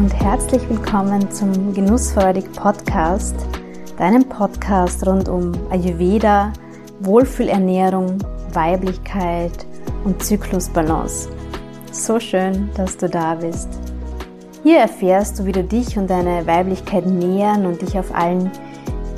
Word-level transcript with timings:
und 0.00 0.14
herzlich 0.18 0.66
willkommen 0.70 1.30
zum 1.30 1.74
Genussfreudig 1.74 2.50
Podcast, 2.52 3.34
deinem 3.98 4.26
Podcast 4.26 5.06
rund 5.06 5.28
um 5.28 5.52
Ayurveda, 5.70 6.54
Wohlfühlernährung, 7.00 8.16
Weiblichkeit 8.54 9.66
und 10.04 10.22
Zyklusbalance. 10.22 11.28
So 11.92 12.18
schön, 12.18 12.70
dass 12.76 12.96
du 12.96 13.10
da 13.10 13.34
bist. 13.34 13.68
Hier 14.62 14.78
erfährst 14.78 15.38
du, 15.38 15.44
wie 15.44 15.52
du 15.52 15.62
dich 15.62 15.98
und 15.98 16.08
deine 16.08 16.46
Weiblichkeit 16.46 17.04
nähern 17.04 17.66
und 17.66 17.82
dich 17.82 17.98
auf 17.98 18.14
allen 18.14 18.50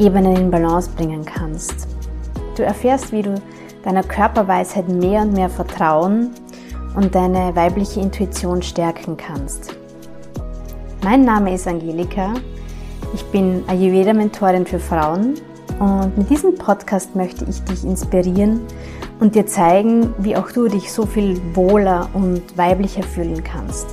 Ebenen 0.00 0.34
in 0.34 0.50
Balance 0.50 0.90
bringen 0.96 1.24
kannst. 1.24 1.86
Du 2.57 2.64
erfährst, 2.64 3.12
wie 3.12 3.22
du 3.22 3.40
deiner 3.85 4.02
Körperweisheit 4.02 4.88
mehr 4.88 5.22
und 5.22 5.32
mehr 5.32 5.49
vertrauen 5.49 6.30
und 6.96 7.14
deine 7.14 7.54
weibliche 7.54 8.00
Intuition 8.00 8.62
stärken 8.62 9.16
kannst. 9.16 9.76
Mein 11.04 11.24
Name 11.24 11.52
ist 11.52 11.66
Angelika. 11.66 12.32
Ich 13.12 13.24
bin 13.24 13.64
Ayurveda-Mentorin 13.66 14.64
für 14.64 14.79
Frauen 14.79 15.34
und 15.80 16.16
mit 16.16 16.30
diesem 16.30 16.54
Podcast 16.54 17.16
möchte 17.16 17.44
ich 17.44 17.60
dich 17.64 17.82
inspirieren 17.82 18.60
und 19.18 19.34
dir 19.34 19.44
zeigen, 19.44 20.14
wie 20.18 20.36
auch 20.36 20.52
du 20.52 20.68
dich 20.68 20.93
so 20.93 21.04
viel 21.04 21.40
wohler 21.54 22.08
und 22.14 22.57
weiblicher 22.57 23.02
fühlen 23.02 23.43
kannst. 23.43 23.88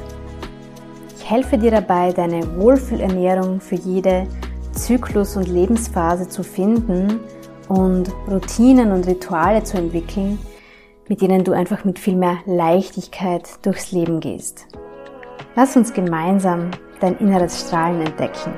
Ich 1.18 1.28
helfe 1.28 1.58
dir 1.58 1.72
dabei, 1.72 2.14
deine 2.14 2.44
Wohlfühlernährung 2.60 3.60
für 3.60 3.76
jede 3.76 4.28
Zyklus- 4.74 5.36
und 5.36 5.48
Lebensphase 5.48 6.30
zu 6.30 6.44
finden 6.44 7.20
und 7.70 8.12
Routinen 8.30 8.92
und 8.92 9.08
Rituale 9.08 9.64
zu 9.64 9.78
entwickeln, 9.78 10.38
mit 11.08 11.22
denen 11.22 11.44
du 11.44 11.54
einfach 11.54 11.86
mit 11.86 11.98
viel 11.98 12.16
mehr 12.16 12.38
Leichtigkeit 12.46 13.50
durchs 13.64 13.92
Leben 13.92 14.20
gehst. 14.20 14.68
Lass 15.56 15.76
uns 15.76 15.92
gemeinsam 15.92 16.70
dein 17.00 17.18
inneres 17.18 17.62
Strahlen 17.62 18.02
entdecken. 18.02 18.54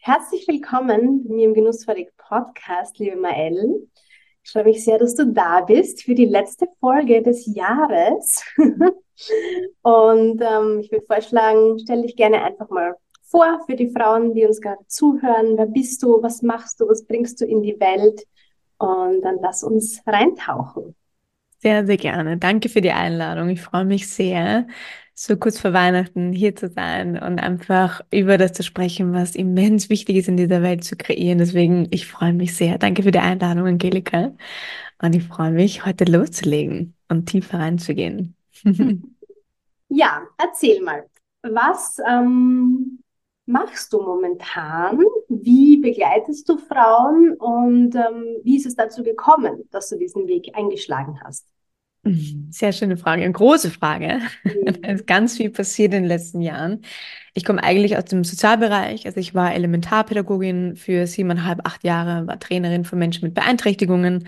Herzlich 0.00 0.48
willkommen 0.48 1.26
mir 1.28 1.48
im 1.48 1.54
Genussfreudig 1.54 2.08
Podcast, 2.16 2.98
liebe 2.98 3.16
Mael. 3.16 3.86
Ich 4.46 4.52
freue 4.52 4.62
mich 4.62 4.84
sehr, 4.84 4.96
dass 4.96 5.16
du 5.16 5.26
da 5.26 5.62
bist 5.62 6.04
für 6.04 6.14
die 6.14 6.24
letzte 6.24 6.68
Folge 6.78 7.20
des 7.20 7.52
Jahres. 7.52 8.44
Und 9.82 10.40
ähm, 10.40 10.78
ich 10.80 10.92
würde 10.92 11.04
vorschlagen, 11.04 11.80
stell 11.80 12.02
dich 12.02 12.14
gerne 12.14 12.44
einfach 12.44 12.70
mal 12.70 12.94
vor 13.24 13.60
für 13.66 13.74
die 13.74 13.90
Frauen, 13.90 14.34
die 14.34 14.46
uns 14.46 14.60
gerade 14.60 14.86
zuhören. 14.86 15.58
Wer 15.58 15.66
bist 15.66 16.00
du? 16.04 16.22
Was 16.22 16.42
machst 16.42 16.80
du? 16.80 16.86
Was 16.88 17.04
bringst 17.04 17.40
du 17.40 17.44
in 17.44 17.60
die 17.60 17.80
Welt? 17.80 18.22
Und 18.78 19.22
dann 19.22 19.38
lass 19.42 19.64
uns 19.64 20.00
reintauchen. 20.06 20.94
Sehr, 21.58 21.84
sehr 21.84 21.96
gerne. 21.96 22.36
Danke 22.36 22.68
für 22.68 22.80
die 22.80 22.92
Einladung. 22.92 23.48
Ich 23.48 23.62
freue 23.62 23.84
mich 23.84 24.08
sehr, 24.08 24.68
so 25.18 25.36
kurz 25.36 25.58
vor 25.58 25.72
Weihnachten 25.72 26.32
hier 26.32 26.54
zu 26.54 26.68
sein 26.68 27.14
und 27.20 27.38
einfach 27.38 28.02
über 28.10 28.36
das 28.36 28.52
zu 28.52 28.62
sprechen, 28.62 29.14
was 29.14 29.34
immens 29.34 29.88
wichtig 29.88 30.16
ist 30.16 30.28
in 30.28 30.36
dieser 30.36 30.62
Welt 30.62 30.84
zu 30.84 30.94
kreieren. 30.94 31.38
Deswegen, 31.38 31.88
ich 31.90 32.06
freue 32.06 32.34
mich 32.34 32.54
sehr. 32.54 32.76
Danke 32.76 33.02
für 33.02 33.12
die 33.12 33.18
Einladung, 33.18 33.66
Angelika. 33.66 34.34
Und 35.00 35.14
ich 35.14 35.24
freue 35.24 35.52
mich, 35.52 35.86
heute 35.86 36.04
loszulegen 36.04 36.94
und 37.08 37.26
tiefer 37.26 37.58
reinzugehen. 37.58 38.36
ja, 39.88 40.22
erzähl 40.36 40.82
mal. 40.82 41.06
Was 41.42 41.98
ähm, 42.06 42.98
machst 43.46 43.94
du 43.94 44.02
momentan? 44.02 45.00
Wie 45.28 45.78
begleitest 45.78 46.46
du 46.46 46.58
Frauen 46.58 47.32
und 47.38 47.94
ähm, 47.94 48.36
wie 48.42 48.58
ist 48.58 48.66
es 48.66 48.76
dazu 48.76 49.02
gekommen, 49.02 49.64
dass 49.70 49.88
du 49.88 49.96
diesen 49.96 50.26
Weg 50.26 50.54
eingeschlagen 50.54 51.20
hast? 51.24 51.46
Mhm. 52.06 52.46
Sehr 52.50 52.72
schöne 52.72 52.96
Frage, 52.96 53.22
eine 53.24 53.32
große 53.32 53.70
Frage. 53.70 54.20
Mhm. 54.44 54.52
Da 54.82 54.92
ist 54.92 55.06
ganz 55.06 55.36
viel 55.36 55.50
passiert 55.50 55.92
in 55.94 56.02
den 56.02 56.08
letzten 56.08 56.40
Jahren. 56.40 56.82
Ich 57.34 57.44
komme 57.44 57.62
eigentlich 57.62 57.96
aus 57.96 58.04
dem 58.06 58.24
Sozialbereich. 58.24 59.04
Also 59.06 59.20
ich 59.20 59.34
war 59.34 59.54
Elementarpädagogin 59.54 60.76
für 60.76 61.06
siebeneinhalb, 61.06 61.66
acht 61.66 61.84
Jahre, 61.84 62.26
war 62.26 62.38
Trainerin 62.38 62.84
für 62.84 62.96
Menschen 62.96 63.24
mit 63.24 63.34
Beeinträchtigungen. 63.34 64.26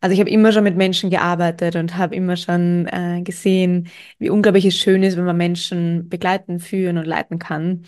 Also 0.00 0.14
ich 0.14 0.20
habe 0.20 0.28
immer 0.30 0.52
schon 0.52 0.64
mit 0.64 0.76
Menschen 0.76 1.08
gearbeitet 1.10 1.76
und 1.76 1.96
habe 1.96 2.14
immer 2.14 2.36
schon 2.36 2.86
äh, 2.88 3.22
gesehen, 3.22 3.88
wie 4.18 4.30
unglaublich 4.30 4.64
es 4.66 4.76
schön 4.76 5.02
ist, 5.02 5.16
wenn 5.16 5.24
man 5.24 5.36
Menschen 5.36 6.08
begleiten, 6.08 6.60
führen 6.60 6.98
und 6.98 7.06
leiten 7.06 7.38
kann. 7.38 7.84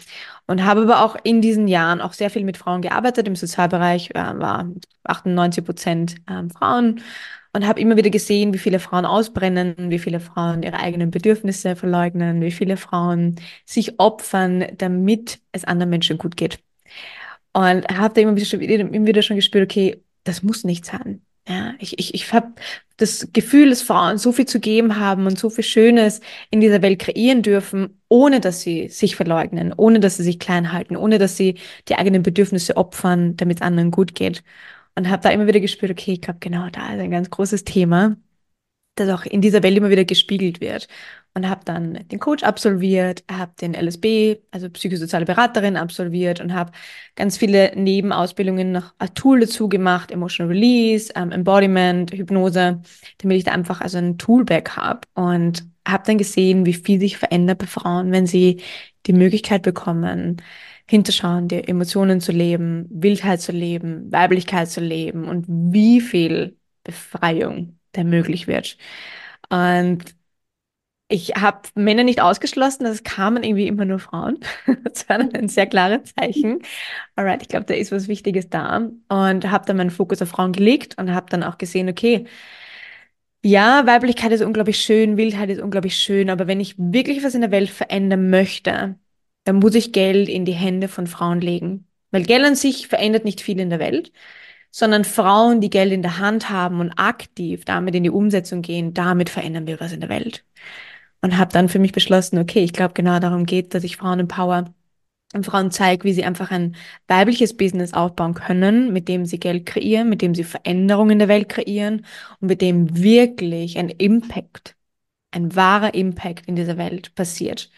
Und 0.47 0.65
habe 0.65 0.83
aber 0.83 1.05
auch 1.05 1.17
in 1.23 1.41
diesen 1.41 1.69
Jahren 1.69 2.01
auch 2.01 2.13
sehr 2.13 2.31
viel 2.31 2.45
mit 2.45 2.57
Frauen 2.57 2.83
gearbeitet. 2.83 3.27
Im 3.27 3.37
Sozialbereich 3.37 4.11
äh, 4.11 4.15
war 4.15 4.71
98 5.05 5.65
Prozent 5.65 6.17
äh, 6.29 6.49
Frauen 6.57 7.01
und 7.53 7.67
habe 7.67 7.81
immer 7.81 7.97
wieder 7.97 8.11
gesehen, 8.11 8.55
wie 8.55 8.59
viele 8.59 8.79
Frauen 8.79 9.05
ausbrennen, 9.05 9.75
wie 9.91 9.99
viele 9.99 10.21
Frauen 10.21 10.63
ihre 10.63 10.79
eigenen 10.79 11.11
Bedürfnisse 11.11 11.77
verleugnen, 11.77 12.41
wie 12.41 12.51
viele 12.51 12.77
Frauen 12.77 13.37
sich 13.65 13.99
opfern, 14.01 14.67
damit 14.79 15.41
es 15.53 15.65
anderen 15.65 15.91
Menschen 15.91 16.19
gut 16.19 16.37
geht. 16.37 16.59
Und 17.53 17.87
habe 17.89 18.15
da 18.15 18.21
immer 18.23 18.37
wieder, 18.37 18.81
immer 18.81 19.07
wieder 19.07 19.23
schon 19.23 19.37
gespürt, 19.37 19.71
okay, 19.71 20.03
das 20.25 20.43
muss 20.43 20.65
nicht 20.65 20.87
sein. 20.87 21.23
Ja, 21.47 21.75
ich, 21.81 21.99
ich, 21.99 22.15
ich 22.15 22.33
habe 22.33 22.53
das 22.99 23.29
Gefühl, 23.33 23.71
dass 23.71 23.83
Frauen 23.83 24.17
so 24.17 24.31
viel 24.31 24.47
zu 24.47 24.61
geben 24.61 24.99
haben 25.01 25.27
und 25.27 25.39
so 25.39 25.51
viel 25.51 25.65
Schönes 25.65 26.21
in 26.51 26.61
dieser 26.61 26.83
Welt 26.83 27.01
kreieren 27.01 27.43
dürfen, 27.43 28.01
ohne 28.09 28.41
dass 28.41 28.61
sie 28.61 28.89
sich 28.89 29.17
verleugnen, 29.17 29.75
ohne 29.77 29.99
dass 29.99 30.17
sie 30.17 30.23
sich 30.23 30.39
klein 30.39 30.73
halten, 30.73 30.97
ohne 30.97 31.19
dass 31.19 31.37
sie 31.37 31.57
die 31.89 31.97
eigenen 31.97 32.23
Bedürfnisse 32.23 32.77
opfern, 32.77 33.37
damit 33.37 33.59
es 33.59 33.63
anderen 33.63 33.91
gut 33.91 34.15
geht 34.15 34.45
und 34.95 35.09
habe 35.11 35.23
da 35.23 35.31
immer 35.31 35.47
wieder 35.47 35.61
gespürt, 35.61 35.91
okay, 35.91 36.13
ich 36.15 36.21
glaube, 36.21 36.41
genau 36.41 36.69
da 36.71 36.93
ist 36.93 37.01
ein 37.01 37.11
ganz 37.11 37.31
großes 37.31 37.65
Thema, 37.65 38.17
das 38.97 39.09
auch 39.09 39.25
in 39.25 39.41
dieser 39.41 39.63
Welt 39.63 39.77
immer 39.77 39.91
wieder 39.91 40.05
gespiegelt 40.05 40.61
wird. 40.61 40.89
Und 41.35 41.49
habe 41.49 41.63
dann 41.65 42.07
den 42.09 42.19
Coach 42.19 42.43
absolviert, 42.43 43.25
habe 43.31 43.53
den 43.59 43.73
LSB, 43.73 44.37
also 44.51 44.69
psychosoziale 44.69 45.25
Beraterin, 45.25 45.79
absolviert 45.79 46.41
und 46.41 46.53
habe 46.53 46.73
ganz 47.17 47.39
viele 47.39 47.73
Nebenausbildungen 47.75 48.71
noch 48.73 48.93
als 48.99 49.15
Tool 49.15 49.41
dazu 49.41 49.69
gemacht, 49.71 50.11
Emotional 50.11 50.53
Release, 50.53 51.11
ähm, 51.17 51.33
Embodiment, 51.33 52.13
Hypnose, 52.13 52.83
damit 53.19 53.39
ich 53.39 53.45
da 53.45 53.53
einfach 53.53 53.81
also 53.81 53.97
ein 53.97 54.19
Toolback 54.19 54.77
habe 54.77 55.01
und 55.15 55.65
habe 55.89 56.05
dann 56.07 56.19
gesehen, 56.19 56.67
wie 56.67 56.75
viel 56.75 57.01
sich 57.01 57.17
verändert 57.17 57.59
bei 57.59 57.67
Frauen, 57.67 58.13
wenn 58.13 58.27
sie 58.27 58.61
die 59.07 59.15
Möglichkeit 59.15 59.63
bekommen, 59.63 60.37
hinterschauen, 60.93 61.49
die 61.49 61.67
Emotionen 61.67 62.21
zu 62.21 62.33
leben, 62.33 62.87
Wildheit 62.91 63.41
zu 63.41 63.51
leben, 63.51 64.13
Weiblichkeit 64.13 64.69
zu 64.69 64.81
leben 64.83 65.25
und 65.27 65.47
wie 65.49 66.03
viel 66.03 66.59
Befreiung 66.85 67.79
da 67.93 68.05
möglich 68.05 68.47
wird. 68.47 68.77
Und 69.49 70.05
ich 71.09 71.31
habe 71.37 71.69
Männer 71.75 72.05
nicht 72.05 72.21
ausgeschlossen, 72.21 72.85
es 72.87 73.05
kamen 73.05 73.43
irgendwie 73.43 73.69
immer 73.69 73.85
nur 73.87 73.99
Frauen. 74.01 74.39
Das 74.85 75.09
war 75.09 75.19
ein 75.21 75.49
sehr 75.49 75.67
klares 75.67 76.15
Zeichen. 76.15 76.61
Alright, 77.17 77.43
ich 77.43 77.49
glaube, 77.49 77.65
da 77.67 77.75
ist 77.75 77.93
was 77.93 78.09
Wichtiges 78.09 78.51
da. 78.51 78.89
Und 79.09 79.51
habe 79.51 79.67
dann 79.67 79.79
meinen 79.79 79.91
Fokus 79.91 80.21
auf 80.23 80.29
Frauen 80.31 80.53
gelegt 80.53 80.99
und 80.99 81.15
habe 81.15 81.27
dann 81.31 81.43
auch 81.43 81.59
gesehen, 81.59 81.89
okay, 81.89 82.27
ja, 83.45 83.87
Weiblichkeit 83.87 84.33
ist 84.33 84.43
unglaublich 84.43 84.79
schön, 84.81 85.17
Wildheit 85.17 85.51
ist 85.51 85.61
unglaublich 85.61 85.97
schön, 85.97 86.31
aber 86.31 86.47
wenn 86.47 86.61
ich 86.61 86.75
wirklich 86.79 87.25
was 87.25 87.35
in 87.35 87.41
der 87.41 87.51
Welt 87.51 87.71
verändern 87.71 88.31
möchte, 88.31 88.97
dann 89.45 89.57
muss 89.57 89.75
ich 89.75 89.93
Geld 89.93 90.29
in 90.29 90.45
die 90.45 90.53
Hände 90.53 90.89
von 90.89 91.07
Frauen 91.07 91.41
legen. 91.41 91.87
Weil 92.11 92.25
Geld 92.25 92.45
an 92.45 92.55
sich 92.57 92.89
verändert 92.89 93.25
nicht 93.25 93.41
viel 93.41 93.59
in 93.61 93.71
der 93.71 93.79
Welt, 93.79 94.13
sondern 94.71 95.05
Frauen, 95.05 95.61
die 95.61 95.71
Geld 95.71 95.93
in 95.93 96.03
der 96.03 96.19
Hand 96.19 96.51
haben 96.51 96.81
und 96.81 96.93
aktiv 96.93 97.65
damit 97.65 97.95
in 97.95 98.05
die 98.05 98.11
Umsetzung 98.11 98.63
gehen, 98.63 98.95
damit 98.95 99.31
verändern 99.31 99.67
wir 99.67 99.81
was 99.81 99.93
in 99.93 100.01
der 100.01 100.09
Welt. 100.09 100.45
Und 101.23 101.39
habe 101.39 101.53
dann 101.53 101.69
für 101.69 101.79
mich 101.79 101.93
beschlossen, 101.93 102.39
okay, 102.39 102.65
ich 102.65 102.73
glaube 102.73 102.95
genau 102.95 103.19
darum 103.21 103.47
geht, 103.47 103.75
dass 103.75 103.85
ich 103.85 103.97
Frauen 103.97 104.21
empower 104.21 104.75
und 105.35 105.47
Frauen 105.47 105.71
zeige, 105.71 106.05
wie 106.05 106.13
sie 106.13 106.25
einfach 106.25 106.51
ein 106.51 106.77
weibliches 107.09 107.57
Business 107.57 107.95
aufbauen 107.95 108.35
können, 108.35 108.93
mit 108.93 109.09
dem 109.09 109.25
sie 109.27 109.41
Geld 109.41 109.67
kreieren, 109.67 110.09
mit 110.09 110.23
dem 110.23 110.35
sie 110.35 110.45
Veränderungen 110.45 111.13
in 111.13 111.19
der 111.21 111.29
Welt 111.29 111.49
kreieren 111.49 112.07
und 112.41 112.49
mit 112.49 112.61
dem 112.61 112.97
wirklich 113.03 113.79
ein 113.79 113.89
Impact, 113.89 114.77
ein 115.31 115.55
wahrer 115.57 115.95
Impact 115.95 116.47
in 116.49 116.57
dieser 116.57 116.77
Welt 116.79 117.15
passiert 117.15 117.71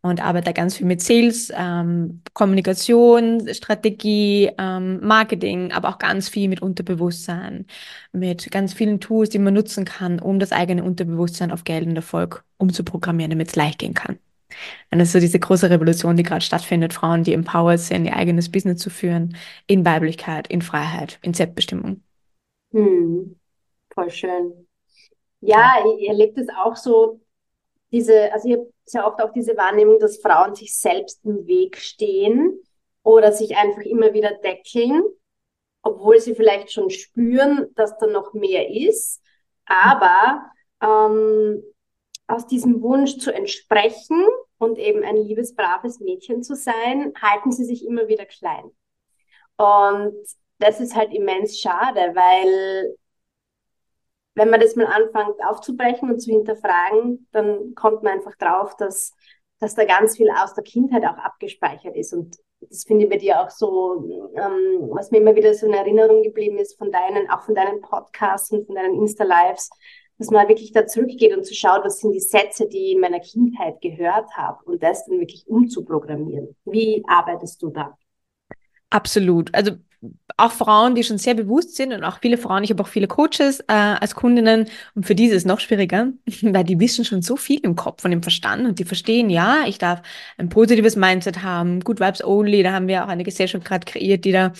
und 0.00 0.22
arbeite 0.24 0.52
ganz 0.52 0.76
viel 0.76 0.86
mit 0.86 1.00
Sales, 1.00 1.52
ähm, 1.54 2.22
Kommunikation, 2.32 3.52
Strategie, 3.52 4.50
ähm, 4.58 5.00
Marketing, 5.00 5.72
aber 5.72 5.88
auch 5.88 5.98
ganz 5.98 6.28
viel 6.28 6.48
mit 6.48 6.62
Unterbewusstsein, 6.62 7.66
mit 8.12 8.50
ganz 8.50 8.74
vielen 8.74 9.00
Tools, 9.00 9.30
die 9.30 9.38
man 9.38 9.54
nutzen 9.54 9.84
kann, 9.84 10.20
um 10.20 10.38
das 10.38 10.52
eigene 10.52 10.84
Unterbewusstsein 10.84 11.50
auf 11.50 11.64
Geld 11.64 11.86
und 11.86 11.96
Erfolg 11.96 12.44
umzuprogrammieren, 12.58 13.30
damit 13.30 13.48
es 13.48 13.56
leicht 13.56 13.78
gehen 13.78 13.94
kann. 13.94 14.18
Und 14.90 14.98
das 14.98 15.08
ist 15.08 15.12
so 15.12 15.20
diese 15.20 15.38
große 15.38 15.68
Revolution, 15.68 16.16
die 16.16 16.22
gerade 16.22 16.40
stattfindet, 16.40 16.94
Frauen, 16.94 17.22
die 17.22 17.34
empowered 17.34 17.80
sind, 17.80 18.06
ihr 18.06 18.16
eigenes 18.16 18.50
Business 18.50 18.80
zu 18.80 18.90
führen, 18.90 19.36
in 19.66 19.84
Weiblichkeit, 19.84 20.48
in 20.48 20.62
Freiheit, 20.62 21.18
in 21.22 21.34
Selbstbestimmung. 21.34 22.02
Hm, 22.72 23.36
voll 23.92 24.10
schön. 24.10 24.66
Ja, 25.40 25.76
ihr 26.00 26.08
erlebt 26.08 26.38
es 26.38 26.48
auch 26.48 26.76
so, 26.76 27.20
diese, 27.92 28.32
also 28.32 28.48
ihr 28.48 28.66
ja 28.94 29.06
oft 29.06 29.20
auch 29.22 29.32
diese 29.32 29.56
Wahrnehmung, 29.56 29.98
dass 29.98 30.20
Frauen 30.20 30.54
sich 30.54 30.76
selbst 30.76 31.24
im 31.24 31.46
Weg 31.46 31.76
stehen 31.76 32.60
oder 33.02 33.32
sich 33.32 33.56
einfach 33.56 33.82
immer 33.82 34.12
wieder 34.12 34.32
deckeln, 34.44 35.02
obwohl 35.82 36.20
sie 36.20 36.34
vielleicht 36.34 36.72
schon 36.72 36.90
spüren, 36.90 37.68
dass 37.74 37.96
da 37.98 38.06
noch 38.06 38.34
mehr 38.34 38.70
ist. 38.70 39.22
Aber 39.66 40.42
ähm, 40.82 41.62
aus 42.26 42.46
diesem 42.46 42.82
Wunsch 42.82 43.18
zu 43.18 43.32
entsprechen 43.32 44.26
und 44.58 44.78
eben 44.78 45.02
ein 45.02 45.16
liebes, 45.16 45.54
braves 45.54 46.00
Mädchen 46.00 46.42
zu 46.42 46.54
sein, 46.54 47.12
halten 47.20 47.52
sie 47.52 47.64
sich 47.64 47.86
immer 47.86 48.08
wieder 48.08 48.26
klein. 48.26 48.70
Und 49.56 50.14
das 50.58 50.80
ist 50.80 50.94
halt 50.94 51.12
immens 51.12 51.58
schade, 51.58 52.12
weil 52.14 52.96
wenn 54.38 54.50
man 54.50 54.60
das 54.60 54.76
mal 54.76 54.86
anfängt 54.86 55.44
aufzubrechen 55.44 56.10
und 56.10 56.20
zu 56.20 56.30
hinterfragen, 56.30 57.26
dann 57.32 57.74
kommt 57.74 58.02
man 58.02 58.14
einfach 58.14 58.36
drauf, 58.36 58.76
dass, 58.76 59.14
dass 59.58 59.74
da 59.74 59.84
ganz 59.84 60.16
viel 60.16 60.30
aus 60.30 60.54
der 60.54 60.64
Kindheit 60.64 61.04
auch 61.04 61.18
abgespeichert 61.18 61.96
ist. 61.96 62.12
Und 62.12 62.36
das 62.60 62.84
finde 62.84 63.04
ich 63.04 63.10
bei 63.10 63.16
dir 63.16 63.40
auch 63.40 63.50
so, 63.50 64.30
ähm, 64.36 64.88
was 64.90 65.10
mir 65.10 65.18
immer 65.18 65.34
wieder 65.34 65.52
so 65.54 65.66
in 65.66 65.74
Erinnerung 65.74 66.22
geblieben 66.22 66.58
ist 66.58 66.78
von 66.78 66.90
deinen, 66.90 67.28
auch 67.30 67.42
von 67.42 67.54
deinen 67.54 67.80
Podcasts 67.80 68.50
und 68.50 68.66
von 68.66 68.76
deinen 68.76 68.94
Insta-Lives, 68.94 69.70
dass 70.18 70.30
man 70.30 70.48
wirklich 70.48 70.72
da 70.72 70.86
zurückgeht 70.86 71.36
und 71.36 71.44
zu 71.44 71.54
schaut, 71.54 71.84
was 71.84 72.00
sind 72.00 72.12
die 72.12 72.20
Sätze, 72.20 72.68
die 72.68 72.86
ich 72.86 72.92
in 72.94 73.00
meiner 73.00 73.20
Kindheit 73.20 73.80
gehört 73.80 74.30
habe 74.36 74.64
und 74.64 74.82
das 74.82 75.06
dann 75.06 75.20
wirklich 75.20 75.46
umzuprogrammieren. 75.46 76.56
Wie 76.64 77.04
arbeitest 77.06 77.62
du 77.62 77.70
da? 77.70 77.96
Absolut. 78.90 79.54
Also 79.54 79.72
auch 80.36 80.52
Frauen, 80.52 80.94
die 80.94 81.02
schon 81.02 81.18
sehr 81.18 81.34
bewusst 81.34 81.74
sind 81.76 81.92
und 81.92 82.04
auch 82.04 82.20
viele 82.20 82.38
Frauen, 82.38 82.62
ich 82.62 82.70
habe 82.70 82.82
auch 82.82 82.88
viele 82.88 83.08
Coaches 83.08 83.60
äh, 83.60 83.72
als 83.72 84.14
Kundinnen 84.14 84.66
und 84.94 85.06
für 85.06 85.14
die 85.14 85.26
ist 85.26 85.34
es 85.34 85.44
noch 85.44 85.58
schwieriger, 85.60 86.12
weil 86.42 86.64
die 86.64 86.78
wissen 86.78 87.04
schon 87.04 87.22
so 87.22 87.36
viel 87.36 87.60
im 87.60 87.74
Kopf 87.74 88.04
und 88.04 88.12
im 88.12 88.22
Verstand 88.22 88.66
und 88.66 88.78
die 88.78 88.84
verstehen, 88.84 89.30
ja, 89.30 89.64
ich 89.66 89.78
darf 89.78 90.02
ein 90.36 90.48
positives 90.48 90.94
Mindset 90.96 91.42
haben, 91.42 91.80
Good 91.80 92.00
Vibes 92.00 92.22
Only, 92.24 92.62
da 92.62 92.72
haben 92.72 92.86
wir 92.86 93.04
auch 93.04 93.08
eine 93.08 93.24
Gesellschaft 93.24 93.64
gerade 93.64 93.84
kreiert, 93.84 94.24
die 94.24 94.32
da 94.32 94.52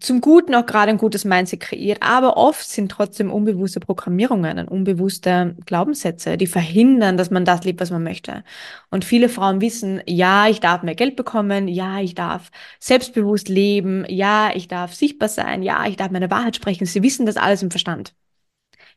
zum 0.00 0.20
Guten 0.20 0.54
auch 0.54 0.66
gerade 0.66 0.90
ein 0.90 0.98
gutes 0.98 1.24
Mindset 1.24 1.60
kreiert, 1.60 1.98
aber 2.02 2.36
oft 2.36 2.68
sind 2.68 2.90
trotzdem 2.90 3.32
unbewusste 3.32 3.80
Programmierungen 3.80 4.58
und 4.58 4.68
unbewusste 4.68 5.56
Glaubenssätze, 5.66 6.36
die 6.36 6.46
verhindern, 6.46 7.16
dass 7.16 7.30
man 7.30 7.44
das 7.44 7.64
lebt, 7.64 7.80
was 7.80 7.90
man 7.90 8.02
möchte. 8.02 8.44
Und 8.90 9.04
viele 9.04 9.28
Frauen 9.28 9.60
wissen, 9.60 10.02
ja, 10.06 10.48
ich 10.48 10.60
darf 10.60 10.82
mehr 10.82 10.94
Geld 10.94 11.16
bekommen, 11.16 11.68
ja, 11.68 12.00
ich 12.00 12.14
darf 12.14 12.50
selbstbewusst 12.80 13.48
leben, 13.48 14.04
ja, 14.08 14.50
ich 14.54 14.68
darf 14.68 14.94
sichtbar 14.94 15.28
sein, 15.28 15.62
ja, 15.62 15.86
ich 15.86 15.96
darf 15.96 16.10
meine 16.10 16.30
Wahrheit 16.30 16.56
sprechen. 16.56 16.86
Sie 16.86 17.02
wissen 17.02 17.26
das 17.26 17.36
alles 17.36 17.62
im 17.62 17.70
Verstand. 17.70 18.14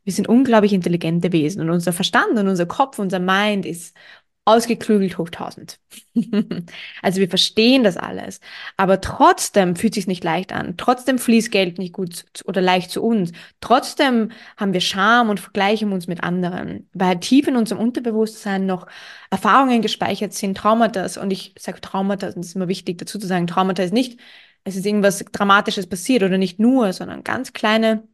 Wir 0.04 0.14
sind 0.14 0.28
unglaublich 0.28 0.74
intelligente 0.74 1.32
Wesen 1.32 1.62
und 1.62 1.70
unser 1.70 1.94
Verstand 1.94 2.38
und 2.38 2.48
unser 2.48 2.66
Kopf, 2.66 3.00
unser 3.00 3.20
Mind 3.20 3.66
ist 3.66 3.96
ausgeklügelt 4.46 5.18
hoch 5.18 5.30
1000. 5.30 5.80
also 7.02 7.20
wir 7.20 7.30
verstehen 7.30 7.84
das 7.84 7.98
alles, 7.98 8.40
aber 8.78 9.00
trotzdem 9.00 9.76
fühlt 9.76 9.94
sich 9.94 10.08
nicht 10.08 10.24
leicht 10.24 10.52
an. 10.54 10.76
Trotzdem 10.78 11.20
fließt 11.20 11.52
Geld 11.52 11.78
nicht 11.78 11.94
gut 11.94 12.26
oder 12.46 12.62
leicht 12.62 12.90
zu 12.90 13.04
uns. 13.04 13.32
Trotzdem 13.62 14.32
haben 14.58 14.74
wir 14.74 14.82
Scham 14.82 15.30
und 15.30 15.40
vergleichen 15.40 15.94
uns 15.94 16.08
mit 16.08 16.24
anderen, 16.24 16.90
weil 16.94 17.20
tief 17.20 17.48
in 17.48 17.56
unserem 17.58 17.82
Unterbewusstsein 17.82 18.66
noch 18.66 18.88
Erfahrungen 19.30 19.82
gespeichert 19.82 20.34
sind, 20.34 20.58
Traumata. 20.58 21.06
Und 21.22 21.32
ich 21.32 21.54
sage 21.60 21.82
Traumata, 21.82 22.28
und 22.28 22.40
es 22.40 22.48
ist 22.48 22.56
immer 22.56 22.68
wichtig 22.68 22.98
dazu 22.98 23.20
zu 23.20 23.28
sagen, 23.28 23.48
Traumata 23.48 23.84
ist 23.84 23.94
nicht, 23.94 24.20
es 24.64 24.76
ist 24.76 24.86
irgendwas 24.86 25.24
Dramatisches 25.32 25.88
passiert 25.88 26.24
oder 26.24 26.38
nicht 26.38 26.60
nur, 26.60 26.94
sondern 26.94 27.24
ganz 27.24 27.54
kleine 27.54 28.08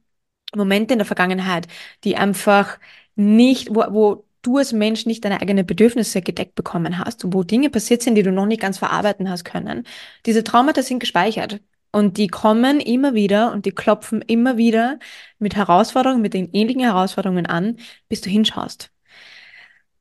Momente 0.55 0.93
in 0.93 0.99
der 0.99 1.05
Vergangenheit, 1.05 1.67
die 2.03 2.17
einfach 2.17 2.79
nicht, 3.15 3.69
wo, 3.73 3.83
wo 3.93 4.24
du 4.45 4.57
als 4.57 4.73
Mensch 4.73 5.05
nicht 5.05 5.25
deine 5.25 5.41
eigenen 5.41 5.65
Bedürfnisse 5.65 6.21
gedeckt 6.21 6.55
bekommen 6.55 6.99
hast, 6.99 7.23
wo 7.33 7.43
Dinge 7.43 7.69
passiert 7.69 8.01
sind, 8.01 8.15
die 8.15 8.23
du 8.23 8.31
noch 8.31 8.45
nicht 8.45 8.61
ganz 8.61 8.77
verarbeiten 8.77 9.29
hast 9.29 9.45
können. 9.45 9.85
Diese 10.25 10.43
Traumata 10.43 10.81
sind 10.81 10.99
gespeichert. 10.99 11.61
Und 11.91 12.17
die 12.17 12.27
kommen 12.27 12.81
immer 12.81 13.13
wieder 13.13 13.53
und 13.53 13.65
die 13.65 13.71
klopfen 13.71 14.21
immer 14.21 14.57
wieder 14.57 14.99
mit 15.39 15.55
Herausforderungen, 15.55 16.21
mit 16.21 16.33
den 16.33 16.49
ähnlichen 16.51 16.81
Herausforderungen 16.81 17.45
an, 17.45 17.77
bis 18.09 18.19
du 18.19 18.29
hinschaust. 18.29 18.91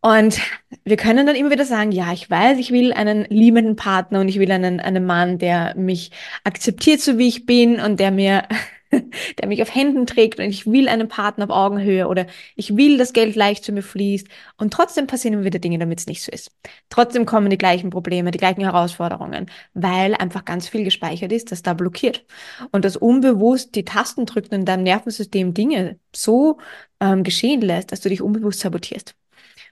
Und 0.00 0.40
wir 0.84 0.96
können 0.96 1.26
dann 1.26 1.36
immer 1.36 1.50
wieder 1.50 1.64
sagen, 1.64 1.90
ja, 1.92 2.12
ich 2.12 2.28
weiß, 2.28 2.58
ich 2.58 2.72
will 2.72 2.92
einen 2.92 3.24
liebenden 3.30 3.76
Partner 3.76 4.20
und 4.20 4.28
ich 4.28 4.38
will 4.38 4.50
einen, 4.50 4.80
einen 4.80 5.06
Mann, 5.06 5.38
der 5.38 5.74
mich 5.76 6.10
akzeptiert, 6.42 7.00
so 7.00 7.16
wie 7.16 7.28
ich 7.28 7.46
bin 7.46 7.80
und 7.80 8.00
der 8.00 8.10
mir 8.10 8.42
der 9.38 9.48
mich 9.48 9.62
auf 9.62 9.74
Händen 9.74 10.06
trägt 10.06 10.38
und 10.38 10.46
ich 10.46 10.66
will 10.66 10.88
einen 10.88 11.08
Partner 11.08 11.44
auf 11.44 11.50
Augenhöhe 11.50 12.08
oder 12.08 12.26
ich 12.56 12.76
will, 12.76 12.98
dass 12.98 13.12
Geld 13.12 13.36
leicht 13.36 13.64
zu 13.64 13.72
mir 13.72 13.82
fließt. 13.82 14.28
Und 14.56 14.72
trotzdem 14.72 15.06
passieren 15.06 15.34
immer 15.34 15.44
wieder 15.44 15.58
Dinge, 15.58 15.78
damit 15.78 16.00
es 16.00 16.06
nicht 16.06 16.22
so 16.22 16.32
ist. 16.32 16.50
Trotzdem 16.90 17.26
kommen 17.26 17.50
die 17.50 17.58
gleichen 17.58 17.90
Probleme, 17.90 18.30
die 18.30 18.38
gleichen 18.38 18.62
Herausforderungen, 18.62 19.50
weil 19.74 20.14
einfach 20.14 20.44
ganz 20.44 20.68
viel 20.68 20.84
gespeichert 20.84 21.32
ist, 21.32 21.52
das 21.52 21.62
da 21.62 21.74
blockiert. 21.74 22.24
Und 22.72 22.84
das 22.84 22.96
unbewusst 22.96 23.74
die 23.74 23.84
Tasten 23.84 24.26
drückt 24.26 24.52
und 24.52 24.60
in 24.60 24.64
deinem 24.64 24.84
Nervensystem 24.84 25.54
Dinge 25.54 25.98
so 26.14 26.58
ähm, 27.00 27.22
geschehen 27.22 27.60
lässt, 27.60 27.92
dass 27.92 28.00
du 28.00 28.08
dich 28.08 28.22
unbewusst 28.22 28.60
sabotierst. 28.60 29.14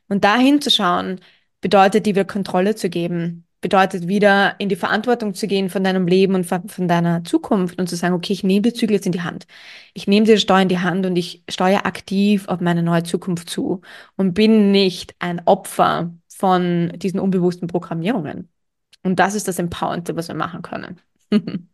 Und 0.09 0.25
da 0.25 0.37
hinzuschauen, 0.37 1.21
bedeutet, 1.61 2.07
dir 2.07 2.15
wieder 2.15 2.25
Kontrolle 2.25 2.75
zu 2.75 2.91
geben, 2.91 3.47
bedeutet 3.63 4.09
wieder 4.09 4.57
in 4.59 4.69
die 4.69 4.77
Verantwortung 4.77 5.35
zu 5.35 5.47
gehen 5.47 5.71
von 5.71 5.83
deinem 5.83 6.07
Leben 6.07 6.35
und 6.35 6.45
von, 6.45 6.89
deiner 6.89 7.25
Zukunft 7.25 7.79
und 7.79 7.89
zu 7.89 7.97
sagen, 7.97 8.15
okay, 8.15 8.33
ich 8.33 8.45
nehme 8.45 8.63
die 8.63 8.75
Zügel 8.75 8.97
jetzt 8.97 9.07
in 9.07 9.13
die 9.13 9.23
Hand. 9.23 9.47
Ich 9.95 10.07
nehme 10.07 10.27
die 10.27 10.37
Steuer 10.37 10.61
in 10.61 10.69
die 10.69 10.81
Hand 10.81 11.07
und 11.07 11.17
ich 11.17 11.45
steuere 11.49 11.87
aktiv 11.87 12.49
auf 12.49 12.61
meine 12.61 12.83
neue 12.83 13.05
Zukunft 13.05 13.49
zu 13.49 13.81
und 14.17 14.35
bin 14.35 14.73
nicht 14.73 15.15
ein 15.21 15.41
Opfer 15.47 16.13
von 16.29 16.93
diesen 16.97 17.21
unbewussten 17.21 17.69
Programmierungen. 17.69 18.51
Und 19.05 19.21
das 19.21 19.35
ist 19.35 19.47
das 19.47 19.59
Empowerante, 19.61 20.17
was 20.17 20.29
wir 20.29 20.35
machen 20.35 20.63
können. 20.63 21.01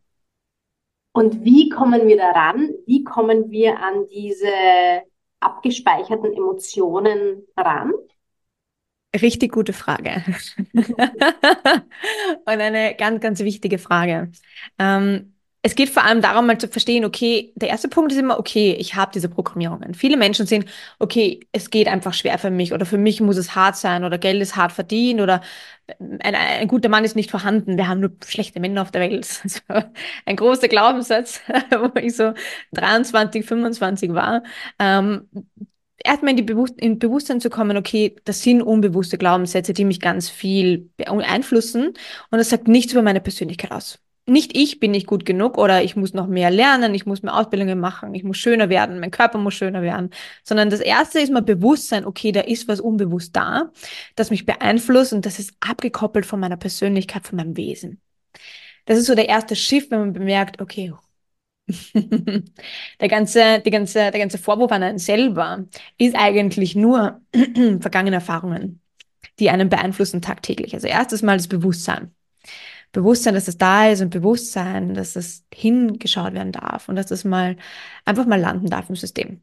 und 1.12 1.44
wie 1.44 1.70
kommen 1.70 2.06
wir 2.06 2.18
daran? 2.18 2.68
Wie 2.86 3.02
kommen 3.02 3.50
wir 3.50 3.78
an 3.82 4.06
diese 4.12 4.52
abgespeicherten 5.40 6.34
Emotionen 6.34 7.44
ran? 7.56 7.92
Richtig 9.14 9.52
gute 9.52 9.72
Frage. 9.72 10.22
Und 10.74 10.92
eine 12.46 12.94
ganz, 12.94 13.20
ganz 13.20 13.40
wichtige 13.40 13.78
Frage. 13.78 14.30
Ähm, 14.78 15.34
es 15.62 15.74
geht 15.74 15.88
vor 15.88 16.04
allem 16.04 16.20
darum, 16.20 16.46
mal 16.46 16.58
zu 16.58 16.68
verstehen, 16.68 17.04
okay, 17.04 17.52
der 17.56 17.68
erste 17.70 17.88
Punkt 17.88 18.12
ist 18.12 18.18
immer, 18.18 18.38
okay, 18.38 18.76
ich 18.78 18.94
habe 18.94 19.10
diese 19.12 19.28
Programmierungen. 19.28 19.94
Viele 19.94 20.16
Menschen 20.16 20.46
sehen, 20.46 20.66
okay, 20.98 21.40
es 21.52 21.70
geht 21.70 21.88
einfach 21.88 22.14
schwer 22.14 22.38
für 22.38 22.50
mich 22.50 22.72
oder 22.72 22.86
für 22.86 22.98
mich 22.98 23.20
muss 23.20 23.36
es 23.38 23.54
hart 23.54 23.76
sein 23.76 24.04
oder 24.04 24.18
Geld 24.18 24.40
ist 24.40 24.56
hart 24.56 24.72
verdient 24.72 25.20
oder 25.20 25.40
ein, 25.98 26.34
ein 26.34 26.68
guter 26.68 26.88
Mann 26.88 27.04
ist 27.04 27.16
nicht 27.16 27.30
vorhanden. 27.30 27.76
Wir 27.76 27.88
haben 27.88 28.00
nur 28.00 28.12
schlechte 28.24 28.60
Männer 28.60 28.82
auf 28.82 28.90
der 28.90 29.00
Welt. 29.02 29.26
Also 29.44 29.60
ein 30.26 30.36
großer 30.36 30.68
Glaubenssatz, 30.68 31.40
wo 31.70 31.90
ich 31.98 32.14
so 32.14 32.34
23, 32.72 33.44
25 33.44 34.12
war. 34.14 34.42
Ähm, 34.78 35.28
erstmal 36.04 36.30
in 36.30 36.36
die 36.36 36.42
Bewusst 36.42 36.78
in 36.78 36.98
Bewusstsein 36.98 37.40
zu 37.40 37.50
kommen, 37.50 37.76
okay, 37.76 38.16
das 38.24 38.42
sind 38.42 38.62
unbewusste 38.62 39.18
Glaubenssätze, 39.18 39.72
die 39.72 39.84
mich 39.84 40.00
ganz 40.00 40.28
viel 40.28 40.90
beeinflussen 40.96 41.88
und 42.30 42.38
das 42.38 42.50
sagt 42.50 42.68
nichts 42.68 42.92
über 42.92 43.02
meine 43.02 43.20
Persönlichkeit 43.20 43.72
aus. 43.72 43.98
Nicht 44.26 44.54
ich 44.54 44.78
bin 44.78 44.90
nicht 44.90 45.06
gut 45.06 45.24
genug 45.24 45.56
oder 45.56 45.82
ich 45.82 45.96
muss 45.96 46.12
noch 46.12 46.26
mehr 46.26 46.50
lernen, 46.50 46.94
ich 46.94 47.06
muss 47.06 47.22
mehr 47.22 47.34
Ausbildungen 47.34 47.80
machen, 47.80 48.14
ich 48.14 48.24
muss 48.24 48.36
schöner 48.36 48.68
werden, 48.68 49.00
mein 49.00 49.10
Körper 49.10 49.38
muss 49.38 49.54
schöner 49.54 49.80
werden, 49.80 50.10
sondern 50.44 50.68
das 50.68 50.80
erste 50.80 51.18
ist 51.18 51.32
mal 51.32 51.40
Bewusstsein, 51.40 52.04
okay, 52.04 52.30
da 52.30 52.40
ist 52.40 52.68
was 52.68 52.80
unbewusst 52.80 53.34
da, 53.34 53.72
das 54.16 54.30
mich 54.30 54.44
beeinflusst 54.44 55.14
und 55.14 55.24
das 55.24 55.38
ist 55.38 55.54
abgekoppelt 55.60 56.26
von 56.26 56.40
meiner 56.40 56.58
Persönlichkeit, 56.58 57.26
von 57.26 57.36
meinem 57.36 57.56
Wesen. 57.56 58.02
Das 58.84 58.98
ist 58.98 59.06
so 59.06 59.14
der 59.14 59.28
erste 59.28 59.56
Shift, 59.56 59.90
wenn 59.90 60.00
man 60.00 60.12
bemerkt, 60.12 60.60
okay, 60.60 60.92
der 63.00 63.08
ganze, 63.08 63.60
die 63.60 63.70
ganze, 63.70 64.10
der 64.10 64.18
ganze 64.18 64.38
Vorwurf 64.38 64.72
an 64.72 64.82
einen 64.82 64.98
selber 64.98 65.64
ist 65.98 66.16
eigentlich 66.16 66.74
nur 66.74 67.20
vergangene 67.80 68.16
Erfahrungen, 68.16 68.80
die 69.38 69.50
einen 69.50 69.68
beeinflussen 69.68 70.22
tagtäglich. 70.22 70.74
Also 70.74 70.86
erstes 70.86 71.22
Mal 71.22 71.36
das 71.36 71.48
Bewusstsein. 71.48 72.14
Bewusstsein, 72.92 73.34
dass 73.34 73.48
es 73.48 73.58
da 73.58 73.88
ist 73.88 74.00
und 74.00 74.10
Bewusstsein, 74.10 74.94
dass 74.94 75.14
es 75.16 75.44
hingeschaut 75.52 76.32
werden 76.34 76.52
darf 76.52 76.88
und 76.88 76.96
dass 76.96 77.10
es 77.10 77.24
mal 77.24 77.56
einfach 78.04 78.26
mal 78.26 78.40
landen 78.40 78.70
darf 78.70 78.88
im 78.88 78.96
System. 78.96 79.42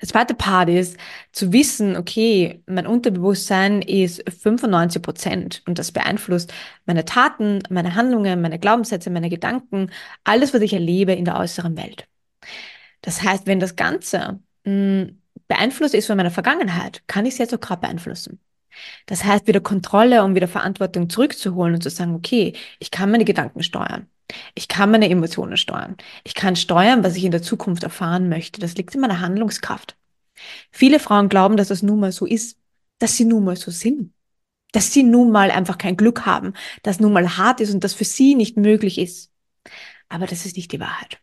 Der 0.00 0.08
zweite 0.08 0.34
Part 0.34 0.68
ist 0.70 0.96
zu 1.32 1.52
wissen, 1.52 1.96
okay, 1.96 2.62
mein 2.66 2.86
Unterbewusstsein 2.86 3.82
ist 3.82 4.22
95 4.30 5.02
Prozent 5.02 5.62
und 5.66 5.78
das 5.78 5.92
beeinflusst 5.92 6.52
meine 6.86 7.04
Taten, 7.04 7.62
meine 7.68 7.94
Handlungen, 7.94 8.40
meine 8.40 8.58
Glaubenssätze, 8.58 9.10
meine 9.10 9.28
Gedanken, 9.28 9.90
alles, 10.24 10.54
was 10.54 10.62
ich 10.62 10.72
erlebe 10.72 11.12
in 11.12 11.24
der 11.26 11.38
äußeren 11.38 11.76
Welt. 11.76 12.08
Das 13.02 13.22
heißt, 13.22 13.46
wenn 13.46 13.60
das 13.60 13.76
Ganze 13.76 14.40
mh, 14.64 14.70
hm, 14.72 15.22
beeinflusst 15.48 15.94
ist 15.94 16.06
von 16.06 16.16
meiner 16.16 16.30
Vergangenheit, 16.30 17.02
kann 17.06 17.26
ich 17.26 17.34
es 17.34 17.38
jetzt 17.38 17.54
auch 17.54 17.60
gerade 17.60 17.80
beeinflussen. 17.82 18.40
Das 19.06 19.24
heißt, 19.24 19.46
wieder 19.46 19.60
Kontrolle 19.60 20.24
und 20.24 20.34
wieder 20.34 20.48
Verantwortung 20.48 21.08
zurückzuholen 21.10 21.74
und 21.74 21.82
zu 21.82 21.90
sagen, 21.90 22.14
okay, 22.14 22.54
ich 22.78 22.90
kann 22.90 23.10
meine 23.10 23.24
Gedanken 23.24 23.62
steuern. 23.62 24.08
Ich 24.54 24.68
kann 24.68 24.90
meine 24.90 25.10
Emotionen 25.10 25.56
steuern. 25.56 25.96
Ich 26.24 26.34
kann 26.34 26.56
steuern, 26.56 27.02
was 27.04 27.16
ich 27.16 27.24
in 27.24 27.32
der 27.32 27.42
Zukunft 27.42 27.82
erfahren 27.82 28.28
möchte. 28.28 28.60
Das 28.60 28.76
liegt 28.76 28.94
in 28.94 29.00
meiner 29.00 29.20
Handlungskraft. 29.20 29.96
Viele 30.70 31.00
Frauen 31.00 31.28
glauben, 31.28 31.56
dass 31.56 31.70
es 31.70 31.82
nun 31.82 32.00
mal 32.00 32.12
so 32.12 32.26
ist, 32.26 32.58
dass 32.98 33.16
sie 33.16 33.24
nun 33.24 33.44
mal 33.44 33.56
so 33.56 33.70
sind. 33.70 34.12
dass 34.72 34.92
sie 34.92 35.02
nun 35.02 35.30
mal 35.32 35.50
einfach 35.50 35.78
kein 35.78 35.96
Glück 35.96 36.26
haben, 36.26 36.54
dass 36.82 37.00
nun 37.00 37.12
mal 37.12 37.36
hart 37.36 37.60
ist 37.60 37.74
und 37.74 37.84
das 37.84 37.94
für 37.94 38.04
sie 38.04 38.34
nicht 38.34 38.56
möglich 38.56 38.98
ist. 38.98 39.32
Aber 40.08 40.26
das 40.26 40.46
ist 40.46 40.56
nicht 40.56 40.72
die 40.72 40.80
Wahrheit. 40.80 41.20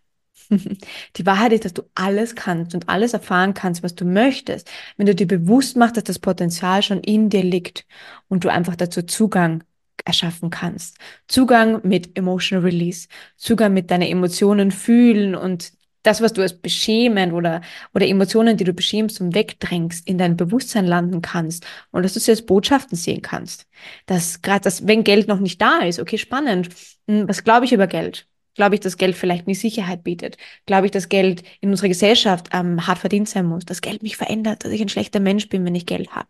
Die 1.16 1.26
Wahrheit 1.26 1.52
ist, 1.54 1.66
dass 1.66 1.74
du 1.74 1.84
alles 1.96 2.36
kannst 2.36 2.74
und 2.74 2.90
alles 2.90 3.14
erfahren 3.14 3.54
kannst, 3.54 3.84
was 3.84 3.96
du 3.96 4.06
möchtest, 4.06 4.70
wenn 4.98 5.06
du 5.06 5.16
dir 5.16 5.28
bewusst 5.28 5.78
machst, 5.78 5.98
dass 5.98 6.06
das 6.06 6.20
Potenzial 6.20 6.82
schon 6.84 7.02
in 7.02 7.30
dir 7.30 7.44
liegt 7.44 7.86
und 8.28 8.44
du 8.44 8.50
einfach 8.50 8.76
dazu 8.76 9.02
Zugang 9.04 9.64
erschaffen 10.06 10.50
kannst. 10.50 10.98
Zugang 11.28 11.82
mit 11.84 12.18
Emotional 12.18 12.64
Release, 12.64 13.08
Zugang 13.36 13.74
mit 13.74 13.92
deinen 13.92 14.04
Emotionen 14.10 14.72
fühlen 14.72 15.36
und 15.36 15.74
das, 16.04 16.22
was 16.22 16.32
du 16.32 16.42
als 16.42 16.54
beschämen 16.62 17.34
oder, 17.34 17.62
oder 17.94 18.08
Emotionen, 18.08 18.56
die 18.56 18.64
du 18.64 18.74
beschämst 18.74 19.20
und 19.20 19.36
wegdrängst, 19.36 20.08
in 20.08 20.18
dein 20.18 20.38
Bewusstsein 20.38 20.86
landen 20.86 21.22
kannst 21.22 21.66
und 21.92 22.04
dass 22.04 22.14
du 22.14 22.20
sie 22.22 22.32
als 22.32 22.46
Botschaften 22.46 22.98
sehen 22.98 23.22
kannst. 23.22 23.68
Dass 24.06 24.42
gerade 24.42 24.62
das, 24.62 24.88
wenn 24.88 25.04
Geld 25.04 25.28
noch 25.28 25.40
nicht 25.40 25.62
da 25.62 25.80
ist, 25.80 26.00
okay, 26.00 26.18
spannend. 26.18 26.70
Hm, 27.08 27.28
was 27.28 27.44
glaube 27.44 27.66
ich 27.66 27.74
über 27.74 27.88
Geld? 27.88 28.28
Glaube 28.58 28.76
ich, 28.76 28.82
dass 28.82 28.98
Geld 28.98 29.16
vielleicht 29.16 29.48
mir 29.48 29.56
Sicherheit 29.56 30.04
bietet? 30.04 30.38
Glaube 30.66 30.88
ich, 30.88 30.92
dass 30.92 31.10
Geld 31.10 31.44
in 31.62 31.70
unserer 31.70 31.88
Gesellschaft 31.90 32.50
ähm, 32.54 32.86
hart 32.88 33.00
verdient 33.00 33.30
sein 33.30 33.46
muss? 33.46 33.66
Dass 33.66 33.82
Geld 33.82 34.04
mich 34.04 34.18
verändert? 34.18 34.66
Dass 34.66 34.72
ich 34.72 34.82
ein 34.82 34.90
schlechter 34.90 35.20
Mensch 35.22 35.48
bin, 35.50 35.64
wenn 35.66 35.76
ich 35.76 35.86
Geld 35.86 36.12
habe? 36.12 36.28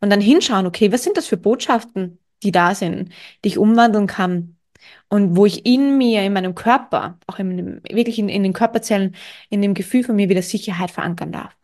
Und 0.00 0.10
dann 0.10 0.20
hinschauen, 0.20 0.66
okay, 0.66 0.92
was 0.92 1.04
sind 1.04 1.16
das 1.16 1.26
für 1.26 1.36
Botschaften, 1.38 2.18
die 2.42 2.52
da 2.52 2.74
sind, 2.74 3.10
die 3.44 3.48
ich 3.48 3.58
umwandeln 3.58 4.06
kann? 4.06 4.56
Und 5.08 5.36
wo 5.36 5.46
ich 5.46 5.66
in 5.66 5.98
mir, 5.98 6.22
in 6.24 6.32
meinem 6.32 6.54
Körper, 6.54 7.18
auch 7.26 7.38
in, 7.38 7.82
wirklich 7.84 8.18
in, 8.18 8.28
in 8.28 8.42
den 8.42 8.52
Körperzellen, 8.52 9.14
in 9.50 9.62
dem 9.62 9.74
Gefühl 9.74 10.04
von 10.04 10.16
mir 10.16 10.28
wieder 10.28 10.42
Sicherheit 10.42 10.90
verankern 10.90 11.32
darf 11.32 11.59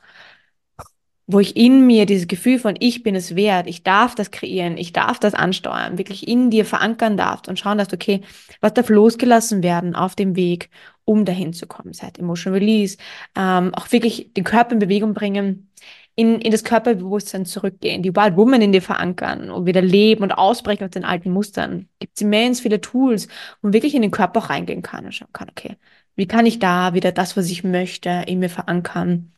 wo 1.27 1.41
ich 1.41 1.57
in 1.57 1.87
mir 1.87 2.07
dieses 2.07 2.29
Gefühl 2.29 2.59
von 2.59 2.77
ich 2.79 3.03
bin 3.03 3.15
es 3.17 3.35
wert, 3.35 3.67
ich 3.67 3.83
darf 3.83 4.15
das 4.15 4.31
kreieren, 4.31 4.79
ich 4.79 4.93
darf 4.93 5.19
das 5.19 5.35
ansteuern, 5.35 5.99
wirklich 5.99 6.29
in 6.29 6.51
dir 6.51 6.65
verankern 6.65 7.17
darfst 7.17 7.49
und 7.49 7.59
schauen 7.59 7.79
darfst, 7.79 7.93
okay, 7.93 8.21
was 8.61 8.75
darf 8.75 8.89
losgelassen 8.89 9.63
werden 9.63 9.97
auf 9.97 10.15
dem 10.15 10.37
Weg, 10.37 10.71
um 11.05 11.25
dahin 11.25 11.53
zu 11.53 11.67
kommen, 11.67 11.93
seit 11.93 12.19
Emotional 12.19 12.59
Release, 12.59 12.97
ähm, 13.37 13.75
auch 13.75 13.91
wirklich 13.93 14.33
den 14.35 14.45
Körper 14.45 14.73
in 14.73 14.79
Bewegung 14.79 15.15
bringen, 15.15 15.71
in, 16.15 16.41
in 16.41 16.51
das 16.51 16.65
Körperbewusstsein 16.65 17.45
zurückgehen, 17.45 18.03
die 18.03 18.15
Wild 18.17 18.37
Woman 18.37 18.63
in 18.63 18.73
dir 18.73 18.83
verankern 18.83 19.51
und 19.51 19.67
wieder 19.67 19.83
leben 19.83 20.23
und 20.23 20.33
ausbrechen 20.33 20.85
aus 20.85 20.91
den 20.91 21.05
alten 21.05 21.31
Mustern. 21.31 21.89
Gibt 21.99 22.21
immens 22.21 22.61
viele 22.61 22.81
Tools, 22.81 23.29
wo 23.61 23.69
man 23.69 23.73
wirklich 23.75 23.95
in 23.95 24.03
den 24.03 24.11
Körper 24.11 24.41
auch 24.41 24.51
reingehen 24.51 24.83
kann 24.83 25.05
und 25.05 25.13
schauen 25.13 25.33
kann, 25.33 25.51
okay, 25.51 25.77
wie 26.17 26.27
kann 26.27 26.47
ich 26.47 26.59
da 26.59 26.95
wieder 26.95 27.13
das, 27.13 27.37
was 27.37 27.51
ich 27.51 27.65
möchte, 27.65 28.25
in 28.27 28.39
mir 28.39 28.49
verankern? 28.49 29.33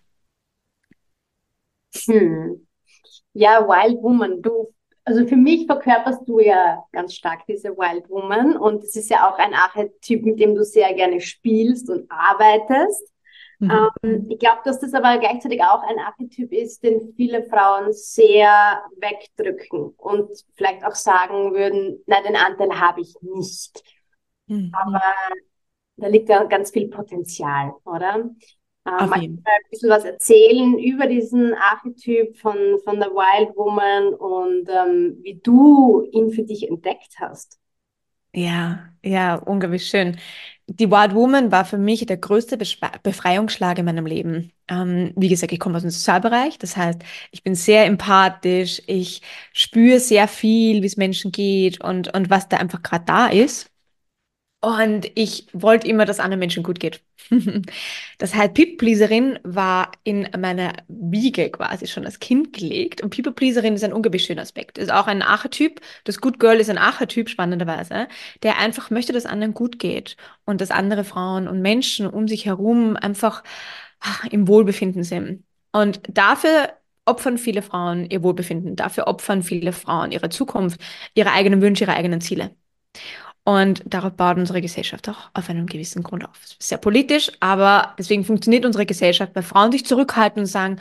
Hm. 2.06 2.66
Ja, 3.32 3.66
Wild 3.66 4.02
Woman, 4.02 4.42
du, 4.42 4.74
also 5.04 5.26
für 5.26 5.36
mich 5.36 5.66
verkörperst 5.66 6.26
du 6.26 6.40
ja 6.40 6.84
ganz 6.92 7.14
stark 7.14 7.46
diese 7.46 7.70
Wild 7.76 8.08
Woman 8.10 8.56
und 8.56 8.82
es 8.84 8.96
ist 8.96 9.10
ja 9.10 9.28
auch 9.28 9.38
ein 9.38 9.54
Archetyp, 9.54 10.24
mit 10.24 10.40
dem 10.40 10.54
du 10.54 10.64
sehr 10.64 10.92
gerne 10.94 11.20
spielst 11.20 11.88
und 11.88 12.10
arbeitest. 12.10 13.12
Mhm. 13.60 13.88
Ähm, 14.02 14.26
ich 14.30 14.38
glaube, 14.38 14.60
dass 14.64 14.78
das 14.80 14.94
aber 14.94 15.18
gleichzeitig 15.18 15.62
auch 15.62 15.82
ein 15.82 15.98
Archetyp 15.98 16.52
ist, 16.52 16.82
den 16.82 17.12
viele 17.16 17.44
Frauen 17.44 17.92
sehr 17.92 18.82
wegdrücken 18.96 19.94
und 19.96 20.30
vielleicht 20.54 20.84
auch 20.84 20.94
sagen 20.94 21.54
würden, 21.54 22.02
nein, 22.06 22.22
den 22.24 22.36
Anteil 22.36 22.78
habe 22.78 23.00
ich 23.00 23.14
nicht. 23.22 23.82
Mhm. 24.46 24.72
Aber 24.72 25.02
da 25.96 26.06
liegt 26.06 26.28
ja 26.28 26.44
ganz 26.44 26.70
viel 26.70 26.88
Potenzial, 26.88 27.74
oder? 27.84 28.30
Ähm, 29.00 29.12
ein 29.12 29.44
bisschen 29.70 29.90
was 29.90 30.04
erzählen 30.04 30.78
über 30.78 31.06
diesen 31.06 31.54
Archetyp 31.54 32.36
von, 32.38 32.56
von 32.84 32.98
der 32.98 33.10
Wild 33.10 33.56
Woman 33.56 34.14
und 34.14 34.68
ähm, 34.68 35.18
wie 35.22 35.40
du 35.42 36.08
ihn 36.12 36.30
für 36.30 36.42
dich 36.42 36.68
entdeckt 36.68 37.14
hast. 37.18 37.58
Ja, 38.34 38.90
ja, 39.02 39.36
unglaublich 39.36 39.86
schön. 39.88 40.18
Die 40.66 40.90
Wild 40.90 41.14
Woman 41.14 41.50
war 41.50 41.64
für 41.64 41.78
mich 41.78 42.04
der 42.06 42.18
größte 42.18 42.58
Befreiungsschlag 43.02 43.78
in 43.78 43.86
meinem 43.86 44.04
Leben. 44.06 44.52
Ähm, 44.68 45.12
wie 45.16 45.28
gesagt, 45.28 45.52
ich 45.52 45.58
komme 45.58 45.76
aus 45.76 45.82
dem 45.82 45.90
Sozialbereich, 45.90 46.58
das 46.58 46.76
heißt, 46.76 47.00
ich 47.32 47.42
bin 47.42 47.54
sehr 47.54 47.86
empathisch, 47.86 48.82
ich 48.86 49.22
spüre 49.52 49.98
sehr 49.98 50.28
viel, 50.28 50.82
wie 50.82 50.86
es 50.86 50.98
Menschen 50.98 51.32
geht 51.32 51.82
und, 51.82 52.14
und 52.14 52.28
was 52.30 52.48
da 52.48 52.58
einfach 52.58 52.82
gerade 52.82 53.04
da 53.06 53.26
ist. 53.28 53.70
Und 54.60 55.08
ich 55.14 55.46
wollte 55.52 55.86
immer, 55.86 56.04
dass 56.04 56.18
anderen 56.18 56.40
Menschen 56.40 56.64
gut 56.64 56.80
geht. 56.80 57.00
das 58.18 58.34
heißt, 58.34 58.54
People-Pleaserin 58.54 59.38
war 59.44 59.92
in 60.02 60.28
meiner 60.36 60.72
Wiege 60.88 61.50
quasi 61.50 61.86
schon 61.86 62.04
als 62.04 62.18
Kind 62.18 62.52
gelegt. 62.54 63.00
Und 63.00 63.14
People-Pleaserin 63.14 63.74
ist 63.74 63.84
ein 63.84 63.92
unglaublich 63.92 64.24
schöner 64.24 64.42
Aspekt. 64.42 64.76
Ist 64.76 64.90
auch 64.90 65.06
ein 65.06 65.22
Archetyp. 65.22 65.80
Das 66.04 66.20
Good 66.20 66.40
Girl 66.40 66.58
ist 66.58 66.70
ein 66.70 66.78
Archetyp, 66.78 67.28
spannenderweise, 67.28 68.08
der 68.42 68.58
einfach 68.58 68.90
möchte, 68.90 69.12
dass 69.12 69.26
anderen 69.26 69.54
gut 69.54 69.78
geht. 69.78 70.16
Und 70.44 70.60
dass 70.60 70.72
andere 70.72 71.04
Frauen 71.04 71.46
und 71.46 71.62
Menschen 71.62 72.08
um 72.08 72.26
sich 72.26 72.44
herum 72.46 72.96
einfach 72.96 73.44
ach, 74.00 74.24
im 74.26 74.48
Wohlbefinden 74.48 75.04
sind. 75.04 75.44
Und 75.70 76.00
dafür 76.08 76.72
opfern 77.04 77.38
viele 77.38 77.62
Frauen 77.62 78.10
ihr 78.10 78.22
Wohlbefinden. 78.24 78.74
Dafür 78.74 79.06
opfern 79.06 79.42
viele 79.44 79.72
Frauen 79.72 80.10
ihre 80.10 80.30
Zukunft, 80.30 80.80
ihre 81.14 81.30
eigenen 81.32 81.62
Wünsche, 81.62 81.84
ihre 81.84 81.94
eigenen 81.94 82.20
Ziele. 82.20 82.50
Und 83.48 83.82
darauf 83.86 84.12
baut 84.12 84.36
unsere 84.36 84.60
Gesellschaft 84.60 85.08
auch 85.08 85.30
auf 85.32 85.48
einem 85.48 85.64
gewissen 85.64 86.02
Grund 86.02 86.22
auf. 86.22 86.38
Sehr 86.58 86.76
politisch, 86.76 87.32
aber 87.40 87.94
deswegen 87.98 88.22
funktioniert 88.22 88.66
unsere 88.66 88.84
Gesellschaft, 88.84 89.34
weil 89.34 89.42
Frauen 89.42 89.72
sich 89.72 89.86
zurückhalten 89.86 90.40
und 90.40 90.46
sagen, 90.46 90.78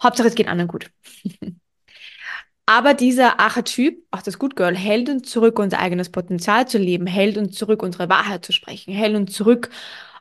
Hauptsache 0.00 0.28
es 0.28 0.36
geht 0.36 0.46
anderen 0.46 0.68
gut. 0.68 0.92
aber 2.66 2.94
dieser 2.94 3.40
Archetyp, 3.40 4.06
auch 4.12 4.22
das 4.22 4.38
Good 4.38 4.54
Girl, 4.54 4.76
hält 4.76 5.08
uns 5.08 5.28
zurück, 5.28 5.58
unser 5.58 5.80
eigenes 5.80 6.08
Potenzial 6.08 6.68
zu 6.68 6.78
leben, 6.78 7.08
hält 7.08 7.36
uns 7.36 7.56
zurück, 7.56 7.82
unsere 7.82 8.08
Wahrheit 8.08 8.44
zu 8.44 8.52
sprechen, 8.52 8.94
hält 8.94 9.16
uns 9.16 9.32
zurück, 9.32 9.70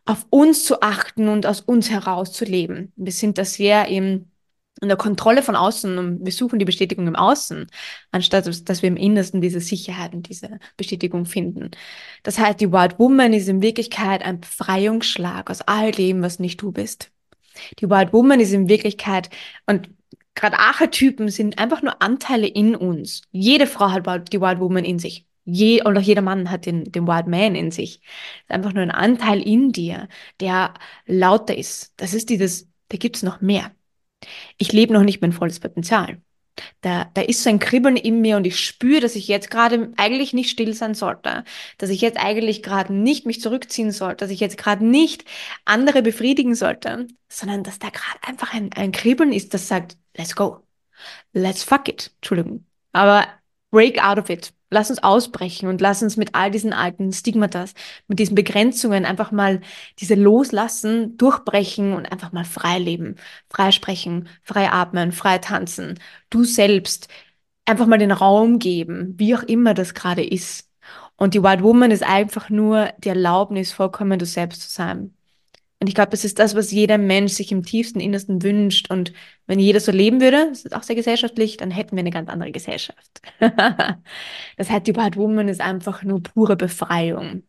auf 0.05 0.25
uns 0.31 0.65
zu 0.65 0.81
achten 0.81 1.27
und 1.27 1.45
aus 1.45 1.61
uns 1.61 1.91
heraus 1.91 2.33
zu 2.33 2.43
leben. 2.43 2.91
Wir 2.95 3.11
sind 3.11 3.37
das 3.37 3.53
sehr 3.53 3.87
im 3.89 4.31
in 4.83 4.89
der 4.89 4.97
Kontrolle 4.97 5.41
von 5.41 5.55
außen 5.55 5.97
und 5.97 6.25
wir 6.25 6.31
suchen 6.31 6.59
die 6.59 6.65
Bestätigung 6.65 7.07
im 7.07 7.15
Außen, 7.15 7.67
anstatt 8.11 8.45
dass 8.45 8.81
wir 8.81 8.87
im 8.87 8.97
Innersten 8.97 9.41
diese 9.41 9.59
Sicherheit 9.59 10.13
und 10.13 10.29
diese 10.29 10.59
Bestätigung 10.77 11.25
finden. 11.25 11.71
Das 12.21 12.37
heißt, 12.37 12.59
die 12.61 12.71
Wild 12.71 12.99
Woman 12.99 13.33
ist 13.33 13.47
in 13.47 13.61
Wirklichkeit 13.61 14.23
ein 14.23 14.41
Befreiungsschlag 14.41 15.49
aus 15.49 15.61
all 15.61 15.91
dem, 15.91 16.21
was 16.21 16.39
nicht 16.39 16.61
du 16.61 16.71
bist. 16.71 17.11
Die 17.79 17.89
Wild 17.89 18.13
Woman 18.13 18.39
ist 18.39 18.53
in 18.53 18.67
Wirklichkeit, 18.67 19.29
und 19.65 19.89
gerade 20.35 20.59
Archetypen 20.59 21.29
sind 21.29 21.59
einfach 21.59 21.81
nur 21.81 22.01
Anteile 22.01 22.47
in 22.47 22.75
uns. 22.75 23.21
Jede 23.31 23.67
Frau 23.67 23.91
hat 23.91 24.33
die 24.33 24.41
Wild 24.41 24.59
Woman 24.59 24.85
in 24.85 24.99
sich. 24.99 25.25
Je, 25.45 25.83
oder 25.83 25.99
jeder 25.99 26.21
Mann 26.21 26.49
hat 26.49 26.65
den, 26.65 26.85
den 26.85 27.05
Wild 27.05 27.27
Man 27.27 27.55
in 27.55 27.69
sich. 27.71 27.99
Das 27.99 28.09
ist 28.43 28.51
einfach 28.51 28.73
nur 28.73 28.83
ein 28.83 28.91
Anteil 28.91 29.41
in 29.41 29.71
dir, 29.73 30.07
der 30.39 30.73
lauter 31.05 31.57
ist. 31.57 31.93
Das 31.97 32.13
ist 32.13 32.29
dieses, 32.29 32.69
da 32.87 32.97
gibt 32.97 33.17
es 33.17 33.23
noch 33.23 33.41
mehr 33.41 33.71
ich 34.57 34.71
lebe 34.71 34.93
noch 34.93 35.03
nicht 35.03 35.21
mein 35.21 35.33
volles 35.33 35.59
Potenzial. 35.59 36.21
Da, 36.81 37.09
da 37.13 37.21
ist 37.21 37.43
so 37.43 37.49
ein 37.49 37.59
Kribbeln 37.59 37.97
in 37.97 38.21
mir 38.21 38.37
und 38.37 38.45
ich 38.45 38.59
spüre, 38.59 39.01
dass 39.01 39.15
ich 39.15 39.27
jetzt 39.27 39.49
gerade 39.49 39.91
eigentlich 39.97 40.33
nicht 40.33 40.51
still 40.51 40.73
sein 40.75 40.93
sollte, 40.93 41.43
dass 41.79 41.89
ich 41.89 42.01
jetzt 42.01 42.19
eigentlich 42.19 42.61
gerade 42.61 42.93
nicht 42.93 43.25
mich 43.25 43.41
zurückziehen 43.41 43.91
sollte, 43.91 44.17
dass 44.17 44.29
ich 44.31 44.39
jetzt 44.39 44.57
gerade 44.57 44.85
nicht 44.85 45.25
andere 45.65 46.03
befriedigen 46.03 46.53
sollte, 46.53 47.07
sondern 47.27 47.63
dass 47.63 47.79
da 47.79 47.89
gerade 47.89 48.19
einfach 48.21 48.53
ein, 48.53 48.71
ein 48.73 48.91
Kribbeln 48.91 49.33
ist, 49.33 49.53
das 49.53 49.67
sagt, 49.67 49.97
let's 50.15 50.35
go, 50.35 50.59
let's 51.33 51.63
fuck 51.63 51.87
it, 51.87 52.11
Entschuldigung, 52.17 52.65
aber 52.91 53.27
break 53.71 54.03
out 54.03 54.19
of 54.19 54.29
it. 54.29 54.53
Lass 54.73 54.89
uns 54.89 55.03
ausbrechen 55.03 55.69
und 55.69 55.81
lass 55.81 56.03
uns 56.03 56.17
mit 56.17 56.35
all 56.35 56.51
diesen 56.51 56.73
alten 56.73 57.11
Stigmatas, 57.13 57.73
mit 58.07 58.19
diesen 58.19 58.35
Begrenzungen 58.35 59.05
einfach 59.05 59.31
mal 59.31 59.61
diese 59.99 60.15
loslassen, 60.15 61.17
durchbrechen 61.17 61.93
und 61.93 62.11
einfach 62.11 62.31
mal 62.31 62.45
frei 62.45 62.79
leben, 62.79 63.15
frei 63.49 63.71
sprechen, 63.71 64.27
frei 64.43 64.71
atmen, 64.71 65.11
frei 65.11 65.37
tanzen. 65.37 65.99
Du 66.29 66.43
selbst 66.43 67.07
einfach 67.65 67.87
mal 67.87 67.99
den 67.99 68.11
Raum 68.11 68.59
geben, 68.59 69.13
wie 69.17 69.35
auch 69.35 69.43
immer 69.43 69.73
das 69.73 69.93
gerade 69.93 70.25
ist. 70.25 70.69
Und 71.15 71.33
die 71.33 71.43
White 71.43 71.63
Woman 71.63 71.91
ist 71.91 72.03
einfach 72.03 72.49
nur 72.49 72.91
die 72.97 73.09
Erlaubnis, 73.09 73.71
vollkommen 73.71 74.19
du 74.19 74.25
selbst 74.25 74.61
zu 74.63 74.69
sein. 74.69 75.13
Und 75.83 75.89
ich 75.89 75.95
glaube, 75.95 76.11
das 76.11 76.23
ist 76.23 76.39
das, 76.39 76.55
was 76.55 76.71
jeder 76.71 76.97
Mensch 76.97 77.33
sich 77.33 77.51
im 77.51 77.63
tiefsten 77.63 77.99
Innersten 77.99 78.41
wünscht. 78.41 78.89
Und 78.89 79.11
wenn 79.47 79.59
jeder 79.59 79.81
so 79.81 79.91
leben 79.91 80.21
würde, 80.21 80.47
das 80.47 80.63
ist 80.63 80.73
auch 80.73 80.83
sehr 80.83 80.95
gesellschaftlich, 80.95 81.57
dann 81.57 81.71
hätten 81.71 81.97
wir 81.97 81.99
eine 81.99 82.09
ganz 82.09 82.29
andere 82.29 82.53
Gesellschaft. 82.53 83.21
das 84.57 84.69
heißt, 84.69 84.87
die 84.87 84.93
Bad 84.93 85.17
Woman 85.17 85.49
ist 85.49 85.59
einfach 85.59 86.03
nur 86.03 86.23
pure 86.23 86.55
Befreiung 86.55 87.43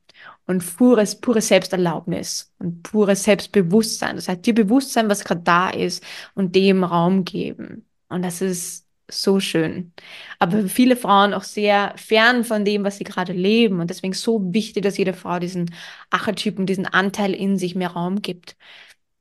und 0.46 0.76
pures, 0.76 1.20
pure 1.20 1.40
Selbsterlaubnis 1.40 2.52
und 2.58 2.82
pures 2.82 3.22
Selbstbewusstsein. 3.22 4.16
Das 4.16 4.26
heißt, 4.26 4.44
dir 4.44 4.54
Bewusstsein, 4.56 5.08
was 5.08 5.22
gerade 5.22 5.42
da 5.42 5.70
ist 5.70 6.02
und 6.34 6.56
dem 6.56 6.82
Raum 6.82 7.24
geben. 7.24 7.86
Und 8.08 8.22
das 8.22 8.40
ist 8.42 8.83
so 9.10 9.40
schön. 9.40 9.92
Aber 10.38 10.68
viele 10.68 10.96
Frauen 10.96 11.34
auch 11.34 11.42
sehr 11.44 11.94
fern 11.96 12.44
von 12.44 12.64
dem, 12.64 12.84
was 12.84 12.98
sie 12.98 13.04
gerade 13.04 13.32
leben. 13.32 13.80
Und 13.80 13.90
deswegen 13.90 14.14
so 14.14 14.40
wichtig, 14.52 14.82
dass 14.82 14.98
jede 14.98 15.12
Frau 15.14 15.38
diesen 15.38 15.74
Archetypen, 16.10 16.66
diesen 16.66 16.86
Anteil 16.86 17.34
in 17.34 17.58
sich 17.58 17.74
mehr 17.74 17.90
Raum 17.90 18.22
gibt. 18.22 18.56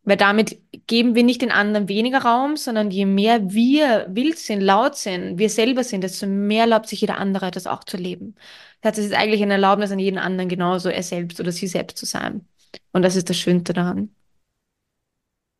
Weil 0.05 0.17
damit 0.17 0.61
geben 0.87 1.15
wir 1.15 1.23
nicht 1.23 1.41
den 1.41 1.51
anderen 1.51 1.87
weniger 1.87 2.19
Raum, 2.19 2.57
sondern 2.57 2.91
je 2.91 3.05
mehr 3.05 3.51
wir 3.53 4.07
wild 4.09 4.37
sind, 4.37 4.61
laut 4.61 4.95
sind, 4.97 5.37
wir 5.37 5.49
selber 5.49 5.83
sind, 5.83 6.03
desto 6.03 6.27
mehr 6.27 6.61
erlaubt 6.63 6.89
sich 6.89 7.01
jeder 7.01 7.17
andere, 7.17 7.51
das 7.51 7.67
auch 7.67 7.83
zu 7.85 7.95
leben. 7.97 8.35
Das 8.81 8.91
heißt, 8.91 8.99
es 8.99 9.05
ist 9.07 9.13
eigentlich 9.13 9.41
eine 9.41 9.53
Erlaubnis 9.53 9.91
an 9.91 9.99
jeden 9.99 10.17
anderen, 10.17 10.49
genauso 10.49 10.89
er 10.89 11.03
selbst 11.03 11.39
oder 11.39 11.51
sie 11.53 11.67
selbst 11.67 11.97
zu 11.97 12.05
sein. 12.05 12.47
Und 12.91 13.03
das 13.03 13.15
ist 13.15 13.29
das 13.29 13.37
Schönste 13.37 13.73
daran. 13.73 14.13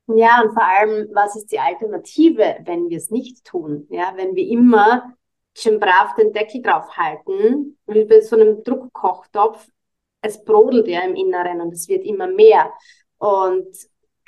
Ja, 0.07 0.41
und 0.41 0.53
vor 0.53 0.63
allem, 0.63 1.10
was 1.13 1.36
ist 1.36 1.51
die 1.51 1.60
Alternative, 1.60 2.57
wenn 2.65 2.89
wir 2.89 2.98
es 2.98 3.10
nicht 3.10 3.45
tun? 3.45 3.88
Ja, 3.89 4.13
wenn 4.15 4.36
wir 4.36 4.45
immer 4.48 5.15
schön 5.55 5.79
brav 5.79 6.15
den 6.15 6.33
Deckel 6.33 6.62
drauf 6.62 6.98
halten, 6.98 7.77
wie 7.88 8.05
bei 8.05 8.19
so 8.22 8.36
einem 8.36 8.63
Druckkochtopf, 8.63 9.65
es 10.22 10.43
brodelt 10.43 10.88
ja 10.88 11.01
im 11.01 11.15
Inneren 11.15 11.62
und 11.62 11.74
es 11.74 11.88
wird 11.88 12.05
immer 12.05 12.27
mehr. 12.27 12.72
Und 13.17 13.67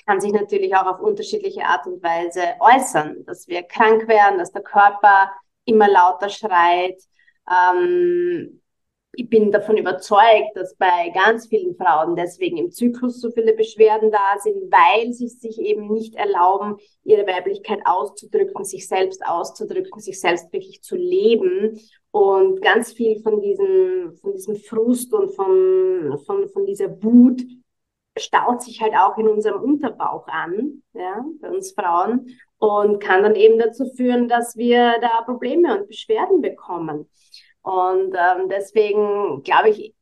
kann 0.05 0.22
sich 0.22 0.32
natürlich 0.32 0.75
auch 0.75 0.86
auf 0.86 1.00
unterschiedliche 1.00 1.65
Art 1.65 1.88
und 1.88 2.01
Weise 2.03 2.41
äußern, 2.60 3.25
dass 3.25 3.48
wir 3.48 3.63
krank 3.63 4.08
werden, 4.08 4.38
dass 4.38 4.51
der 4.51 4.62
Körper 4.62 5.32
immer 5.65 5.88
lauter 5.89 6.29
schreit. 6.29 7.01
Ähm, 7.50 8.62
ich 9.17 9.29
bin 9.29 9.51
davon 9.51 9.77
überzeugt, 9.77 10.55
dass 10.55 10.75
bei 10.75 11.10
ganz 11.13 11.48
vielen 11.48 11.75
Frauen 11.75 12.15
deswegen 12.15 12.57
im 12.57 12.72
Zyklus 12.72 13.22
so 13.22 13.31
viele 13.31 13.53
Beschwerden 13.53 14.12
da 14.12 14.39
sind, 14.39 14.72
weil 14.72 15.13
sie 15.13 15.27
sich 15.27 15.60
eben 15.60 15.91
nicht 15.91 16.15
erlauben, 16.15 16.77
ihre 17.03 17.25
Weiblichkeit 17.25 17.79
auszudrücken, 17.86 18.63
sich 18.65 18.88
selbst 18.88 19.25
auszudrücken, 19.25 20.00
sich 20.00 20.19
selbst 20.19 20.51
wirklich 20.53 20.81
zu 20.81 20.95
leben. 20.95 21.79
Und 22.12 22.62
ganz 22.62 22.93
viel 22.93 23.22
von 23.22 23.41
diesem, 23.41 24.13
von 24.22 24.34
diesem 24.34 24.55
Frust 24.55 25.13
und 25.13 25.31
von, 25.31 26.17
von, 26.25 26.48
von 26.50 26.65
dieser 26.65 27.03
Wut 27.03 27.41
staut 28.17 28.62
sich 28.62 28.81
halt 28.81 28.93
auch 28.95 29.17
in 29.17 29.27
unserem 29.27 29.62
Unterbauch 29.62 30.27
an, 30.27 30.81
ja, 30.93 31.25
bei 31.41 31.50
uns 31.50 31.74
Frauen 31.74 32.27
und 32.57 33.00
kann 33.00 33.24
dann 33.24 33.36
eben 33.36 33.60
dazu 33.60 33.86
führen, 33.95 34.29
dass 34.29 34.55
wir 34.55 34.95
da 35.01 35.24
Probleme 35.24 35.77
und 35.77 35.88
Beschwerden 35.88 36.41
bekommen. 36.41 37.10
Und 37.65 38.13
ähm, 38.13 38.48
deswegen 38.48 39.41
glaube 39.41 39.69
ich 39.69 39.95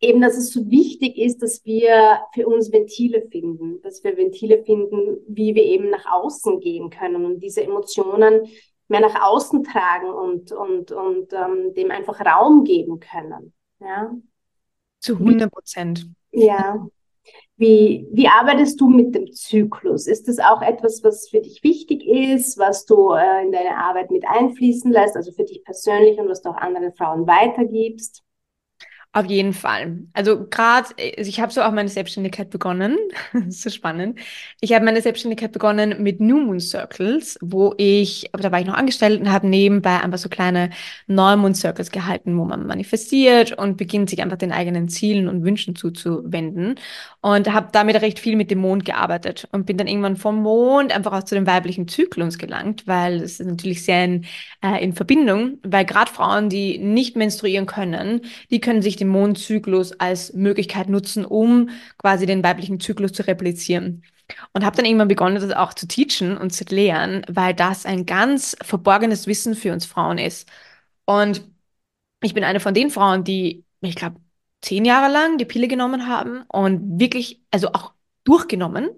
eben, 0.00 0.20
dass 0.20 0.36
es 0.36 0.52
so 0.52 0.68
wichtig 0.68 1.16
ist, 1.16 1.40
dass 1.42 1.64
wir 1.64 2.20
für 2.34 2.48
uns 2.48 2.72
Ventile 2.72 3.22
finden, 3.30 3.80
dass 3.82 4.02
wir 4.02 4.16
Ventile 4.16 4.64
finden, 4.64 5.18
wie 5.28 5.54
wir 5.54 5.62
eben 5.62 5.90
nach 5.90 6.06
außen 6.10 6.58
gehen 6.58 6.90
können 6.90 7.24
und 7.24 7.38
diese 7.38 7.62
Emotionen 7.62 8.48
mehr 8.88 9.00
nach 9.00 9.22
außen 9.22 9.62
tragen 9.62 10.08
und, 10.08 10.50
und, 10.50 10.90
und 10.90 11.32
ähm, 11.32 11.72
dem 11.74 11.92
einfach 11.92 12.20
Raum 12.20 12.64
geben 12.64 12.98
können. 12.98 13.52
Ja. 13.78 14.12
Zu 14.98 15.14
100 15.14 15.52
Prozent. 15.52 16.06
Ja. 16.32 16.84
Wie, 17.56 18.08
wie 18.10 18.26
arbeitest 18.26 18.80
du 18.80 18.88
mit 18.88 19.14
dem 19.14 19.30
Zyklus? 19.30 20.08
Ist 20.08 20.26
das 20.26 20.40
auch 20.40 20.60
etwas, 20.60 21.04
was 21.04 21.28
für 21.28 21.40
dich 21.40 21.62
wichtig 21.62 22.04
ist, 22.04 22.58
was 22.58 22.84
du 22.84 23.12
äh, 23.12 23.44
in 23.44 23.52
deine 23.52 23.76
Arbeit 23.76 24.10
mit 24.10 24.26
einfließen 24.26 24.90
lässt, 24.90 25.14
also 25.16 25.30
für 25.30 25.44
dich 25.44 25.62
persönlich 25.62 26.18
und 26.18 26.28
was 26.28 26.42
du 26.42 26.50
auch 26.50 26.56
anderen 26.56 26.92
Frauen 26.92 27.28
weitergibst? 27.28 28.23
Auf 29.16 29.26
jeden 29.26 29.52
Fall. 29.52 29.98
Also 30.12 30.44
gerade, 30.48 30.88
also 31.16 31.28
ich 31.28 31.38
habe 31.38 31.52
so 31.52 31.62
auch 31.62 31.70
meine 31.70 31.88
Selbstständigkeit 31.88 32.50
begonnen. 32.50 32.98
so 33.48 33.70
spannend. 33.70 34.18
Ich 34.60 34.72
habe 34.72 34.84
meine 34.84 35.00
Selbstständigkeit 35.02 35.52
begonnen 35.52 36.02
mit 36.02 36.18
New 36.20 36.40
Moon 36.40 36.58
Circles, 36.58 37.38
wo 37.40 37.74
ich, 37.78 38.28
aber 38.32 38.42
da 38.42 38.50
war 38.50 38.58
ich 38.58 38.66
noch 38.66 38.74
angestellt 38.74 39.20
und 39.20 39.30
habe 39.30 39.46
nebenbei 39.46 40.00
einfach 40.00 40.18
so 40.18 40.28
kleine 40.28 40.70
Neumond 41.06 41.56
Circles 41.56 41.92
gehalten, 41.92 42.36
wo 42.36 42.44
man 42.44 42.66
manifestiert 42.66 43.52
und 43.52 43.76
beginnt 43.76 44.10
sich 44.10 44.20
einfach 44.20 44.36
den 44.36 44.50
eigenen 44.50 44.88
Zielen 44.88 45.28
und 45.28 45.44
Wünschen 45.44 45.76
zuzuwenden. 45.76 46.74
Und 47.20 47.52
habe 47.52 47.68
damit 47.70 47.94
recht 48.02 48.18
viel 48.18 48.34
mit 48.34 48.50
dem 48.50 48.58
Mond 48.58 48.84
gearbeitet 48.84 49.48
und 49.52 49.64
bin 49.64 49.76
dann 49.78 49.86
irgendwann 49.86 50.16
vom 50.16 50.42
Mond 50.42 50.92
einfach 50.94 51.12
auch 51.12 51.22
zu 51.22 51.36
dem 51.36 51.46
weiblichen 51.46 51.86
Zyklus 51.86 52.36
gelangt, 52.36 52.86
weil 52.88 53.22
es 53.22 53.38
ist 53.38 53.46
natürlich 53.46 53.84
sehr 53.84 54.04
in, 54.04 54.24
äh, 54.60 54.82
in 54.82 54.92
Verbindung, 54.92 55.58
weil 55.62 55.84
gerade 55.84 56.10
Frauen, 56.10 56.48
die 56.50 56.78
nicht 56.78 57.16
menstruieren 57.16 57.66
können, 57.66 58.20
die 58.50 58.60
können 58.60 58.82
sich 58.82 58.96
den 58.96 59.03
Mondzyklus 59.06 59.92
als 60.00 60.32
Möglichkeit 60.32 60.88
nutzen, 60.88 61.24
um 61.24 61.70
quasi 61.98 62.26
den 62.26 62.42
weiblichen 62.42 62.80
Zyklus 62.80 63.12
zu 63.12 63.26
replizieren. 63.26 64.02
Und 64.52 64.64
habe 64.64 64.76
dann 64.76 64.86
irgendwann 64.86 65.08
begonnen, 65.08 65.36
das 65.36 65.52
auch 65.52 65.74
zu 65.74 65.86
teachen 65.86 66.36
und 66.38 66.50
zu 66.50 66.64
lehren, 66.64 67.24
weil 67.28 67.54
das 67.54 67.86
ein 67.86 68.06
ganz 68.06 68.56
verborgenes 68.62 69.26
Wissen 69.26 69.54
für 69.54 69.72
uns 69.72 69.84
Frauen 69.86 70.18
ist. 70.18 70.48
Und 71.04 71.46
ich 72.22 72.34
bin 72.34 72.44
eine 72.44 72.60
von 72.60 72.74
den 72.74 72.90
Frauen, 72.90 73.24
die, 73.24 73.64
ich 73.80 73.96
glaube, 73.96 74.20
zehn 74.62 74.84
Jahre 74.84 75.12
lang 75.12 75.38
die 75.38 75.44
Pille 75.44 75.68
genommen 75.68 76.08
haben 76.08 76.42
und 76.48 76.98
wirklich, 76.98 77.42
also 77.50 77.68
auch 77.72 77.92
durchgenommen. 78.24 78.90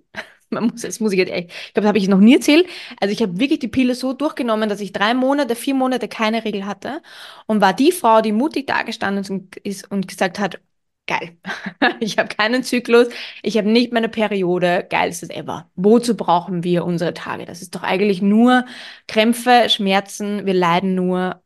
Man 0.51 0.69
muss, 0.69 0.83
das 0.83 1.01
muss 1.01 1.13
ich 1.13 1.19
jetzt 1.19 1.33
echt, 1.33 1.51
ich 1.51 1.75
glaube, 1.75 1.83
das 1.83 1.89
habe 1.89 1.99
ich 1.99 2.09
noch 2.09 2.19
nie 2.19 2.35
erzählt. 2.35 2.67
Also 3.01 3.13
ich 3.13 3.23
habe 3.23 3.39
wirklich 3.39 3.59
die 3.59 3.69
Pille 3.69 3.95
so 3.95 4.13
durchgenommen, 4.13 4.69
dass 4.69 4.81
ich 4.81 4.93
drei 4.93 5.15
Monate, 5.15 5.57
vier 5.57 5.75
Monate 5.75 6.09
keine 6.09 6.45
Regel 6.45 6.67
hatte 6.67 7.03
und 7.47 7.61
war 7.61 7.73
die 7.75 7.93
Frau, 7.93 8.21
die 8.21 8.33
mutig 8.33 8.67
dagestanden 8.67 9.51
ist 9.65 9.91
und 9.91 10.09
gesagt 10.09 10.39
hat, 10.39 10.61
geil, 11.07 11.37
ich 12.01 12.19
habe 12.19 12.29
keinen 12.29 12.63
Zyklus, 12.65 13.09
ich 13.43 13.57
habe 13.59 13.69
nicht 13.71 13.93
meine 13.93 14.09
Periode, 14.09 14.87
geilstes 14.89 15.31
ever. 15.31 15.71
Wozu 15.77 16.17
brauchen 16.17 16.65
wir 16.65 16.85
unsere 16.85 17.15
Tage? 17.15 17.45
Das 17.47 17.63
ist 17.63 17.75
doch 17.75 17.83
eigentlich 17.83 18.23
nur 18.23 18.65
Krämpfe, 19.09 19.69
Schmerzen, 19.69 20.47
wir 20.47 20.55
leiden 20.55 20.95
nur. 20.95 21.43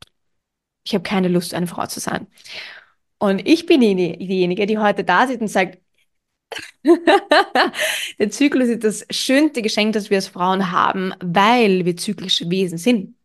Ich 0.83 0.93
habe 0.95 1.03
keine 1.03 1.27
Lust, 1.27 1.53
eine 1.53 1.67
Frau 1.67 1.85
zu 1.87 1.99
sein. 1.99 2.27
Und 3.19 3.47
ich 3.47 3.65
bin 3.67 3.81
diejenige, 3.81 4.65
die 4.65 4.77
heute 4.79 5.03
da 5.03 5.27
sitzt 5.27 5.41
und 5.41 5.47
sagt, 5.47 5.79
der 8.19 8.29
Zyklus 8.29 8.69
ist 8.69 8.83
das 8.83 9.05
schönste 9.09 9.61
Geschenk, 9.61 9.93
das 9.93 10.09
wir 10.09 10.17
als 10.17 10.27
Frauen 10.27 10.71
haben, 10.71 11.13
weil 11.21 11.85
wir 11.85 11.97
zyklische 11.97 12.49
Wesen 12.49 12.77
sind. 12.77 13.15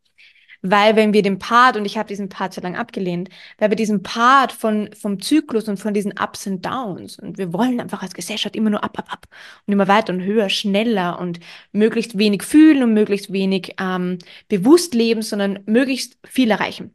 Weil 0.62 0.96
wenn 0.96 1.12
wir 1.12 1.22
den 1.22 1.38
Part, 1.38 1.76
und 1.76 1.84
ich 1.84 1.96
habe 1.96 2.08
diesen 2.08 2.28
Part 2.28 2.54
so 2.54 2.60
lange 2.60 2.78
abgelehnt, 2.78 3.28
weil 3.58 3.70
wir 3.70 3.76
diesen 3.76 4.02
Part 4.02 4.52
von, 4.52 4.90
vom 4.94 5.20
Zyklus 5.20 5.68
und 5.68 5.78
von 5.78 5.94
diesen 5.94 6.12
Ups 6.12 6.46
und 6.46 6.64
Downs, 6.64 7.18
und 7.18 7.38
wir 7.38 7.52
wollen 7.52 7.80
einfach 7.80 8.02
als 8.02 8.14
Gesellschaft 8.14 8.56
immer 8.56 8.70
nur 8.70 8.82
ab, 8.82 8.98
ab, 8.98 9.12
ab 9.12 9.26
und 9.66 9.72
immer 9.72 9.86
weiter 9.88 10.12
und 10.12 10.22
höher, 10.22 10.48
schneller 10.48 11.20
und 11.20 11.40
möglichst 11.72 12.18
wenig 12.18 12.42
fühlen 12.42 12.82
und 12.82 12.94
möglichst 12.94 13.32
wenig 13.32 13.74
ähm, 13.80 14.18
bewusst 14.48 14.94
leben, 14.94 15.22
sondern 15.22 15.60
möglichst 15.66 16.18
viel 16.24 16.50
erreichen. 16.50 16.94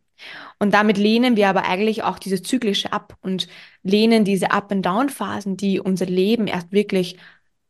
Und 0.59 0.73
damit 0.73 0.97
lehnen 0.97 1.35
wir 1.35 1.49
aber 1.49 1.65
eigentlich 1.65 2.03
auch 2.03 2.19
dieses 2.19 2.43
Zyklische 2.43 2.93
ab 2.93 3.17
und 3.21 3.47
lehnen 3.83 4.25
diese 4.25 4.51
Up-and-Down-Phasen, 4.51 5.57
die 5.57 5.79
unser 5.79 6.05
Leben 6.05 6.47
erst 6.47 6.71
wirklich 6.71 7.17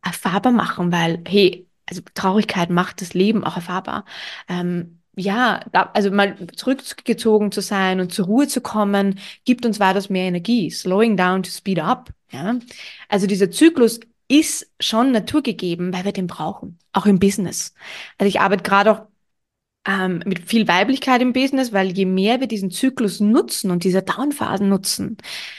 erfahrbar 0.02 0.52
machen, 0.52 0.92
weil, 0.92 1.22
hey, 1.26 1.66
also 1.86 2.02
Traurigkeit 2.14 2.70
macht 2.70 3.00
das 3.00 3.14
Leben 3.14 3.44
auch 3.44 3.56
erfahrbar. 3.56 4.04
Ähm, 4.48 4.98
ja, 5.14 5.60
also 5.92 6.10
mal 6.10 6.36
zurückgezogen 6.56 7.52
zu 7.52 7.60
sein 7.60 8.00
und 8.00 8.12
zur 8.12 8.26
Ruhe 8.26 8.48
zu 8.48 8.60
kommen, 8.60 9.18
gibt 9.44 9.66
uns 9.66 9.78
weitaus 9.78 10.08
mehr 10.08 10.24
Energie. 10.24 10.70
Slowing 10.70 11.16
down 11.16 11.42
to 11.42 11.50
speed 11.50 11.80
up. 11.80 12.10
Ja? 12.30 12.58
Also 13.08 13.26
dieser 13.26 13.50
Zyklus 13.50 14.00
ist 14.28 14.70
schon 14.80 15.12
naturgegeben, 15.12 15.92
weil 15.92 16.04
wir 16.06 16.12
den 16.12 16.26
brauchen, 16.26 16.78
auch 16.92 17.04
im 17.04 17.18
Business. 17.18 17.74
Also 18.16 18.28
ich 18.28 18.40
arbeite 18.40 18.62
gerade 18.62 18.92
auch 18.92 19.02
ähm, 19.86 20.22
mit 20.24 20.48
viel 20.48 20.68
Weiblichkeit 20.68 21.20
im 21.22 21.32
Business, 21.32 21.72
weil 21.72 21.92
je 21.92 22.04
mehr 22.04 22.40
wir 22.40 22.46
diesen 22.46 22.70
Zyklus 22.70 23.20
nutzen 23.20 23.70
und 23.70 23.84
diese 23.84 24.02
Downphasen 24.02 24.68
nutzen, 24.68 25.16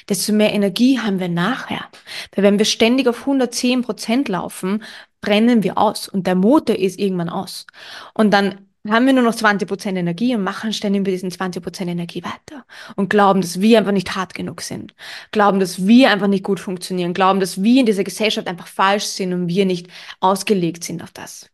desto 0.09 0.33
mehr 0.33 0.53
Energie 0.53 0.99
haben 0.99 1.19
wir 1.19 1.29
nachher. 1.29 1.85
Weil 2.33 2.43
wenn 2.43 2.57
wir 2.57 2.65
ständig 2.65 3.07
auf 3.07 3.21
110 3.21 3.81
Prozent 3.81 4.29
laufen, 4.29 4.83
brennen 5.21 5.63
wir 5.63 5.77
aus 5.77 6.07
und 6.07 6.27
der 6.27 6.35
Motor 6.35 6.75
ist 6.75 6.99
irgendwann 6.99 7.29
aus. 7.29 7.65
Und 8.13 8.31
dann 8.31 8.67
haben 8.89 9.05
wir 9.05 9.13
nur 9.13 9.23
noch 9.23 9.35
20 9.35 9.67
Prozent 9.67 9.97
Energie 9.97 10.35
und 10.35 10.43
machen 10.43 10.73
ständig 10.73 11.03
mit 11.03 11.13
diesen 11.13 11.31
20 11.31 11.63
Prozent 11.63 11.89
Energie 11.89 12.23
weiter 12.23 12.65
und 12.95 13.09
glauben, 13.09 13.41
dass 13.41 13.61
wir 13.61 13.77
einfach 13.77 13.93
nicht 13.93 14.15
hart 14.15 14.33
genug 14.33 14.61
sind, 14.61 14.93
glauben, 15.31 15.59
dass 15.59 15.87
wir 15.87 16.11
einfach 16.11 16.27
nicht 16.27 16.43
gut 16.43 16.59
funktionieren, 16.59 17.13
glauben, 17.13 17.39
dass 17.39 17.63
wir 17.63 17.79
in 17.79 17.85
dieser 17.85 18.03
Gesellschaft 18.03 18.47
einfach 18.47 18.67
falsch 18.67 19.05
sind 19.05 19.33
und 19.33 19.47
wir 19.47 19.65
nicht 19.65 19.87
ausgelegt 20.19 20.83
sind 20.83 21.01
auf 21.01 21.11
das. 21.11 21.52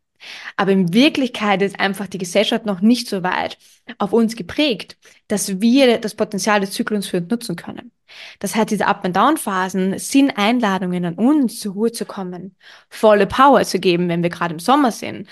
Aber 0.55 0.71
in 0.71 0.93
Wirklichkeit 0.93 1.61
ist 1.61 1.79
einfach 1.79 2.07
die 2.07 2.17
Gesellschaft 2.17 2.65
noch 2.65 2.81
nicht 2.81 3.07
so 3.07 3.23
weit 3.23 3.57
auf 3.97 4.13
uns 4.13 4.35
geprägt, 4.35 4.97
dass 5.27 5.61
wir 5.61 5.97
das 5.97 6.15
Potenzial 6.15 6.59
des 6.59 6.71
Zyklons 6.71 7.07
für 7.07 7.17
uns 7.17 7.29
nutzen 7.29 7.55
können. 7.55 7.91
Das 8.39 8.55
heißt, 8.55 8.71
diese 8.71 8.87
Up-and-Down-Phasen 8.87 9.99
sind 9.99 10.31
Einladungen 10.37 11.05
an 11.05 11.13
uns, 11.15 11.59
zur 11.59 11.73
Ruhe 11.73 11.91
zu 11.91 12.05
kommen, 12.05 12.55
volle 12.89 13.27
Power 13.27 13.63
zu 13.63 13.79
geben, 13.79 14.09
wenn 14.09 14.23
wir 14.23 14.29
gerade 14.29 14.53
im 14.53 14.59
Sommer 14.59 14.91
sind, 14.91 15.27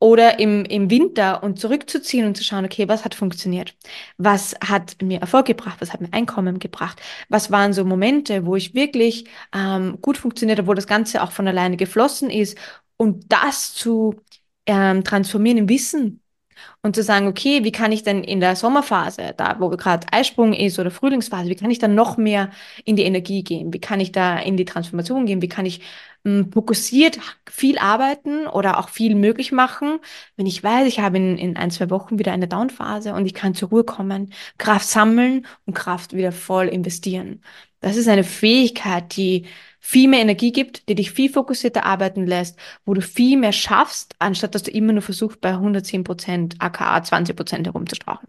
oder 0.00 0.38
im, 0.38 0.64
im 0.64 0.90
Winter 0.90 1.42
und 1.42 1.60
zurückzuziehen 1.60 2.26
und 2.26 2.34
zu 2.34 2.42
schauen, 2.42 2.64
okay, 2.64 2.88
was 2.88 3.04
hat 3.04 3.14
funktioniert? 3.14 3.74
Was 4.16 4.56
hat 4.66 5.02
mir 5.02 5.20
Erfolg 5.20 5.46
gebracht? 5.46 5.76
Was 5.80 5.92
hat 5.92 6.00
mir 6.00 6.12
Einkommen 6.12 6.58
gebracht? 6.58 7.00
Was 7.28 7.50
waren 7.50 7.74
so 7.74 7.84
Momente, 7.84 8.46
wo 8.46 8.56
ich 8.56 8.74
wirklich 8.74 9.26
ähm, 9.54 9.98
gut 10.00 10.16
funktioniert 10.16 10.58
habe, 10.58 10.68
wo 10.68 10.74
das 10.74 10.86
Ganze 10.86 11.22
auch 11.22 11.32
von 11.32 11.46
alleine 11.46 11.76
geflossen 11.76 12.30
ist 12.30 12.56
und 12.96 13.30
das 13.30 13.74
zu 13.74 14.16
ähm, 14.70 15.04
transformieren 15.04 15.58
in 15.58 15.68
Wissen 15.68 16.22
Und 16.82 16.96
zu 16.96 17.02
sagen, 17.02 17.28
okay, 17.28 17.64
wie 17.64 17.72
kann 17.72 17.92
ich 17.92 18.02
denn 18.04 18.24
in 18.24 18.40
der 18.40 18.56
Sommerphase, 18.56 19.34
da 19.36 19.56
wo 19.60 19.70
gerade 19.70 20.06
Eisprung 20.12 20.52
ist 20.54 20.78
oder 20.78 20.90
Frühlingsphase, 20.90 21.48
wie 21.50 21.56
kann 21.56 21.70
ich 21.70 21.78
dann 21.78 21.94
noch 21.94 22.16
mehr 22.16 22.50
in 22.84 22.96
die 22.96 23.04
Energie 23.04 23.44
gehen? 23.44 23.72
Wie 23.72 23.80
kann 23.80 24.00
ich 24.00 24.12
da 24.12 24.38
in 24.38 24.56
die 24.56 24.64
Transformation 24.66 25.26
gehen? 25.26 25.42
Wie 25.42 25.48
kann 25.48 25.66
ich 25.66 25.80
mh, 26.24 26.44
hm, 26.44 26.52
fokussiert 26.52 27.18
viel 27.50 27.78
arbeiten 27.78 28.46
oder 28.46 28.78
auch 28.78 28.88
viel 28.90 29.14
möglich 29.14 29.52
machen, 29.52 29.98
wenn 30.36 30.46
ich 30.46 30.62
weiß, 30.62 30.86
ich 30.88 31.00
habe 31.00 31.16
in, 31.18 31.38
in 31.38 31.56
ein, 31.56 31.70
zwei 31.70 31.90
Wochen 31.90 32.18
wieder 32.18 32.32
eine 32.32 32.48
Downphase 32.48 33.14
und 33.14 33.26
ich 33.26 33.34
kann 33.34 33.54
zur 33.54 33.70
Ruhe 33.70 33.84
kommen, 33.84 34.32
Kraft 34.58 34.88
sammeln 34.88 35.46
und 35.66 35.74
Kraft 35.74 36.14
wieder 36.14 36.32
voll 36.32 36.68
investieren. 36.68 37.42
Das 37.80 37.96
ist 37.96 38.08
eine 38.08 38.24
Fähigkeit, 38.24 39.16
die 39.16 39.46
viel 39.80 40.08
mehr 40.08 40.20
Energie 40.20 40.52
gibt, 40.52 40.88
die 40.88 40.94
dich 40.94 41.10
viel 41.10 41.30
fokussierter 41.30 41.84
arbeiten 41.84 42.26
lässt, 42.26 42.58
wo 42.84 42.94
du 42.94 43.00
viel 43.02 43.38
mehr 43.38 43.52
schaffst, 43.52 44.14
anstatt 44.18 44.54
dass 44.54 44.62
du 44.62 44.70
immer 44.70 44.92
nur 44.92 45.02
versuchst, 45.02 45.40
bei 45.40 45.50
110 45.50 46.04
Prozent, 46.04 46.56
aka 46.58 47.02
20 47.02 47.34
Prozent 47.34 47.66
herumzustrauchen. 47.66 48.28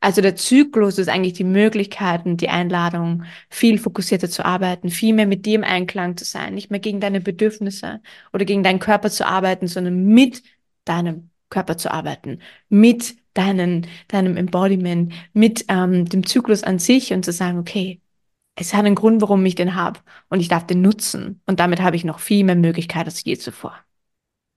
Also 0.00 0.20
der 0.20 0.36
Zyklus 0.36 0.98
ist 0.98 1.08
eigentlich 1.08 1.32
die 1.32 1.44
Möglichkeiten, 1.44 2.36
die 2.36 2.50
Einladung, 2.50 3.24
viel 3.48 3.78
fokussierter 3.78 4.28
zu 4.28 4.44
arbeiten, 4.44 4.90
viel 4.90 5.14
mehr 5.14 5.26
mit 5.26 5.46
dir 5.46 5.54
im 5.54 5.64
Einklang 5.64 6.18
zu 6.18 6.26
sein, 6.26 6.54
nicht 6.54 6.70
mehr 6.70 6.80
gegen 6.80 7.00
deine 7.00 7.22
Bedürfnisse 7.22 8.02
oder 8.32 8.44
gegen 8.44 8.62
deinen 8.62 8.80
Körper 8.80 9.08
zu 9.10 9.26
arbeiten, 9.26 9.66
sondern 9.66 10.04
mit 10.04 10.42
deinem 10.84 11.30
Körper 11.48 11.78
zu 11.78 11.90
arbeiten, 11.90 12.40
mit 12.68 13.16
deinen, 13.32 13.86
deinem 14.08 14.36
Embodiment, 14.36 15.12
mit 15.32 15.64
ähm, 15.68 16.04
dem 16.06 16.26
Zyklus 16.26 16.62
an 16.64 16.78
sich 16.78 17.12
und 17.14 17.24
zu 17.24 17.32
sagen, 17.32 17.58
okay, 17.58 18.00
es 18.56 18.72
hat 18.72 18.84
einen 18.84 18.94
Grund, 18.94 19.20
warum 19.20 19.44
ich 19.46 19.54
den 19.54 19.74
habe 19.74 20.00
und 20.28 20.40
ich 20.40 20.48
darf 20.48 20.66
den 20.66 20.80
nutzen. 20.80 21.40
Und 21.46 21.60
damit 21.60 21.82
habe 21.82 21.96
ich 21.96 22.04
noch 22.04 22.20
viel 22.20 22.44
mehr 22.44 22.54
Möglichkeiten 22.54 23.08
als 23.08 23.24
je 23.24 23.36
zuvor. 23.36 23.76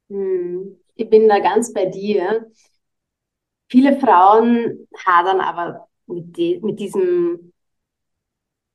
Hm, 0.09 0.77
ich 0.95 1.09
bin 1.09 1.27
da 1.27 1.39
ganz 1.39 1.73
bei 1.73 1.85
dir. 1.85 2.49
Viele 3.69 3.99
Frauen 3.99 4.87
hadern 5.05 5.41
aber 5.41 5.87
mit, 6.05 6.37
die, 6.37 6.59
mit 6.61 6.79
diesem 6.79 7.51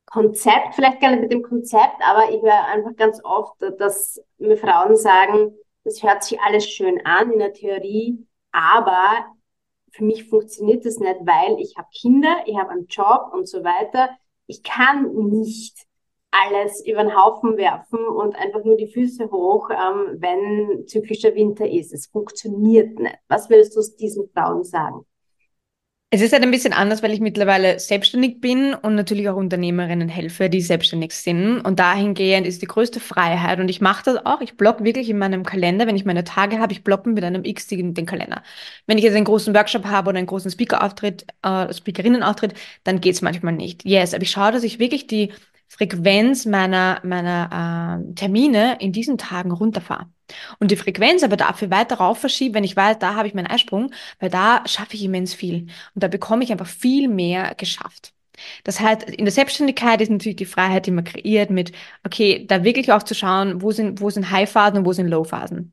Konzept, 0.06 0.74
vielleicht 0.74 1.00
gar 1.00 1.10
nicht 1.12 1.22
mit 1.22 1.32
dem 1.32 1.42
Konzept, 1.42 1.96
aber 2.04 2.30
ich 2.30 2.42
höre 2.42 2.66
einfach 2.66 2.94
ganz 2.96 3.24
oft, 3.24 3.54
dass 3.78 4.22
mir 4.36 4.58
Frauen 4.58 4.96
sagen, 4.96 5.54
das 5.84 6.02
hört 6.02 6.22
sich 6.22 6.38
alles 6.40 6.68
schön 6.68 7.00
an 7.06 7.32
in 7.32 7.38
der 7.38 7.54
Theorie, 7.54 8.26
aber 8.50 9.24
für 9.92 10.04
mich 10.04 10.28
funktioniert 10.28 10.84
das 10.84 10.98
nicht, 10.98 11.20
weil 11.22 11.58
ich 11.60 11.76
habe 11.78 11.88
Kinder, 11.92 12.42
ich 12.46 12.56
habe 12.58 12.70
einen 12.70 12.86
Job 12.86 13.30
und 13.32 13.48
so 13.48 13.64
weiter 13.64 14.10
ich 14.46 14.62
kann 14.62 15.12
nicht 15.28 15.86
alles 16.30 16.84
über 16.86 17.02
den 17.02 17.16
Haufen 17.16 17.56
werfen 17.56 17.98
und 17.98 18.34
einfach 18.36 18.64
nur 18.64 18.76
die 18.76 18.90
Füße 18.90 19.30
hoch, 19.30 19.68
ähm, 19.70 20.16
wenn 20.18 20.86
zyklischer 20.86 21.34
Winter 21.34 21.68
ist. 21.68 21.92
Es 21.92 22.06
funktioniert 22.06 22.98
nicht. 22.98 23.18
Was 23.28 23.50
willst 23.50 23.76
du 23.76 23.82
diesen 23.98 24.28
Frauen 24.30 24.64
sagen? 24.64 25.04
Es 26.14 26.20
ist 26.20 26.34
halt 26.34 26.42
ein 26.42 26.50
bisschen 26.50 26.74
anders, 26.74 27.02
weil 27.02 27.12
ich 27.14 27.20
mittlerweile 27.20 27.78
selbstständig 27.78 28.38
bin 28.42 28.74
und 28.74 28.94
natürlich 28.96 29.30
auch 29.30 29.36
Unternehmerinnen 29.36 30.10
helfe, 30.10 30.50
die 30.50 30.60
selbstständig 30.60 31.12
sind. 31.14 31.62
Und 31.62 31.78
dahingehend 31.78 32.46
ist 32.46 32.60
die 32.60 32.66
größte 32.66 33.00
Freiheit. 33.00 33.60
Und 33.60 33.70
ich 33.70 33.80
mache 33.80 34.04
das 34.04 34.26
auch. 34.26 34.42
Ich 34.42 34.58
block 34.58 34.84
wirklich 34.84 35.08
in 35.08 35.16
meinem 35.16 35.42
Kalender, 35.42 35.86
wenn 35.86 35.96
ich 35.96 36.04
meine 36.04 36.22
Tage 36.22 36.58
habe, 36.58 36.74
ich 36.74 36.84
blocke 36.84 37.08
mit 37.08 37.24
einem 37.24 37.46
X 37.46 37.66
den, 37.66 37.94
den 37.94 38.04
Kalender. 38.04 38.42
Wenn 38.86 38.98
ich 38.98 39.04
jetzt 39.04 39.16
einen 39.16 39.24
großen 39.24 39.54
Workshop 39.54 39.86
habe 39.86 40.10
oder 40.10 40.18
einen 40.18 40.26
großen 40.26 40.50
Speaker-Auftritt, 40.50 41.24
äh, 41.42 41.72
Speakerinnen-Auftritt, 41.72 42.54
dann 42.84 43.00
geht 43.00 43.14
es 43.14 43.22
manchmal 43.22 43.54
nicht. 43.54 43.82
Yes, 43.86 44.12
aber 44.12 44.22
ich 44.22 44.30
schaue, 44.32 44.52
dass 44.52 44.64
ich 44.64 44.78
wirklich 44.78 45.06
die 45.06 45.32
Frequenz 45.66 46.44
meiner, 46.44 47.00
meiner 47.04 48.02
äh, 48.10 48.14
Termine 48.16 48.76
in 48.80 48.92
diesen 48.92 49.16
Tagen 49.16 49.50
runterfahre. 49.50 50.11
Und 50.58 50.70
die 50.70 50.76
Frequenz 50.76 51.22
aber 51.22 51.36
dafür 51.36 51.70
weiter 51.70 51.96
rauf 51.96 52.18
verschiebe, 52.18 52.54
wenn 52.54 52.64
ich 52.64 52.76
weiß, 52.76 52.98
da 52.98 53.14
habe 53.14 53.28
ich 53.28 53.34
meinen 53.34 53.46
Eisprung, 53.46 53.92
weil 54.20 54.30
da 54.30 54.62
schaffe 54.66 54.94
ich 54.94 55.04
immens 55.04 55.34
viel. 55.34 55.66
Und 55.94 56.02
da 56.02 56.08
bekomme 56.08 56.44
ich 56.44 56.52
einfach 56.52 56.66
viel 56.66 57.08
mehr 57.08 57.54
geschafft. 57.56 58.12
Das 58.64 58.80
heißt, 58.80 59.02
in 59.04 59.24
der 59.24 59.32
Selbstständigkeit 59.32 60.00
ist 60.00 60.10
natürlich 60.10 60.36
die 60.36 60.46
Freiheit, 60.46 60.86
die 60.86 60.90
man 60.90 61.04
kreiert 61.04 61.50
mit, 61.50 61.72
okay, 62.04 62.46
da 62.46 62.64
wirklich 62.64 62.92
auch 62.92 63.02
zu 63.02 63.14
schauen, 63.14 63.62
wo 63.62 63.72
sind, 63.72 64.00
wo 64.00 64.10
sind 64.10 64.30
High-Phasen 64.30 64.78
und 64.78 64.86
wo 64.86 64.92
sind 64.92 65.08
Low-Phasen. 65.08 65.72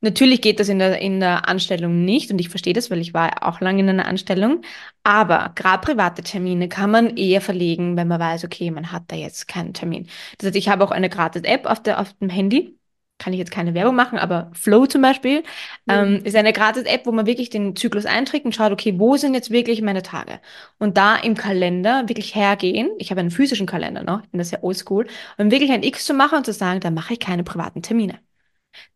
Natürlich 0.00 0.40
geht 0.42 0.60
das 0.60 0.68
in 0.68 0.78
der, 0.78 1.00
in 1.00 1.20
der 1.20 1.48
Anstellung 1.48 2.04
nicht 2.04 2.30
und 2.30 2.38
ich 2.40 2.48
verstehe 2.48 2.72
das, 2.72 2.90
weil 2.90 3.00
ich 3.00 3.14
war 3.14 3.46
auch 3.46 3.60
lange 3.60 3.80
in 3.80 3.88
einer 3.88 4.06
Anstellung. 4.06 4.62
Aber 5.02 5.52
gerade 5.54 5.84
private 5.84 6.22
Termine 6.22 6.68
kann 6.68 6.90
man 6.90 7.16
eher 7.16 7.40
verlegen, 7.40 7.96
wenn 7.96 8.08
man 8.08 8.20
weiß, 8.20 8.44
okay, 8.44 8.70
man 8.70 8.92
hat 8.92 9.04
da 9.08 9.16
jetzt 9.16 9.48
keinen 9.48 9.74
Termin. 9.74 10.08
Das 10.38 10.48
heißt, 10.48 10.56
ich 10.56 10.68
habe 10.68 10.84
auch 10.84 10.90
eine 10.90 11.08
gratis 11.08 11.42
App 11.42 11.66
auf, 11.66 11.82
der, 11.82 12.00
auf 12.00 12.12
dem 12.14 12.28
Handy. 12.30 12.76
Kann 13.22 13.32
ich 13.32 13.38
jetzt 13.38 13.52
keine 13.52 13.72
Werbung 13.74 13.94
machen, 13.94 14.18
aber 14.18 14.50
Flow 14.52 14.86
zum 14.86 15.00
Beispiel 15.00 15.40
mhm. 15.86 15.92
ähm, 15.92 16.20
ist 16.24 16.34
eine 16.34 16.52
gratis 16.52 16.82
App, 16.84 17.06
wo 17.06 17.12
man 17.12 17.24
wirklich 17.24 17.50
den 17.50 17.76
Zyklus 17.76 18.04
einträgt 18.04 18.44
und 18.44 18.52
schaut, 18.52 18.72
okay, 18.72 18.98
wo 18.98 19.16
sind 19.16 19.34
jetzt 19.34 19.50
wirklich 19.50 19.80
meine 19.80 20.02
Tage? 20.02 20.40
Und 20.78 20.96
da 20.96 21.14
im 21.14 21.36
Kalender 21.36 22.08
wirklich 22.08 22.34
hergehen. 22.34 22.90
Ich 22.98 23.10
habe 23.10 23.20
einen 23.20 23.30
physischen 23.30 23.66
Kalender 23.66 24.02
noch, 24.02 24.24
ich 24.24 24.30
bin 24.30 24.38
das 24.38 24.50
ja 24.50 24.58
oldschool, 24.62 25.06
um 25.38 25.52
wirklich 25.52 25.70
ein 25.70 25.84
X 25.84 26.04
zu 26.04 26.14
machen 26.14 26.38
und 26.38 26.46
zu 26.46 26.52
sagen, 26.52 26.80
da 26.80 26.90
mache 26.90 27.12
ich 27.12 27.20
keine 27.20 27.44
privaten 27.44 27.80
Termine. 27.80 28.18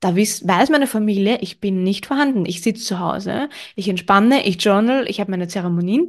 Da 0.01 0.17
weiß, 0.17 0.49
weiß 0.49 0.71
meine 0.71 0.87
Familie, 0.87 1.39
ich 1.41 1.61
bin 1.61 1.83
nicht 1.83 2.07
vorhanden. 2.07 2.47
Ich 2.47 2.63
sitze 2.63 2.83
zu 2.83 2.99
Hause, 2.99 3.49
ich 3.75 3.89
entspanne, 3.89 4.45
ich 4.47 4.63
journal, 4.63 5.07
ich 5.09 5.21
habe 5.21 5.31
meine 5.31 5.49
Zeremonien 5.49 6.09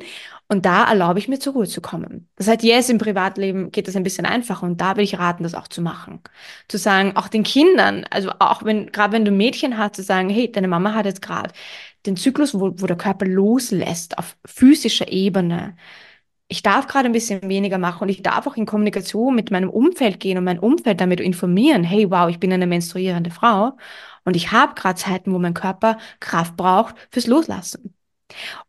und 0.50 0.66
da 0.66 0.86
erlaube 0.90 1.20
ich 1.20 1.28
mir 1.28 1.40
zur 1.40 1.54
Ruhe 1.54 1.68
zu 1.68 1.82
kommen. 1.82 2.30
Das 2.36 2.48
heißt, 2.48 2.64
yes, 2.64 2.90
im 2.90 2.98
Privatleben 3.00 3.72
geht 3.72 3.88
das 3.88 3.96
ein 3.96 4.04
bisschen 4.04 4.26
einfacher 4.26 4.66
und 4.66 4.80
da 4.80 4.96
will 4.96 5.04
ich 5.04 5.20
raten, 5.20 5.44
das 5.44 5.56
auch 5.56 5.68
zu 5.68 5.82
machen. 5.82 6.22
Zu 6.68 6.78
sagen, 6.78 7.16
auch 7.18 7.28
den 7.28 7.44
Kindern, 7.44 8.06
also 8.10 8.32
auch 8.40 8.64
wenn, 8.64 8.92
gerade 8.92 9.14
wenn 9.14 9.26
du 9.26 9.32
Mädchen 9.32 9.78
hast, 9.78 9.96
zu 9.96 10.04
sagen, 10.04 10.30
hey, 10.30 10.52
deine 10.52 10.68
Mama 10.70 10.94
hat 10.94 11.06
jetzt 11.06 11.22
gerade 11.22 11.52
den 12.06 12.16
Zyklus, 12.18 12.54
wo, 12.54 12.74
wo 12.78 12.88
der 12.88 12.98
Körper 12.98 13.26
loslässt 13.26 14.18
auf 14.18 14.38
physischer 14.46 15.12
Ebene 15.12 15.76
ich 16.50 16.64
darf 16.64 16.88
gerade 16.88 17.08
ein 17.08 17.12
bisschen 17.14 17.42
weniger 17.50 17.78
machen 17.78 18.04
und 18.04 18.10
ich 18.10 18.22
darf 18.22 18.48
auch 18.48 18.56
in 18.56 18.66
Kommunikation 18.66 19.36
mit 19.36 19.52
meinem 19.52 19.70
Umfeld 19.70 20.20
gehen 20.20 20.38
und 20.38 20.46
mein 20.46 20.60
Umfeld 20.60 21.02
damit 21.02 21.20
informieren, 21.20 21.84
hey, 21.84 22.10
wow, 22.10 22.30
ich 22.30 22.40
bin 22.40 22.54
eine 22.54 22.68
menstruierende 22.68 23.32
Frau 23.32 23.78
und 24.24 24.36
ich 24.36 24.52
habe 24.52 24.74
gerade 24.76 25.00
Zeiten, 25.00 25.34
wo 25.34 25.40
mein 25.40 25.54
Körper 25.54 25.98
Kraft 26.20 26.56
braucht 26.58 26.96
fürs 27.12 27.28
Loslassen. 27.28 27.97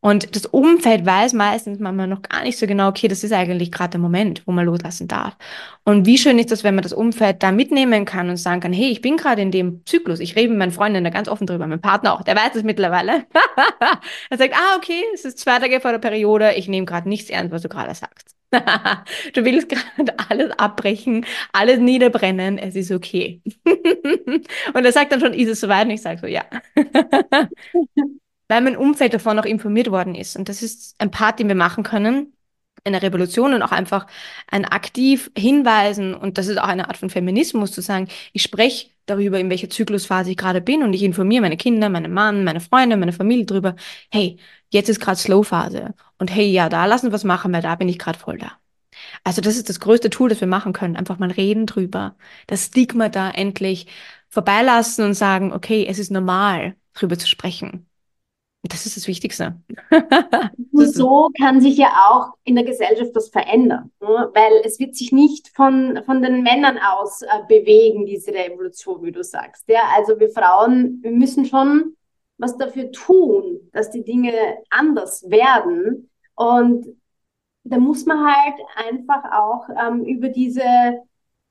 Und 0.01 0.37
das 0.37 0.47
Umfeld 0.47 1.05
weiß 1.05 1.33
meistens 1.33 1.79
manchmal 1.79 2.07
noch 2.07 2.23
gar 2.23 2.43
nicht 2.43 2.59
so 2.59 2.67
genau, 2.67 2.89
okay, 2.89 3.09
das 3.09 3.25
ist 3.25 3.33
eigentlich 3.33 3.73
gerade 3.73 3.91
der 3.91 4.01
Moment, 4.01 4.43
wo 4.47 4.53
man 4.53 4.67
loslassen 4.67 5.09
darf. 5.09 5.37
Und 5.85 6.07
wie 6.07 6.19
schön 6.19 6.39
ist 6.39 6.51
das, 6.51 6.65
wenn 6.65 6.75
man 6.75 6.83
das 6.83 6.93
Umfeld 6.93 7.43
da 7.43 7.51
mitnehmen 7.51 8.05
kann 8.05 8.29
und 8.31 8.37
sagen 8.37 8.61
kann, 8.61 8.73
hey, 8.73 8.91
ich 8.91 9.01
bin 9.01 9.17
gerade 9.17 9.43
in 9.43 9.51
dem 9.51 9.85
Zyklus. 9.85 10.21
Ich 10.21 10.37
rede 10.37 10.51
mit 10.51 10.59
meinen 10.59 10.71
Freunden 10.71 11.05
da 11.05 11.11
ganz 11.11 11.29
offen 11.29 11.47
drüber, 11.47 11.67
mein 11.67 11.81
Partner 11.81 12.15
auch, 12.15 12.23
der 12.23 12.37
weiß 12.37 12.55
es 12.55 12.63
mittlerweile. 12.63 13.27
er 14.31 14.39
sagt, 14.39 14.55
ah, 14.55 14.77
okay, 14.77 15.03
es 15.15 15.25
ist 15.25 15.39
zwei 15.39 15.59
Tage 15.59 15.81
vor 15.81 15.93
der 15.93 15.99
Periode, 15.99 16.53
ich 16.55 16.69
nehme 16.69 16.87
gerade 16.87 17.09
nichts 17.09 17.31
ernst, 17.31 17.53
was 17.53 17.63
du 17.63 17.69
gerade 17.69 17.95
sagst. 17.95 18.37
du 19.35 19.45
willst 19.45 19.69
gerade 19.97 20.15
alles 20.31 20.51
abbrechen, 20.59 21.27
alles 21.53 21.81
niederbrennen, 21.81 22.59
es 22.59 22.77
ist 22.77 22.93
okay. 22.93 23.43
und 24.73 24.85
er 24.85 24.93
sagt 24.93 25.13
dann 25.13 25.21
schon, 25.21 25.35
ist 25.35 25.49
es 25.49 25.61
soweit? 25.61 25.85
Und 25.85 25.91
ich 25.91 26.03
sage 26.03 26.21
so, 26.21 26.27
ja 26.27 26.45
weil 28.49 28.63
mein 28.63 28.77
Umfeld 28.77 29.15
davon 29.15 29.37
noch 29.37 29.45
informiert 29.45 29.91
worden 29.91 30.15
ist. 30.15 30.37
Und 30.37 30.49
das 30.49 30.63
ist 30.63 30.95
ein 30.99 31.11
Part, 31.11 31.39
den 31.39 31.49
wir 31.49 31.55
machen 31.55 31.85
können, 31.85 32.33
eine 32.85 33.03
Revolution 33.03 33.55
und 33.55 33.63
auch 33.63 33.73
einfach 33.73 34.07
ein 34.49 34.65
aktiv 34.65 35.31
hinweisen. 35.37 36.15
Und 36.15 36.39
das 36.39 36.47
ist 36.49 36.59
auch 36.59 36.69
eine 36.69 36.89
Art 36.89 36.97
von 36.97 37.11
Feminismus, 37.11 37.73
zu 37.73 37.83
sagen, 37.83 38.09
ich 38.33 38.43
spreche 38.43 38.89
darüber, 39.07 39.39
in 39.39 39.51
welcher 39.51 39.71
Zyklusphase 39.71 40.31
ich 40.31 40.37
gerade 40.37 40.61
bin 40.61 40.83
und 40.83 40.93
ich 40.93 41.03
informiere 41.03 41.43
meine 41.43 41.57
Kinder, 41.57 41.89
meine 41.89 42.09
Mann, 42.09 42.45
meine 42.45 42.61
Freunde, 42.61 42.97
meine 42.97 43.13
Familie 43.13 43.47
darüber, 43.47 43.77
hey, 44.11 44.39
jetzt 44.71 44.89
ist 44.89 45.01
gerade 45.01 45.19
Slow-Phase. 45.19 45.95
Und 46.19 46.31
hey, 46.35 46.51
ja, 46.51 46.69
da 46.69 46.87
lassen 46.87 47.09
wir 47.09 47.13
was 47.13 47.25
machen, 47.25 47.53
weil 47.53 47.63
da 47.63 47.75
bin 47.75 47.89
ich 47.89 47.99
gerade 47.99 48.19
voll 48.19 48.39
da. 48.39 48.53
Also 49.25 49.41
das 49.41 49.57
ist 49.57 49.69
das 49.69 49.81
größte 49.81 50.11
Tool, 50.11 50.29
das 50.29 50.41
wir 50.41 50.49
machen 50.49 50.73
können. 50.73 50.97
Einfach 50.97 51.19
mal 51.19 51.31
reden 51.31 51.67
drüber. 51.67 52.17
Das 52.47 52.67
Stigma 52.67 53.09
da 53.09 53.31
endlich 53.31 53.87
vorbeilassen 54.29 55.05
und 55.05 55.15
sagen, 55.15 55.53
okay, 55.53 55.87
es 55.89 55.99
ist 55.99 56.11
normal, 56.11 56.77
drüber 56.95 57.19
zu 57.19 57.29
sprechen. 57.29 57.88
Das 58.63 58.87
ist 58.87 58.97
das 58.97 59.07
Wichtigste. 59.07 59.57
Und 60.73 60.95
so 60.95 61.31
kann 61.41 61.61
sich 61.61 61.77
ja 61.77 61.93
auch 62.09 62.35
in 62.45 62.57
der 62.57 62.65
Gesellschaft 62.65 63.13
was 63.15 63.29
verändern, 63.29 63.91
ne? 64.01 64.31
weil 64.35 64.63
es 64.65 64.79
wird 64.79 64.97
sich 64.97 65.13
nicht 65.13 65.49
von, 65.55 66.01
von 66.05 66.23
den 66.23 66.43
Männern 66.43 66.79
aus 66.79 67.23
äh, 67.23 67.27
bewegen, 67.49 68.05
diese 68.05 68.33
Revolution, 68.33 69.03
wie 69.05 69.13
du 69.13 69.23
sagst. 69.23 69.65
Ja? 69.69 69.83
Also 69.97 70.19
wir 70.19 70.31
Frauen, 70.31 70.99
wir 71.03 71.13
müssen 71.13 71.47
schon 71.47 71.97
was 72.37 72.57
dafür 72.57 72.91
tun, 72.91 73.61
dass 73.73 73.91
die 73.91 74.05
Dinge 74.05 74.33
anders 74.71 75.29
werden. 75.31 76.11
Und 76.35 76.87
da 77.65 77.79
muss 77.79 78.07
man 78.07 78.25
halt 78.25 78.61
einfach 78.89 79.25
auch 79.33 79.69
ähm, 79.69 80.05
über 80.05 80.29
diese 80.29 81.03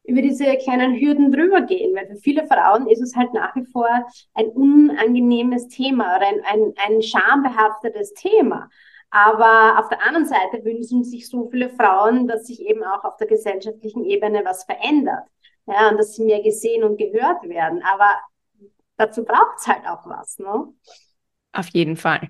über 0.08 0.22
diese 0.22 0.46
kleinen 0.58 0.96
Hürden 0.96 1.32
drüber 1.32 1.62
gehen, 1.62 1.94
weil 1.94 2.08
für 2.08 2.16
viele 2.16 2.48
Frauen 2.48 2.88
ist 2.88 3.02
es 3.02 3.16
halt 3.16 3.34
nach 3.34 3.56
wie 3.56 3.66
vor 3.66 3.90
ein 4.34 4.48
unangenehmes 4.48 5.68
Thema 5.68 6.16
oder 6.16 6.28
ein, 6.28 6.42
ein, 6.46 6.74
ein 6.88 7.02
schambehaftetes 7.02 8.14
Thema. 8.14 8.70
Aber 9.10 9.80
auf 9.80 9.90
der 9.90 10.02
anderen 10.06 10.26
Seite 10.26 10.64
wünschen 10.64 11.04
sich 11.04 11.30
so 11.30 11.50
viele 11.50 11.70
Frauen, 11.70 12.28
dass 12.28 12.48
sich 12.48 12.62
eben 12.62 12.84
auch 12.84 13.04
auf 13.04 13.18
der 13.18 13.28
gesellschaftlichen 13.28 14.06
Ebene 14.06 14.44
was 14.46 14.64
verändert. 14.64 15.26
Ja, 15.66 15.90
und 15.90 15.98
dass 15.98 16.16
sie 16.16 16.24
mehr 16.24 16.42
gesehen 16.42 16.86
und 16.86 16.98
gehört 16.98 17.44
werden. 17.44 17.84
Aber 17.84 18.10
dazu 18.96 19.26
braucht 19.26 19.60
es 19.60 19.68
halt 19.68 19.86
auch 19.88 20.06
was, 20.06 20.40
ne? 20.40 20.74
Auf 21.58 21.70
jeden 21.70 21.98
Fall. 21.98 22.30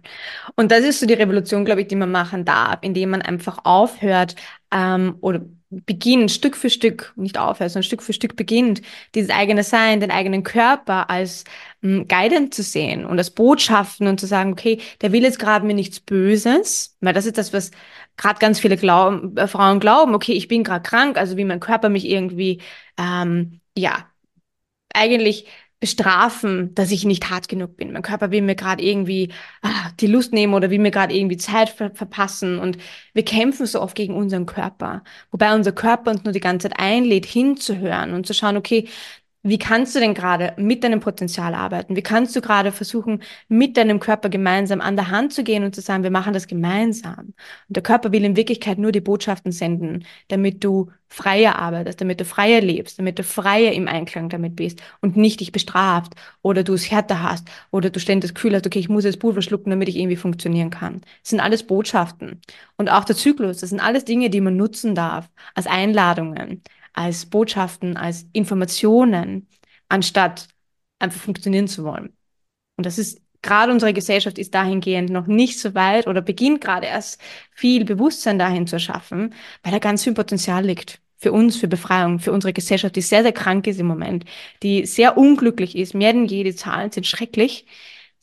Und 0.55 0.71
das 0.71 0.85
ist 0.85 1.01
so 1.01 1.05
die 1.05 1.13
Revolution, 1.13 1.65
glaube 1.65 1.81
ich, 1.81 1.87
die 1.87 1.97
man 1.97 2.11
machen 2.11 2.45
darf, 2.45 2.79
indem 2.81 3.09
man 3.09 3.21
einfach 3.21 3.57
aufhört 3.65 4.35
ähm, 4.71 5.17
oder 5.19 5.41
beginnt, 5.69 6.31
Stück 6.31 6.55
für 6.55 6.69
Stück, 6.69 7.11
nicht 7.17 7.37
aufhört, 7.37 7.71
sondern 7.71 7.83
Stück 7.83 8.01
für 8.01 8.13
Stück 8.13 8.37
beginnt, 8.37 8.81
dieses 9.15 9.29
eigene 9.29 9.63
Sein, 9.63 9.99
den 9.99 10.11
eigenen 10.11 10.43
Körper 10.43 11.09
als 11.09 11.43
ähm, 11.83 12.07
Guidance 12.07 12.51
zu 12.51 12.63
sehen 12.63 13.05
und 13.05 13.17
als 13.17 13.31
Botschaften 13.31 14.07
und 14.07 14.17
zu 14.17 14.27
sagen, 14.27 14.53
okay, 14.53 14.79
der 15.01 15.11
will 15.11 15.23
jetzt 15.23 15.39
gerade 15.39 15.65
mir 15.65 15.73
nichts 15.73 15.99
Böses, 15.99 16.95
weil 17.01 17.13
das 17.13 17.25
ist 17.25 17.37
das, 17.37 17.51
was 17.51 17.71
gerade 18.15 18.39
ganz 18.39 18.61
viele 18.61 18.77
glauben, 18.77 19.35
äh, 19.35 19.47
Frauen 19.49 19.81
glauben, 19.81 20.15
okay, 20.15 20.31
ich 20.33 20.47
bin 20.47 20.63
gerade 20.63 20.83
krank, 20.89 21.17
also 21.17 21.35
wie 21.35 21.43
mein 21.43 21.59
Körper 21.59 21.89
mich 21.89 22.05
irgendwie, 22.07 22.61
ähm, 22.97 23.59
ja, 23.77 24.05
eigentlich 24.93 25.47
bestrafen, 25.79 26.73
dass 26.73 26.91
ich 26.91 27.05
nicht 27.05 27.29
hart 27.29 27.47
genug 27.47 27.77
bin. 27.77 27.93
Mein 27.93 28.01
Körper 28.01 28.31
will 28.31 28.41
mir 28.41 28.55
gerade 28.55 28.83
irgendwie 28.83 29.31
ah, 29.61 29.91
die 29.99 30.07
Lust 30.07 30.33
nehmen 30.33 30.55
oder 30.55 30.71
will 30.71 30.79
mir 30.79 30.89
gerade 30.91 31.15
irgendwie 31.15 31.37
Zeit 31.37 31.69
ver 31.69 31.91
verpassen. 31.93 32.57
Und 32.59 32.77
wir 33.13 33.23
kämpfen 33.23 33.65
so 33.67 33.81
oft 33.81 33.95
gegen 33.95 34.15
unseren 34.15 34.47
Körper. 34.47 35.03
Wobei 35.31 35.53
unser 35.53 35.71
Körper 35.73 36.11
uns 36.11 36.23
nur 36.23 36.33
die 36.33 36.39
ganze 36.39 36.69
Zeit 36.69 36.79
einlädt, 36.79 37.25
hinzuhören 37.27 38.13
und 38.13 38.25
zu 38.25 38.33
schauen, 38.33 38.57
okay, 38.57 38.87
wie 39.43 39.57
kannst 39.57 39.95
du 39.95 39.99
denn 39.99 40.13
gerade 40.13 40.53
mit 40.57 40.83
deinem 40.83 40.99
Potenzial 40.99 41.53
arbeiten? 41.53 41.95
Wie 41.95 42.01
kannst 42.01 42.35
du 42.35 42.41
gerade 42.41 42.71
versuchen, 42.71 43.21
mit 43.47 43.77
deinem 43.77 43.99
Körper 43.99 44.29
gemeinsam 44.29 44.81
an 44.81 44.95
der 44.95 45.09
Hand 45.09 45.33
zu 45.33 45.43
gehen 45.43 45.63
und 45.63 45.73
zu 45.73 45.81
sagen, 45.81 46.03
wir 46.03 46.11
machen 46.11 46.33
das 46.33 46.47
gemeinsam? 46.47 47.33
Und 47.67 47.75
der 47.77 47.83
Körper 47.83 48.11
will 48.11 48.25
in 48.25 48.35
Wirklichkeit 48.35 48.77
nur 48.77 48.91
die 48.91 49.01
Botschaften 49.01 49.51
senden, 49.51 50.05
damit 50.27 50.63
du 50.63 50.91
freier 51.07 51.57
arbeitest, 51.57 52.01
damit 52.01 52.19
du 52.19 52.25
freier 52.25 52.61
lebst, 52.61 52.99
damit 52.99 53.19
du 53.19 53.23
freier 53.23 53.71
im 53.71 53.87
Einklang 53.87 54.29
damit 54.29 54.55
bist 54.55 54.81
und 55.01 55.15
nicht 55.15 55.39
dich 55.39 55.51
bestraft 55.51 56.13
oder 56.41 56.63
du 56.63 56.73
es 56.73 56.91
härter 56.91 57.23
hast 57.23 57.47
oder 57.71 57.89
du 57.89 57.99
ständig 57.99 58.29
das 58.29 58.35
Gefühl 58.35 58.55
hast, 58.55 58.65
okay, 58.65 58.79
ich 58.79 58.89
muss 58.89 59.05
jetzt 59.05 59.19
Pulver 59.19 59.41
schlucken, 59.41 59.69
damit 59.69 59.87
ich 59.87 59.95
irgendwie 59.95 60.17
funktionieren 60.17 60.69
kann. 60.69 61.01
Das 61.21 61.29
sind 61.29 61.39
alles 61.39 61.63
Botschaften. 61.63 62.41
Und 62.75 62.89
auch 62.89 63.05
der 63.05 63.15
Zyklus, 63.15 63.59
das 63.59 63.69
sind 63.69 63.79
alles 63.79 64.03
Dinge, 64.05 64.29
die 64.29 64.41
man 64.41 64.57
nutzen 64.57 64.95
darf 64.95 65.29
als 65.55 65.67
Einladungen, 65.67 66.61
als 66.97 67.27
Botschaften, 67.27 67.95
als 67.95 68.27
Informationen, 68.33 69.47
anstatt 69.87 70.47
einfach 70.99 71.21
funktionieren 71.21 71.67
zu 71.67 71.83
wollen. 71.83 72.17
Und 72.75 72.85
das 72.85 72.97
ist 72.97 73.21
gerade 73.43 73.71
unsere 73.71 73.93
Gesellschaft 73.93 74.39
ist 74.39 74.53
dahingehend 74.55 75.09
noch 75.09 75.27
nicht 75.27 75.59
so 75.59 75.75
weit 75.75 76.07
oder 76.07 76.21
beginnt 76.21 76.61
gerade 76.61 76.87
erst 76.87 77.21
viel 77.53 77.85
Bewusstsein 77.85 78.39
dahin 78.39 78.65
zu 78.67 78.77
erschaffen, 78.77 79.33
weil 79.63 79.71
da 79.71 79.79
ganz 79.79 80.03
viel 80.03 80.13
Potenzial 80.13 80.65
liegt 80.65 80.99
für 81.17 81.31
uns, 81.31 81.55
für 81.57 81.67
Befreiung, 81.67 82.19
für 82.19 82.31
unsere 82.31 82.53
Gesellschaft, 82.53 82.95
die 82.95 83.01
sehr, 83.01 83.23
sehr 83.23 83.31
krank 83.31 83.67
ist 83.67 83.79
im 83.79 83.87
Moment, 83.87 84.25
die 84.63 84.85
sehr 84.85 85.17
unglücklich 85.17 85.77
ist. 85.77 85.93
Mehr 85.93 86.13
denn 86.13 86.25
je, 86.25 86.43
die 86.43 86.55
Zahlen 86.55 86.91
sind 86.91 87.05
schrecklich. 87.05 87.65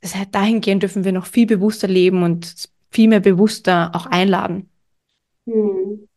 Das 0.00 0.14
heißt, 0.14 0.34
dahingehend 0.34 0.82
dürfen 0.82 1.04
wir 1.04 1.12
noch 1.12 1.26
viel 1.26 1.46
bewusster 1.46 1.88
leben 1.88 2.22
und 2.22 2.68
viel 2.90 3.08
mehr 3.08 3.20
bewusster 3.20 3.92
auch 3.94 4.06
einladen. 4.06 4.68
Hm. 5.46 6.08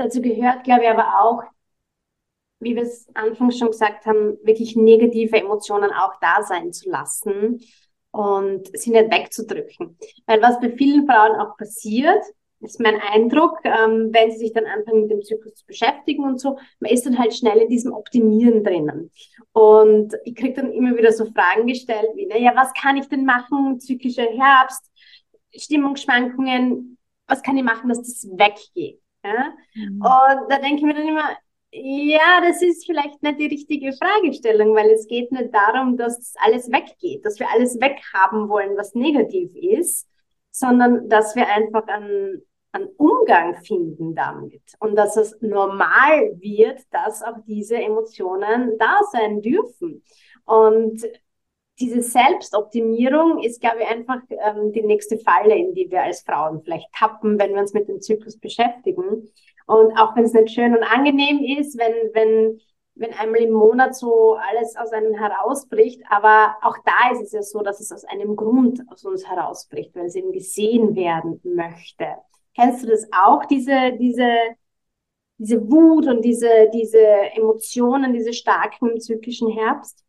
Dazu 0.00 0.22
gehört, 0.22 0.64
glaube 0.64 0.84
ich, 0.84 0.88
aber 0.88 1.20
auch, 1.20 1.42
wie 2.58 2.74
wir 2.74 2.84
es 2.84 3.06
anfangs 3.14 3.58
schon 3.58 3.68
gesagt 3.68 4.06
haben, 4.06 4.38
wirklich 4.42 4.74
negative 4.74 5.36
Emotionen 5.36 5.90
auch 5.90 6.14
da 6.22 6.42
sein 6.42 6.72
zu 6.72 6.88
lassen 6.88 7.60
und 8.10 8.66
sie 8.78 8.92
nicht 8.92 9.12
wegzudrücken. 9.12 9.98
Weil 10.24 10.40
was 10.40 10.58
bei 10.58 10.70
vielen 10.70 11.06
Frauen 11.06 11.38
auch 11.38 11.54
passiert, 11.58 12.22
ist 12.60 12.80
mein 12.80 12.98
Eindruck, 12.98 13.58
ähm, 13.64 14.08
wenn 14.12 14.30
sie 14.30 14.38
sich 14.38 14.54
dann 14.54 14.64
anfangen 14.64 15.02
mit 15.02 15.10
dem 15.10 15.22
Zyklus 15.22 15.56
zu 15.56 15.66
beschäftigen 15.66 16.24
und 16.24 16.40
so, 16.40 16.58
man 16.78 16.90
ist 16.90 17.04
dann 17.04 17.18
halt 17.18 17.34
schnell 17.34 17.58
in 17.58 17.68
diesem 17.68 17.92
Optimieren 17.92 18.64
drinnen. 18.64 19.10
Und 19.52 20.14
ich 20.24 20.34
kriege 20.34 20.54
dann 20.54 20.72
immer 20.72 20.96
wieder 20.96 21.12
so 21.12 21.26
Fragen 21.26 21.66
gestellt 21.66 22.08
wie, 22.14 22.24
naja, 22.24 22.52
was 22.56 22.72
kann 22.72 22.96
ich 22.96 23.06
denn 23.08 23.26
machen? 23.26 23.80
Zyklischer 23.80 24.30
Herbst, 24.30 24.90
Stimmungsschwankungen, 25.54 26.96
was 27.26 27.42
kann 27.42 27.58
ich 27.58 27.64
machen, 27.64 27.90
dass 27.90 27.98
das 27.98 28.26
weggeht? 28.32 28.98
Ja? 29.24 29.54
Mhm. 29.74 30.00
Und 30.00 30.50
da 30.50 30.58
denke 30.58 30.76
ich 30.76 30.82
mir 30.82 30.94
dann 30.94 31.08
immer, 31.08 31.30
ja, 31.72 32.40
das 32.40 32.62
ist 32.62 32.84
vielleicht 32.84 33.22
nicht 33.22 33.38
die 33.38 33.46
richtige 33.46 33.92
Fragestellung, 33.92 34.74
weil 34.74 34.90
es 34.90 35.06
geht 35.06 35.30
nicht 35.30 35.54
darum, 35.54 35.96
dass 35.96 36.34
alles 36.44 36.70
weggeht, 36.70 37.24
dass 37.24 37.38
wir 37.38 37.48
alles 37.50 37.80
weghaben 37.80 38.48
wollen, 38.48 38.76
was 38.76 38.94
negativ 38.94 39.54
ist, 39.54 40.08
sondern 40.50 41.08
dass 41.08 41.36
wir 41.36 41.48
einfach 41.48 41.86
einen, 41.86 42.42
einen 42.72 42.88
Umgang 42.96 43.54
finden 43.62 44.16
damit 44.16 44.62
und 44.80 44.96
dass 44.96 45.16
es 45.16 45.36
normal 45.40 46.32
wird, 46.40 46.80
dass 46.90 47.22
auch 47.22 47.38
diese 47.46 47.76
Emotionen 47.76 48.76
da 48.78 48.98
sein 49.12 49.40
dürfen. 49.40 50.02
Und 50.44 51.06
diese 51.80 52.02
Selbstoptimierung 52.02 53.42
ist, 53.42 53.60
glaube 53.60 53.78
ich, 53.80 53.88
einfach 53.88 54.20
ähm, 54.28 54.72
die 54.72 54.82
nächste 54.82 55.18
Falle, 55.18 55.56
in 55.56 55.74
die 55.74 55.90
wir 55.90 56.02
als 56.02 56.22
Frauen 56.22 56.62
vielleicht 56.62 56.92
tappen, 56.92 57.38
wenn 57.38 57.54
wir 57.54 57.60
uns 57.60 57.72
mit 57.72 57.88
dem 57.88 58.00
Zyklus 58.00 58.38
beschäftigen. 58.38 59.28
Und 59.66 59.96
auch 59.96 60.14
wenn 60.14 60.24
es 60.24 60.34
nicht 60.34 60.50
schön 60.50 60.76
und 60.76 60.82
angenehm 60.82 61.42
ist, 61.58 61.78
wenn, 61.78 61.94
wenn, 62.12 62.60
wenn 62.96 63.14
einmal 63.14 63.40
im 63.40 63.52
Monat 63.52 63.94
so 63.94 64.34
alles 64.34 64.76
aus 64.76 64.92
einem 64.92 65.14
herausbricht, 65.14 66.02
aber 66.10 66.56
auch 66.62 66.76
da 66.84 67.12
ist 67.12 67.22
es 67.22 67.32
ja 67.32 67.42
so, 67.42 67.60
dass 67.60 67.80
es 67.80 67.92
aus 67.92 68.04
einem 68.04 68.36
Grund 68.36 68.82
aus 68.90 69.04
uns 69.04 69.28
herausbricht, 69.28 69.94
weil 69.94 70.06
es 70.06 70.16
eben 70.16 70.32
gesehen 70.32 70.94
werden 70.96 71.40
möchte. 71.44 72.06
Kennst 72.54 72.82
du 72.82 72.88
das 72.88 73.08
auch, 73.12 73.46
diese, 73.46 73.92
diese, 73.98 74.28
diese 75.38 75.70
Wut 75.70 76.06
und 76.08 76.22
diese, 76.24 76.68
diese 76.74 77.00
Emotionen, 77.34 78.12
diese 78.12 78.34
starken 78.34 78.90
im 78.90 79.00
zyklischen 79.00 79.48
Herbst? 79.48 80.04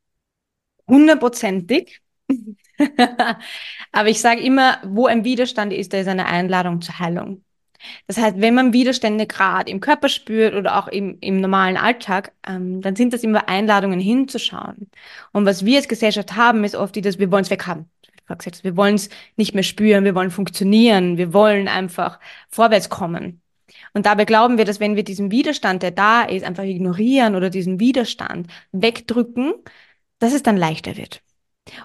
Hundertprozentig. 0.88 2.02
Aber 3.92 4.10
ich 4.10 4.22
sage 4.22 4.42
immer, 4.42 4.80
wo 4.86 5.06
ein 5.06 5.24
Widerstand 5.24 5.74
ist, 5.74 5.94
da 5.94 6.00
ist 6.00 6.08
eine 6.08 6.26
Einladung 6.26 6.82
zur 6.82 7.00
Heilung. 7.00 7.44
Das 8.08 8.18
heißt, 8.18 8.40
wenn 8.40 8.54
man 8.54 8.74
Widerstände 8.74 9.26
gerade 9.26 9.72
im 9.72 9.80
Körper 9.80 10.10
spürt 10.10 10.54
oder 10.54 10.78
auch 10.78 10.88
im, 10.88 11.18
im 11.22 11.42
normalen 11.42 11.78
Alltag, 11.78 12.34
ähm, 12.48 12.82
dann 12.82 12.96
sind 12.96 13.14
das 13.14 13.24
immer 13.24 13.50
Einladungen 13.50 14.00
hinzuschauen. 14.00 14.90
Und 15.32 15.46
was 15.46 15.66
wir 15.66 15.78
als 15.78 15.88
Gesellschaft 15.88 16.36
haben, 16.36 16.64
ist 16.64 16.76
oft 16.76 16.96
die, 16.96 17.02
dass 17.02 17.20
wir 17.20 17.32
wollen 17.32 17.44
es 17.44 17.50
weghaben. 17.50 17.90
Wir 18.62 18.78
wollen 18.78 18.96
es 18.96 19.10
nicht 19.36 19.54
mehr 19.54 19.64
spüren, 19.64 20.06
wir 20.06 20.16
wollen 20.16 20.32
funktionieren, 20.32 21.18
wir 21.18 21.34
wollen 21.34 21.68
einfach 21.68 22.18
vorwärts 22.50 22.90
kommen. 22.90 23.42
Und 23.94 24.06
dabei 24.06 24.24
glauben 24.24 24.58
wir, 24.58 24.64
dass 24.64 24.80
wenn 24.80 24.96
wir 24.96 25.04
diesen 25.04 25.32
Widerstand, 25.32 25.84
der 25.84 25.92
da 25.92 26.24
ist, 26.24 26.46
einfach 26.46 26.64
ignorieren 26.64 27.36
oder 27.36 27.50
diesen 27.50 27.80
Widerstand 27.80 28.48
wegdrücken, 28.72 29.54
dass 30.22 30.34
es 30.34 30.44
dann 30.44 30.56
leichter 30.56 30.96
wird. 30.98 31.22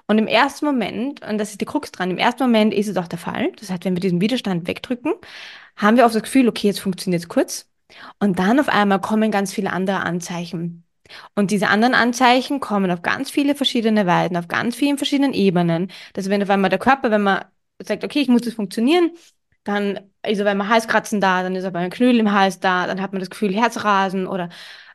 Und 0.06 0.18
im 0.18 0.26
ersten 0.26 0.64
Moment, 0.64 1.26
und 1.26 1.38
das 1.38 1.50
ist 1.50 1.60
die 1.60 1.64
Krux 1.64 1.90
dran, 1.90 2.10
im 2.10 2.18
ersten 2.18 2.44
Moment 2.44 2.72
ist 2.72 2.88
es 2.88 2.96
auch 2.96 3.08
der 3.08 3.18
Fall. 3.18 3.52
Das 3.58 3.70
heißt, 3.70 3.84
wenn 3.84 3.96
wir 3.96 4.00
diesen 4.00 4.20
Widerstand 4.20 4.66
wegdrücken, 4.68 5.14
haben 5.76 5.96
wir 5.96 6.06
auch 6.06 6.12
das 6.12 6.22
Gefühl, 6.22 6.48
okay, 6.48 6.68
jetzt 6.68 6.80
funktioniert 6.80 7.22
es 7.22 7.28
kurz. 7.28 7.68
Und 8.18 8.38
dann 8.38 8.60
auf 8.60 8.68
einmal 8.68 9.00
kommen 9.00 9.30
ganz 9.30 9.52
viele 9.52 9.72
andere 9.72 10.00
Anzeichen. 10.00 10.84
Und 11.34 11.50
diese 11.50 11.68
anderen 11.68 11.94
Anzeichen 11.94 12.60
kommen 12.60 12.90
auf 12.90 13.02
ganz 13.02 13.30
viele 13.30 13.54
verschiedene 13.54 14.06
Weisen, 14.06 14.36
auf 14.36 14.48
ganz 14.48 14.74
vielen 14.76 14.98
verschiedenen 14.98 15.34
Ebenen. 15.34 15.92
Dass 16.14 16.28
wenn 16.28 16.42
auf 16.42 16.50
einmal 16.50 16.70
der 16.70 16.78
Körper, 16.78 17.10
wenn 17.10 17.22
man 17.22 17.44
sagt, 17.82 18.04
okay, 18.04 18.20
ich 18.20 18.28
muss 18.28 18.42
das 18.42 18.54
funktionieren, 18.54 19.12
dann 19.64 20.00
ist 20.26 20.40
auf 20.40 20.46
einmal 20.46 20.68
Halskratzen 20.68 21.20
da, 21.20 21.42
dann 21.42 21.54
ist 21.56 21.64
auf 21.64 21.68
einmal 21.68 21.84
ein 21.84 21.90
Knödel 21.90 22.20
im 22.20 22.32
Hals 22.32 22.60
da, 22.60 22.86
dann 22.86 23.00
hat 23.02 23.12
man 23.12 23.20
das 23.20 23.30
Gefühl, 23.30 23.54
Herzrasen 23.54 24.26
oder 24.26 24.48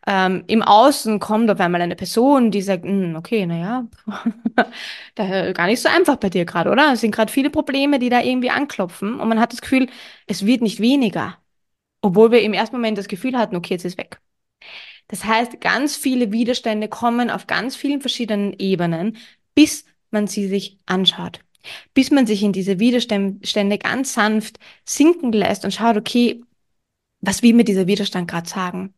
ähm, 0.08 0.44
im 0.48 0.62
Außen 0.64 1.20
kommt 1.20 1.50
auf 1.52 1.60
einmal 1.60 1.82
eine 1.82 1.96
Person, 1.96 2.52
die 2.52 2.62
sagt, 2.62 2.86
hm, 2.86 3.16
okay, 3.16 3.46
naja, 3.46 3.88
gar 5.16 5.68
nicht 5.68 5.82
so 5.82 5.90
einfach 5.90 6.18
bei 6.18 6.30
dir 6.30 6.46
gerade, 6.46 6.72
oder? 6.72 6.94
Es 6.94 7.02
sind 7.02 7.14
gerade 7.14 7.32
viele 7.32 7.50
Probleme, 7.50 8.00
die 8.00 8.10
da 8.10 8.22
irgendwie 8.22 8.50
anklopfen 8.50 9.20
und 9.20 9.30
man 9.30 9.40
hat 9.40 9.54
das 9.54 9.62
Gefühl, 9.62 9.88
es 10.28 10.46
wird 10.46 10.62
nicht 10.62 10.80
weniger, 10.80 11.38
obwohl 12.02 12.32
wir 12.32 12.42
im 12.42 12.54
ersten 12.54 12.76
Moment 12.78 12.98
das 12.98 13.08
Gefühl 13.08 13.38
hatten, 13.38 13.56
okay, 13.56 13.76
jetzt 13.76 13.86
ist 13.86 13.98
weg. 13.98 14.22
Das 15.08 15.26
heißt, 15.26 15.62
ganz 15.62 15.96
viele 15.96 16.32
Widerstände 16.32 16.88
kommen 16.88 17.30
auf 17.30 17.48
ganz 17.48 17.76
vielen 17.76 18.02
verschiedenen 18.02 18.54
Ebenen, 18.54 19.18
bis 19.56 19.86
man 20.10 20.28
sie 20.28 20.48
sich 20.48 20.80
anschaut. 20.86 21.42
Bis 21.94 22.12
man 22.12 22.26
sich 22.26 22.44
in 22.44 22.54
diese 22.54 22.80
Widerstände 22.80 23.78
ganz 23.78 24.14
sanft 24.14 24.60
sinken 24.86 25.32
lässt 25.32 25.66
und 25.66 25.74
schaut, 25.74 25.98
okay, 25.98 26.44
was 27.22 27.44
will 27.44 27.54
mir 27.54 27.64
dieser 27.66 27.88
Widerstand 27.88 28.30
gerade 28.30 28.50
sagen? 28.50 28.94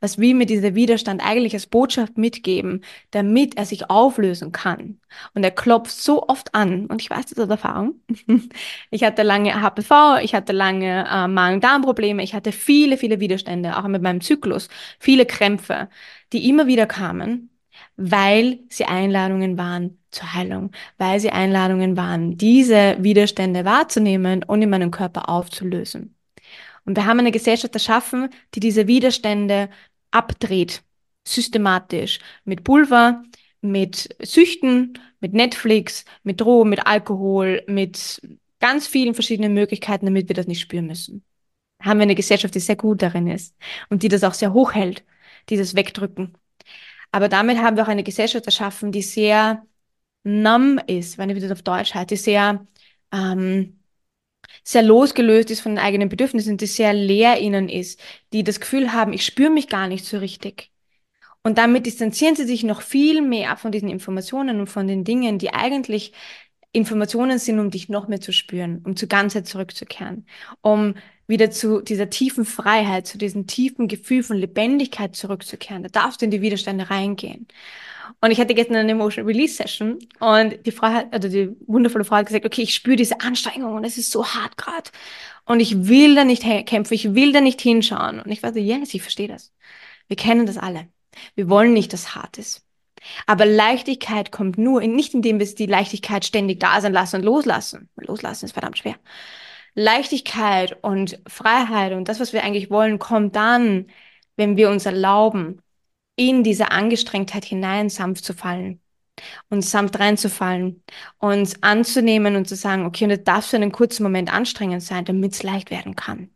Was 0.00 0.18
will 0.18 0.34
mir 0.34 0.46
dieser 0.46 0.74
Widerstand 0.74 1.24
eigentlich 1.24 1.54
als 1.54 1.66
Botschaft 1.66 2.18
mitgeben, 2.18 2.84
damit 3.10 3.56
er 3.56 3.64
sich 3.64 3.90
auflösen 3.90 4.52
kann? 4.52 5.00
Und 5.34 5.44
er 5.44 5.50
klopft 5.50 5.92
so 5.92 6.26
oft 6.28 6.54
an, 6.54 6.86
und 6.86 7.00
ich 7.00 7.10
weiß 7.10 7.26
das 7.26 7.38
aus 7.38 7.48
Erfahrung. 7.48 8.00
ich 8.90 9.04
hatte 9.04 9.22
lange 9.22 9.60
HPV, 9.60 10.18
ich 10.22 10.34
hatte 10.34 10.52
lange 10.52 11.06
äh, 11.10 11.28
Magen-Darm-Probleme, 11.28 12.22
ich 12.22 12.34
hatte 12.34 12.52
viele, 12.52 12.96
viele 12.98 13.20
Widerstände, 13.20 13.76
auch 13.76 13.86
mit 13.88 14.02
meinem 14.02 14.20
Zyklus, 14.20 14.68
viele 14.98 15.26
Krämpfe, 15.26 15.88
die 16.32 16.48
immer 16.48 16.66
wieder 16.66 16.86
kamen, 16.86 17.50
weil 17.96 18.60
sie 18.68 18.84
Einladungen 18.84 19.58
waren 19.58 19.98
zur 20.10 20.32
Heilung, 20.34 20.70
weil 20.98 21.20
sie 21.20 21.30
Einladungen 21.30 21.96
waren, 21.96 22.36
diese 22.36 22.96
Widerstände 23.00 23.64
wahrzunehmen 23.64 24.42
und 24.44 24.62
in 24.62 24.70
meinem 24.70 24.90
Körper 24.90 25.28
aufzulösen. 25.28 26.14
Und 26.84 26.96
wir 26.96 27.06
haben 27.06 27.18
eine 27.18 27.32
Gesellschaft 27.32 27.74
erschaffen, 27.74 28.30
die 28.54 28.60
diese 28.60 28.86
Widerstände 28.86 29.70
abdreht, 30.10 30.82
systematisch, 31.26 32.18
mit 32.44 32.64
Pulver, 32.64 33.22
mit 33.60 34.14
Süchten, 34.22 34.98
mit 35.20 35.32
Netflix, 35.32 36.04
mit 36.22 36.40
Drogen, 36.40 36.70
mit 36.70 36.86
Alkohol, 36.86 37.64
mit 37.66 38.20
ganz 38.60 38.86
vielen 38.86 39.14
verschiedenen 39.14 39.54
Möglichkeiten, 39.54 40.06
damit 40.06 40.28
wir 40.28 40.34
das 40.34 40.46
nicht 40.46 40.60
spüren 40.60 40.86
müssen. 40.86 41.24
Haben 41.82 41.98
wir 41.98 42.04
eine 42.04 42.14
Gesellschaft, 42.14 42.54
die 42.54 42.60
sehr 42.60 42.76
gut 42.76 43.02
darin 43.02 43.26
ist 43.26 43.54
und 43.90 44.02
die 44.02 44.08
das 44.08 44.24
auch 44.24 44.34
sehr 44.34 44.52
hoch 44.52 44.74
hält, 44.74 45.04
dieses 45.48 45.74
Wegdrücken. 45.74 46.36
Aber 47.12 47.28
damit 47.28 47.58
haben 47.58 47.76
wir 47.76 47.84
auch 47.84 47.88
eine 47.88 48.04
Gesellschaft 48.04 48.46
erschaffen, 48.46 48.92
die 48.92 49.02
sehr 49.02 49.66
numb 50.24 50.82
ist, 50.90 51.18
wenn 51.18 51.30
ich 51.30 51.40
das 51.42 51.52
auf 51.52 51.62
Deutsch 51.62 51.94
heißt, 51.94 52.10
die 52.10 52.16
sehr, 52.16 52.66
ähm, 53.12 53.80
sehr 54.64 54.82
losgelöst 54.82 55.50
ist 55.50 55.60
von 55.60 55.72
den 55.76 55.84
eigenen 55.84 56.08
Bedürfnissen, 56.08 56.56
die 56.56 56.66
sehr 56.66 56.94
leer 56.94 57.38
innen 57.38 57.68
ist, 57.68 58.00
die 58.32 58.42
das 58.42 58.60
Gefühl 58.60 58.92
haben, 58.92 59.12
ich 59.12 59.24
spüre 59.24 59.50
mich 59.50 59.68
gar 59.68 59.86
nicht 59.86 60.06
so 60.06 60.18
richtig. 60.18 60.70
Und 61.42 61.58
damit 61.58 61.84
distanzieren 61.84 62.34
sie 62.34 62.46
sich 62.46 62.64
noch 62.64 62.80
viel 62.80 63.20
mehr 63.20 63.58
von 63.58 63.70
diesen 63.70 63.90
Informationen 63.90 64.60
und 64.60 64.66
von 64.66 64.86
den 64.86 65.04
Dingen, 65.04 65.38
die 65.38 65.52
eigentlich 65.52 66.14
Informationen 66.72 67.38
sind, 67.38 67.60
um 67.60 67.70
dich 67.70 67.90
noch 67.90 68.08
mehr 68.08 68.20
zu 68.20 68.32
spüren, 68.32 68.82
um 68.84 68.96
zur 68.96 69.08
Ganzheit 69.08 69.46
zurückzukehren, 69.46 70.26
um 70.62 70.94
wieder 71.26 71.50
zu 71.50 71.80
dieser 71.82 72.10
tiefen 72.10 72.44
Freiheit, 72.46 73.06
zu 73.06 73.18
diesem 73.18 73.46
tiefen 73.46 73.88
Gefühl 73.88 74.22
von 74.22 74.38
Lebendigkeit 74.38 75.14
zurückzukehren. 75.14 75.82
Da 75.82 75.88
darfst 75.90 76.20
du 76.20 76.24
in 76.24 76.30
die 76.30 76.42
Widerstände 76.42 76.90
reingehen. 76.90 77.46
Und 78.20 78.30
ich 78.30 78.40
hatte 78.40 78.54
gestern 78.54 78.76
eine 78.76 78.92
Emotional 78.92 79.30
Release 79.30 79.54
Session 79.54 79.98
und 80.20 80.66
die 80.66 80.72
Frau 80.72 80.88
hat, 80.88 81.12
also 81.12 81.28
die 81.28 81.50
wundervolle 81.66 82.04
Frau 82.04 82.16
hat 82.16 82.26
gesagt, 82.26 82.44
okay, 82.44 82.62
ich 82.62 82.74
spüre 82.74 82.96
diese 82.96 83.20
Anstrengung 83.20 83.74
und 83.74 83.84
es 83.84 83.98
ist 83.98 84.10
so 84.10 84.26
hart 84.26 84.56
gerade. 84.56 84.90
Und 85.44 85.60
ich 85.60 85.88
will 85.88 86.14
da 86.14 86.24
nicht 86.24 86.42
kämpfen, 86.66 86.94
ich 86.94 87.14
will 87.14 87.32
da 87.32 87.40
nicht 87.40 87.60
hinschauen. 87.60 88.20
Und 88.20 88.30
ich 88.30 88.42
war 88.42 88.52
so, 88.52 88.58
yes, 88.58 88.94
ich 88.94 89.02
verstehe 89.02 89.28
das. 89.28 89.52
Wir 90.08 90.16
kennen 90.16 90.46
das 90.46 90.58
alle. 90.58 90.88
Wir 91.34 91.48
wollen 91.48 91.72
nicht, 91.72 91.92
dass 91.92 92.14
hart 92.14 92.38
ist. 92.38 92.64
Aber 93.26 93.44
Leichtigkeit 93.44 94.32
kommt 94.32 94.58
nur, 94.58 94.80
nicht 94.82 95.14
indem 95.14 95.38
wir 95.38 95.46
die 95.46 95.66
Leichtigkeit 95.66 96.24
ständig 96.24 96.60
da 96.60 96.80
sein 96.80 96.92
lassen 96.92 97.16
und 97.16 97.24
loslassen. 97.24 97.88
Loslassen 97.96 98.46
ist 98.46 98.52
verdammt 98.52 98.78
schwer. 98.78 98.96
Leichtigkeit 99.74 100.76
und 100.82 101.20
Freiheit 101.26 101.92
und 101.92 102.08
das, 102.08 102.20
was 102.20 102.32
wir 102.32 102.44
eigentlich 102.44 102.70
wollen, 102.70 102.98
kommt 102.98 103.36
dann, 103.36 103.86
wenn 104.36 104.56
wir 104.56 104.70
uns 104.70 104.86
erlauben, 104.86 105.60
in 106.16 106.44
diese 106.44 106.70
Angestrengtheit 106.70 107.44
hinein 107.44 107.90
sanft 107.90 108.24
zu 108.24 108.34
fallen 108.34 108.80
und 109.48 109.62
sanft 109.62 109.98
reinzufallen, 109.98 110.82
uns 111.18 111.62
anzunehmen 111.62 112.36
und 112.36 112.48
zu 112.48 112.56
sagen, 112.56 112.84
okay, 112.86 113.04
und 113.04 113.10
das 113.10 113.24
darf 113.24 113.46
für 113.46 113.56
einen 113.56 113.72
kurzen 113.72 114.02
Moment 114.02 114.32
anstrengend 114.32 114.82
sein, 114.82 115.04
damit 115.04 115.32
es 115.32 115.42
leicht 115.42 115.70
werden 115.70 115.96
kann. 115.96 116.30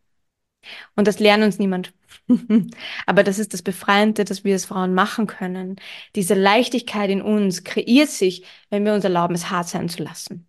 Und 0.95 1.07
das 1.07 1.19
lernt 1.19 1.43
uns 1.43 1.59
niemand. 1.59 1.93
Aber 3.05 3.23
das 3.23 3.39
ist 3.39 3.53
das 3.53 3.61
Befreiende, 3.61 4.25
dass 4.25 4.43
wir 4.43 4.53
als 4.53 4.65
Frauen 4.65 4.93
machen 4.93 5.27
können. 5.27 5.77
Diese 6.15 6.33
Leichtigkeit 6.35 7.09
in 7.09 7.21
uns 7.21 7.63
kreiert 7.63 8.09
sich, 8.09 8.45
wenn 8.69 8.85
wir 8.85 8.93
uns 8.93 9.03
erlauben, 9.03 9.35
es 9.35 9.49
hart 9.49 9.67
sein 9.67 9.89
zu 9.89 10.03
lassen. 10.03 10.47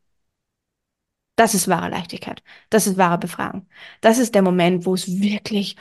Das 1.37 1.55
ist 1.55 1.69
wahre 1.69 1.89
Leichtigkeit. 1.89 2.43
Das 2.69 2.87
ist 2.87 2.99
wahre 2.99 3.19
Befreiung. 3.19 3.67
Das 4.03 4.19
ist 4.19 4.35
der 4.35 4.43
Moment, 4.43 4.85
wo 4.85 4.95
es 4.95 5.21
wirklich, 5.23 5.77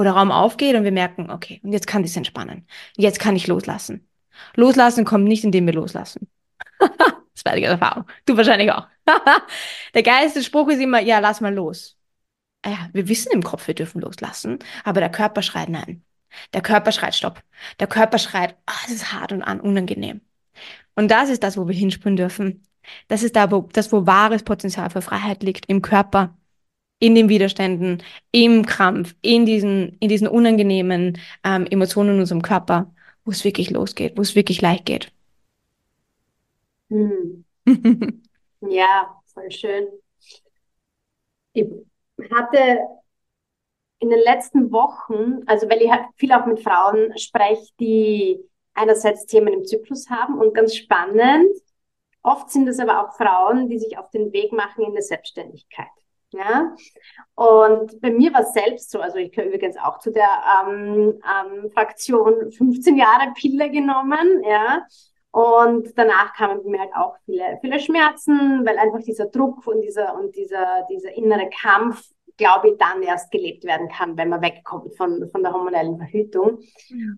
wo 0.00 0.04
der 0.04 0.12
Raum 0.12 0.32
aufgeht 0.32 0.74
und 0.74 0.84
wir 0.84 0.92
merken, 0.92 1.30
okay, 1.30 1.60
und 1.62 1.72
jetzt 1.72 1.86
kann 1.86 2.02
ich 2.04 2.16
entspannen. 2.16 2.66
Jetzt 2.96 3.20
kann 3.20 3.36
ich 3.36 3.46
loslassen. 3.46 4.08
Loslassen 4.56 5.04
kommt 5.04 5.24
nicht, 5.24 5.44
indem 5.44 5.66
wir 5.66 5.74
loslassen. 5.74 6.28
das 6.78 7.44
war 7.44 7.54
die 7.54 7.64
Erfahrung. 7.64 8.04
Du 8.26 8.36
wahrscheinlich 8.36 8.72
auch. 8.72 8.86
der 9.94 10.02
geilste 10.02 10.42
Spruch 10.42 10.68
ist 10.68 10.80
immer, 10.80 11.00
ja, 11.00 11.18
lass 11.20 11.40
mal 11.40 11.54
los 11.54 12.00
ja, 12.66 12.88
wir 12.92 13.08
wissen 13.08 13.32
im 13.32 13.42
Kopf, 13.42 13.66
wir 13.66 13.74
dürfen 13.74 14.00
loslassen, 14.00 14.58
aber 14.84 15.00
der 15.00 15.10
Körper 15.10 15.42
schreit 15.42 15.68
nein. 15.68 16.04
Der 16.52 16.62
Körper 16.62 16.92
schreit 16.92 17.14
Stopp. 17.14 17.42
Der 17.80 17.86
Körper 17.86 18.18
schreit, 18.18 18.56
oh, 18.68 18.74
das 18.84 18.92
ist 18.92 19.12
hart 19.12 19.32
und 19.32 19.42
unangenehm. 19.42 20.20
Und 20.94 21.10
das 21.10 21.30
ist 21.30 21.42
das, 21.42 21.56
wo 21.56 21.66
wir 21.66 21.74
hinspüren 21.74 22.16
dürfen. 22.16 22.62
Das 23.08 23.22
ist 23.22 23.36
da, 23.36 23.50
wo, 23.50 23.68
das, 23.72 23.92
wo 23.92 24.06
wahres 24.06 24.42
Potenzial 24.42 24.90
für 24.90 25.02
Freiheit 25.02 25.42
liegt, 25.42 25.66
im 25.66 25.82
Körper, 25.82 26.36
in 27.00 27.14
den 27.14 27.28
Widerständen, 27.28 28.02
im 28.30 28.64
Krampf, 28.64 29.16
in 29.22 29.46
diesen, 29.46 29.96
in 29.98 30.08
diesen 30.08 30.28
unangenehmen 30.28 31.18
ähm, 31.42 31.66
Emotionen 31.68 32.14
in 32.14 32.20
unserem 32.20 32.42
Körper, 32.42 32.94
wo 33.24 33.32
es 33.32 33.42
wirklich 33.44 33.70
losgeht, 33.70 34.16
wo 34.16 34.22
es 34.22 34.36
wirklich 34.36 34.60
leicht 34.60 34.84
geht. 34.84 35.10
Hm. 36.90 37.44
ja, 38.60 39.20
voll 39.32 39.50
schön. 39.50 39.86
Ich 41.52 41.66
hatte 42.30 42.78
in 43.98 44.10
den 44.10 44.20
letzten 44.20 44.70
Wochen, 44.70 45.42
also 45.46 45.68
weil 45.68 45.82
ich 45.82 45.90
halt 45.90 46.04
viel 46.16 46.32
auch 46.32 46.46
mit 46.46 46.60
Frauen 46.60 47.16
spreche, 47.18 47.72
die 47.80 48.40
einerseits 48.74 49.26
Themen 49.26 49.52
im 49.52 49.64
Zyklus 49.64 50.08
haben 50.10 50.38
und 50.38 50.54
ganz 50.54 50.74
spannend, 50.76 51.50
oft 52.22 52.50
sind 52.50 52.68
es 52.68 52.78
aber 52.78 53.02
auch 53.02 53.16
Frauen, 53.16 53.68
die 53.68 53.78
sich 53.78 53.98
auf 53.98 54.10
den 54.10 54.32
Weg 54.32 54.52
machen 54.52 54.84
in 54.84 54.92
der 54.92 55.02
Selbstständigkeit. 55.02 55.88
Ja, 56.32 56.76
und 57.34 58.00
bei 58.00 58.12
mir 58.12 58.32
war 58.32 58.42
es 58.42 58.52
selbst 58.52 58.92
so, 58.92 59.00
also 59.00 59.18
ich 59.18 59.32
gehöre 59.32 59.48
übrigens 59.48 59.76
auch 59.76 59.98
zu 59.98 60.12
der 60.12 60.28
ähm, 60.64 61.20
ähm, 61.24 61.70
Fraktion 61.72 62.52
15 62.52 62.96
Jahre 62.96 63.32
Pille 63.34 63.68
genommen, 63.70 64.44
ja, 64.44 64.86
und 65.32 65.96
danach 65.96 66.34
kamen 66.34 66.64
mir 66.64 66.80
halt 66.80 66.94
auch 66.94 67.16
viele, 67.24 67.58
viele 67.60 67.78
Schmerzen, 67.78 68.66
weil 68.66 68.78
einfach 68.78 69.00
dieser 69.00 69.26
Druck 69.26 69.66
und 69.66 69.80
dieser, 69.80 70.14
und 70.18 70.34
dieser, 70.34 70.86
dieser 70.90 71.12
innere 71.16 71.48
Kampf, 71.50 72.10
glaube 72.36 72.70
ich, 72.70 72.78
dann 72.78 73.02
erst 73.02 73.30
gelebt 73.30 73.64
werden 73.64 73.88
kann, 73.88 74.16
wenn 74.16 74.28
man 74.28 74.42
wegkommt 74.42 74.96
von, 74.96 75.28
von 75.30 75.42
der 75.42 75.52
hormonellen 75.52 75.98
Verhütung. 75.98 76.58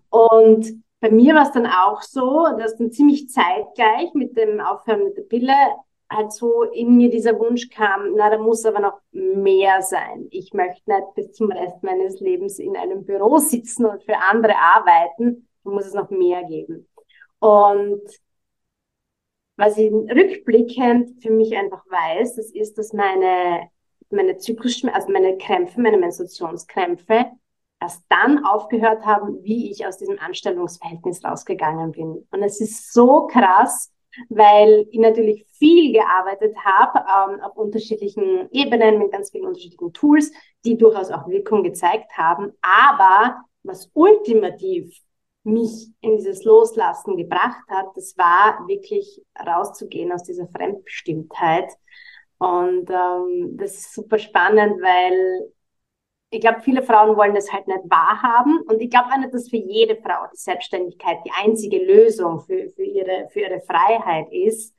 Und 0.09 0.83
bei 0.99 1.09
mir 1.09 1.33
war 1.33 1.43
es 1.43 1.51
dann 1.51 1.65
auch 1.65 2.01
so, 2.01 2.47
dass 2.57 2.77
dann 2.77 2.91
ziemlich 2.91 3.29
zeitgleich 3.29 4.13
mit 4.13 4.37
dem 4.37 4.59
Aufhören 4.59 5.05
mit 5.05 5.17
der 5.17 5.23
Pille 5.23 5.53
halt 6.13 6.31
so 6.31 6.63
in 6.63 6.95
mir 6.95 7.09
dieser 7.09 7.37
Wunsch 7.39 7.69
kam, 7.69 8.13
na, 8.15 8.29
da 8.29 8.37
muss 8.37 8.65
aber 8.65 8.79
noch 8.79 8.99
mehr 9.11 9.81
sein. 9.81 10.27
Ich 10.31 10.53
möchte 10.53 10.89
nicht 10.89 11.15
bis 11.15 11.33
zum 11.33 11.51
Rest 11.51 11.83
meines 11.83 12.19
Lebens 12.19 12.59
in 12.59 12.77
einem 12.77 13.05
Büro 13.05 13.37
sitzen 13.37 13.85
und 13.85 14.03
für 14.03 14.17
andere 14.29 14.55
arbeiten. 14.57 15.47
Da 15.63 15.71
muss 15.71 15.85
es 15.85 15.93
noch 15.93 16.09
mehr 16.09 16.43
geben. 16.43 16.87
Und 17.39 18.01
was 19.57 19.77
ich 19.77 19.91
rückblickend 19.91 21.21
für 21.21 21.31
mich 21.31 21.55
einfach 21.55 21.85
weiß, 21.89 22.35
das 22.35 22.51
ist, 22.51 22.77
dass 22.77 22.93
meine, 22.93 23.69
meine 24.09 24.37
Zyklusschmerzen, 24.37 24.95
also 24.95 25.11
meine 25.11 25.37
Krämpfe, 25.37 25.79
meine 25.79 25.97
Menstruationskrämpfe, 25.97 27.25
erst 27.79 28.03
dann 28.09 28.45
aufgehört 28.45 29.05
haben, 29.05 29.43
wie 29.43 29.69
ich 29.69 29.85
aus 29.85 29.97
diesem 29.97 30.17
Anstellungsverhältnis 30.19 31.23
rausgegangen 31.23 31.91
bin. 31.91 32.25
Und 32.31 32.43
es 32.43 32.61
ist 32.61 32.93
so 32.93 33.27
krass, 33.27 33.91
weil 34.29 34.87
ich 34.91 34.99
natürlich 34.99 35.45
viel 35.57 35.93
gearbeitet 35.93 36.55
habe 36.63 36.99
ähm, 36.99 37.41
auf 37.41 37.55
unterschiedlichen 37.55 38.49
Ebenen 38.51 38.99
mit 38.99 39.11
ganz 39.11 39.31
vielen 39.31 39.47
unterschiedlichen 39.47 39.93
Tools, 39.93 40.31
die 40.65 40.77
durchaus 40.77 41.11
auch 41.11 41.27
Wirkung 41.27 41.63
gezeigt 41.63 42.11
haben. 42.17 42.51
Aber 42.61 43.43
was 43.63 43.89
ultimativ 43.93 44.93
mich 45.43 45.89
in 46.01 46.17
dieses 46.17 46.43
Loslassen 46.43 47.17
gebracht 47.17 47.63
hat, 47.69 47.87
das 47.95 48.17
war 48.17 48.67
wirklich 48.67 49.21
rauszugehen 49.45 50.11
aus 50.11 50.23
dieser 50.23 50.47
Fremdbestimmtheit. 50.47 51.71
Und 52.37 52.89
ähm, 52.89 53.57
das 53.57 53.73
ist 53.75 53.93
super 53.93 54.19
spannend, 54.19 54.81
weil 54.81 55.51
ich 56.33 56.41
glaube, 56.41 56.61
viele 56.61 56.83
Frauen 56.83 57.15
wollen 57.15 57.35
das 57.35 57.51
halt 57.51 57.67
nicht 57.67 57.83
wahrhaben. 57.85 58.59
Und 58.67 58.81
ich 58.81 58.89
glaube 58.89 59.09
auch 59.11 59.17
nicht, 59.17 59.33
dass 59.33 59.49
für 59.49 59.57
jede 59.57 59.95
Frau 59.97 60.25
die 60.31 60.37
Selbstständigkeit 60.37 61.19
die 61.25 61.31
einzige 61.43 61.77
Lösung 61.83 62.41
für, 62.41 62.69
für, 62.69 62.83
ihre, 62.83 63.29
für 63.31 63.41
ihre 63.41 63.61
Freiheit 63.61 64.27
ist. 64.31 64.75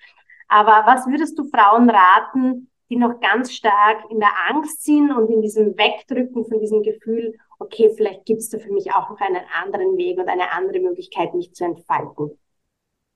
Aber 0.49 0.83
was 0.87 1.07
würdest 1.07 1.39
du 1.39 1.45
Frauen 1.45 1.89
raten, 1.91 2.71
die 2.91 2.97
noch 2.97 3.21
ganz 3.21 3.53
stark 3.53 4.11
in 4.11 4.21
der 4.21 4.33
Angst 4.51 4.85
sind 4.85 5.11
und 5.11 5.31
in 5.31 5.41
diesem 5.41 5.77
Wegdrücken 5.79 6.45
von 6.45 6.61
diesem 6.61 6.83
Gefühl, 6.83 7.39
okay, 7.59 7.91
vielleicht 7.97 8.27
gibt 8.27 8.41
es 8.41 8.51
da 8.51 8.59
für 8.59 8.73
mich 8.73 8.93
auch 8.93 9.11
noch 9.11 9.21
einen 9.21 9.43
anderen 9.63 9.97
Weg 9.97 10.19
und 10.19 10.29
eine 10.29 10.53
andere 10.53 10.81
Möglichkeit, 10.81 11.35
mich 11.35 11.55
zu 11.55 11.65
entfalten. 11.65 12.39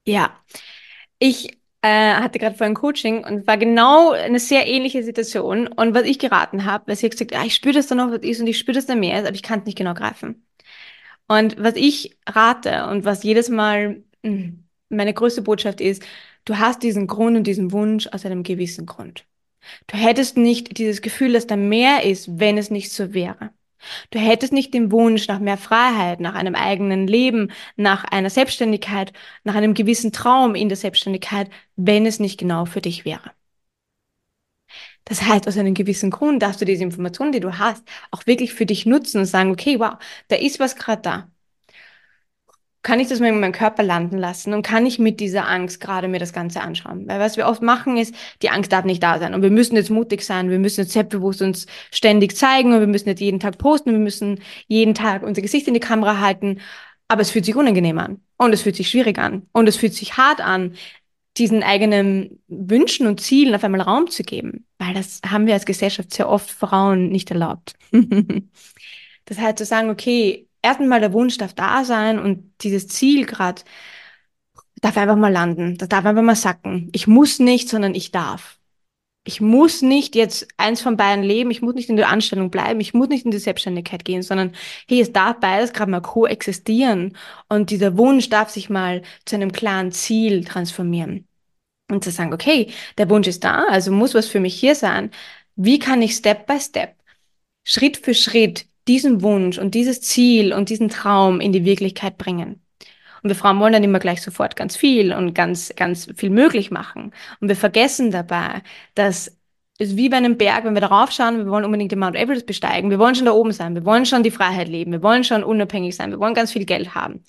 Ja, 0.06 0.30
ich 1.18 1.57
äh, 1.82 2.14
hatte 2.14 2.38
gerade 2.38 2.56
vorhin 2.56 2.74
Coaching 2.74 3.24
und 3.24 3.46
war 3.46 3.56
genau 3.58 4.12
eine 4.12 4.40
sehr 4.40 4.66
ähnliche 4.66 5.02
Situation. 5.02 5.68
Und 5.68 5.94
was 5.94 6.04
ich 6.04 6.18
geraten 6.18 6.64
habe, 6.64 6.88
weil 6.88 6.96
sie 6.96 7.08
gesagt, 7.10 7.34
ah, 7.36 7.44
ich 7.44 7.54
spüre 7.54 7.74
das 7.74 7.86
da 7.88 7.94
noch 7.94 8.10
was 8.10 8.20
ist 8.22 8.40
und 8.40 8.46
ich 8.46 8.58
spüre 8.58 8.74
das 8.76 8.86
da 8.86 8.94
mehr, 8.94 9.18
aber 9.18 9.34
ich 9.34 9.42
kann 9.42 9.60
es 9.60 9.66
nicht 9.66 9.78
genau 9.78 9.94
greifen. 9.94 10.46
Und 11.28 11.62
was 11.62 11.76
ich 11.76 12.18
rate 12.26 12.86
und 12.88 13.04
was 13.04 13.22
jedes 13.22 13.48
Mal 13.50 14.02
hm, 14.24 14.64
meine 14.88 15.14
größte 15.14 15.42
Botschaft 15.42 15.80
ist, 15.80 16.02
du 16.44 16.58
hast 16.58 16.82
diesen 16.82 17.06
Grund 17.06 17.36
und 17.36 17.46
diesen 17.46 17.72
Wunsch 17.72 18.08
aus 18.08 18.24
einem 18.26 18.42
gewissen 18.42 18.86
Grund. 18.86 19.26
Du 19.88 19.96
hättest 19.96 20.36
nicht 20.38 20.78
dieses 20.78 21.02
Gefühl, 21.02 21.32
dass 21.34 21.46
da 21.46 21.56
mehr 21.56 22.04
ist, 22.04 22.38
wenn 22.40 22.58
es 22.58 22.70
nicht 22.70 22.92
so 22.92 23.14
wäre. 23.14 23.50
Du 24.10 24.18
hättest 24.18 24.52
nicht 24.52 24.74
den 24.74 24.90
Wunsch 24.92 25.28
nach 25.28 25.38
mehr 25.40 25.56
Freiheit, 25.56 26.20
nach 26.20 26.34
einem 26.34 26.54
eigenen 26.54 27.06
Leben, 27.06 27.50
nach 27.76 28.04
einer 28.04 28.30
Selbstständigkeit, 28.30 29.12
nach 29.44 29.54
einem 29.54 29.74
gewissen 29.74 30.12
Traum 30.12 30.54
in 30.54 30.68
der 30.68 30.76
Selbstständigkeit, 30.76 31.50
wenn 31.76 32.06
es 32.06 32.20
nicht 32.20 32.38
genau 32.38 32.64
für 32.66 32.80
dich 32.80 33.04
wäre. 33.04 33.32
Das 35.04 35.22
heißt, 35.22 35.48
aus 35.48 35.56
einem 35.56 35.74
gewissen 35.74 36.10
Grund 36.10 36.42
darfst 36.42 36.60
du 36.60 36.64
diese 36.64 36.82
Informationen, 36.84 37.32
die 37.32 37.40
du 37.40 37.58
hast, 37.58 37.82
auch 38.10 38.26
wirklich 38.26 38.52
für 38.54 38.66
dich 38.66 38.84
nutzen 38.86 39.18
und 39.18 39.26
sagen, 39.26 39.50
okay, 39.50 39.78
wow, 39.80 39.94
da 40.28 40.36
ist 40.36 40.60
was 40.60 40.76
gerade 40.76 41.02
da. 41.02 41.30
Kann 42.82 43.00
ich 43.00 43.08
das 43.08 43.20
mal 43.20 43.28
in 43.28 43.40
meinem 43.40 43.52
Körper 43.52 43.82
landen 43.82 44.18
lassen 44.18 44.54
und 44.54 44.62
kann 44.62 44.86
ich 44.86 44.98
mit 44.98 45.20
dieser 45.20 45.48
Angst 45.48 45.80
gerade 45.80 46.08
mir 46.08 46.20
das 46.20 46.32
Ganze 46.32 46.60
anschauen? 46.60 47.08
Weil 47.08 47.20
was 47.20 47.36
wir 47.36 47.46
oft 47.46 47.60
machen 47.60 47.96
ist, 47.96 48.14
die 48.42 48.50
Angst 48.50 48.72
darf 48.72 48.84
nicht 48.84 49.02
da 49.02 49.18
sein 49.18 49.34
und 49.34 49.42
wir 49.42 49.50
müssen 49.50 49.76
jetzt 49.76 49.90
mutig 49.90 50.22
sein, 50.22 50.50
wir 50.50 50.58
müssen 50.58 50.82
jetzt 50.82 50.92
selbstbewusst 50.92 51.42
uns 51.42 51.66
ständig 51.92 52.36
zeigen 52.36 52.72
und 52.72 52.80
wir 52.80 52.86
müssen 52.86 53.08
jetzt 53.08 53.20
jeden 53.20 53.40
Tag 53.40 53.58
posten, 53.58 53.90
wir 53.92 53.98
müssen 53.98 54.40
jeden 54.68 54.94
Tag 54.94 55.22
unser 55.22 55.42
Gesicht 55.42 55.66
in 55.66 55.74
die 55.74 55.80
Kamera 55.80 56.20
halten, 56.20 56.60
aber 57.08 57.22
es 57.22 57.30
fühlt 57.30 57.44
sich 57.44 57.56
unangenehm 57.56 57.98
an 57.98 58.20
und 58.36 58.52
es 58.52 58.62
fühlt 58.62 58.76
sich 58.76 58.88
schwierig 58.88 59.18
an 59.18 59.46
und 59.52 59.68
es 59.68 59.76
fühlt 59.76 59.94
sich 59.94 60.16
hart 60.16 60.40
an, 60.40 60.74
diesen 61.38 61.62
eigenen 61.62 62.42
Wünschen 62.48 63.06
und 63.06 63.20
Zielen 63.20 63.54
auf 63.54 63.64
einmal 63.64 63.80
Raum 63.80 64.08
zu 64.10 64.22
geben, 64.24 64.66
weil 64.78 64.94
das 64.94 65.20
haben 65.26 65.46
wir 65.46 65.54
als 65.54 65.66
Gesellschaft 65.66 66.12
sehr 66.12 66.28
oft 66.28 66.50
Frauen 66.50 67.10
nicht 67.10 67.30
erlaubt. 67.30 67.74
das 69.24 69.38
heißt 69.38 69.58
zu 69.58 69.64
sagen, 69.64 69.90
okay, 69.90 70.47
erstmal 70.68 71.00
der 71.00 71.12
Wunsch 71.12 71.38
darf 71.38 71.54
da 71.54 71.84
sein 71.84 72.18
und 72.18 72.52
dieses 72.62 72.88
Ziel 72.88 73.26
gerade 73.26 73.62
darf 74.80 74.96
einfach 74.96 75.16
mal 75.16 75.32
landen, 75.32 75.76
das 75.78 75.88
darf 75.88 76.04
einfach 76.04 76.22
mal 76.22 76.36
sacken. 76.36 76.90
Ich 76.92 77.06
muss 77.06 77.38
nicht, 77.38 77.68
sondern 77.68 77.94
ich 77.94 78.12
darf. 78.12 78.58
Ich 79.24 79.40
muss 79.40 79.82
nicht 79.82 80.14
jetzt 80.14 80.48
eins 80.56 80.80
von 80.80 80.96
beiden 80.96 81.22
leben, 81.24 81.50
ich 81.50 81.60
muss 81.60 81.74
nicht 81.74 81.90
in 81.90 81.96
der 81.96 82.08
Anstellung 82.08 82.50
bleiben, 82.50 82.80
ich 82.80 82.94
muss 82.94 83.08
nicht 83.08 83.24
in 83.26 83.30
die 83.30 83.38
Selbstständigkeit 83.38 84.04
gehen, 84.04 84.22
sondern 84.22 84.52
hey, 84.88 85.00
es 85.00 85.12
darf 85.12 85.38
beides 85.40 85.72
gerade 85.72 85.90
mal 85.90 86.00
koexistieren 86.00 87.16
und 87.48 87.70
dieser 87.70 87.98
Wunsch 87.98 88.30
darf 88.30 88.50
sich 88.50 88.70
mal 88.70 89.02
zu 89.26 89.36
einem 89.36 89.52
klaren 89.52 89.92
Ziel 89.92 90.44
transformieren. 90.44 91.26
Und 91.90 92.04
zu 92.04 92.10
sagen, 92.10 92.34
okay, 92.34 92.70
der 92.98 93.08
Wunsch 93.10 93.28
ist 93.28 93.44
da, 93.44 93.64
also 93.64 93.92
muss 93.92 94.14
was 94.14 94.28
für 94.28 94.40
mich 94.40 94.58
hier 94.58 94.74
sein. 94.74 95.10
Wie 95.56 95.78
kann 95.78 96.02
ich 96.02 96.14
Step 96.14 96.46
by 96.46 96.60
Step, 96.60 96.96
Schritt 97.64 97.96
für 97.98 98.14
Schritt 98.14 98.67
diesen 98.88 99.22
Wunsch 99.22 99.58
und 99.58 99.74
dieses 99.74 100.00
Ziel 100.00 100.52
und 100.52 100.70
diesen 100.70 100.88
Traum 100.88 101.40
in 101.40 101.52
die 101.52 101.64
Wirklichkeit 101.64 102.18
bringen. 102.18 102.62
Und 103.22 103.30
wir 103.30 103.36
Frauen 103.36 103.60
wollen 103.60 103.72
dann 103.72 103.84
immer 103.84 103.98
gleich 103.98 104.22
sofort 104.22 104.56
ganz 104.56 104.76
viel 104.76 105.12
und 105.12 105.34
ganz, 105.34 105.72
ganz 105.76 106.08
viel 106.16 106.30
möglich 106.30 106.70
machen. 106.70 107.12
Und 107.40 107.48
wir 107.48 107.56
vergessen 107.56 108.10
dabei, 108.10 108.62
dass 108.94 109.36
es 109.78 109.96
wie 109.96 110.08
bei 110.08 110.16
einem 110.16 110.36
Berg, 110.36 110.64
wenn 110.64 110.74
wir 110.74 110.80
darauf 110.80 111.12
schauen, 111.12 111.38
wir 111.38 111.46
wollen 111.50 111.64
unbedingt 111.64 111.92
den 111.92 112.00
Mount 112.00 112.16
Everest 112.16 112.46
besteigen, 112.46 112.90
wir 112.90 112.98
wollen 112.98 113.14
schon 113.14 113.26
da 113.26 113.32
oben 113.32 113.52
sein, 113.52 113.74
wir 113.74 113.84
wollen 113.84 114.06
schon 114.06 114.22
die 114.22 114.30
Freiheit 114.30 114.68
leben, 114.68 114.92
wir 114.92 115.02
wollen 115.02 115.24
schon 115.24 115.44
unabhängig 115.44 115.94
sein, 115.96 116.10
wir 116.10 116.18
wollen 116.20 116.34
ganz 116.34 116.52
viel 116.52 116.64
Geld 116.64 116.94
haben. 116.94 117.22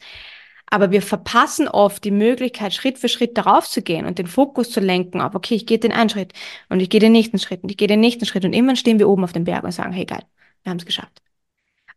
Aber 0.71 0.91
wir 0.91 1.01
verpassen 1.01 1.67
oft 1.67 2.03
die 2.03 2.11
Möglichkeit, 2.11 2.73
Schritt 2.73 2.99
für 2.99 3.09
Schritt 3.09 3.37
darauf 3.37 3.67
zu 3.67 3.81
gehen 3.81 4.05
und 4.05 4.19
den 4.19 4.27
Fokus 4.27 4.69
zu 4.71 4.79
lenken 4.79 5.21
auf, 5.21 5.35
okay, 5.35 5.55
ich 5.55 5.65
gehe 5.65 5.79
den 5.79 5.91
einen 5.91 6.09
Schritt 6.09 6.33
und 6.69 6.79
ich 6.79 6.89
gehe 6.89 6.99
den 6.99 7.11
nächsten 7.11 7.39
Schritt 7.39 7.63
und 7.63 7.71
ich 7.71 7.77
gehe 7.77 7.87
den 7.87 7.99
nächsten 7.99 8.25
Schritt 8.25 8.45
und 8.45 8.53
irgendwann 8.53 8.75
stehen 8.75 8.99
wir 8.99 9.09
oben 9.09 9.23
auf 9.23 9.33
dem 9.33 9.43
Berg 9.45 9.63
und 9.63 9.71
sagen, 9.71 9.93
hey 9.93 10.05
geil, 10.05 10.23
wir 10.63 10.71
haben 10.71 10.77
es 10.77 10.85
geschafft. 10.85 11.21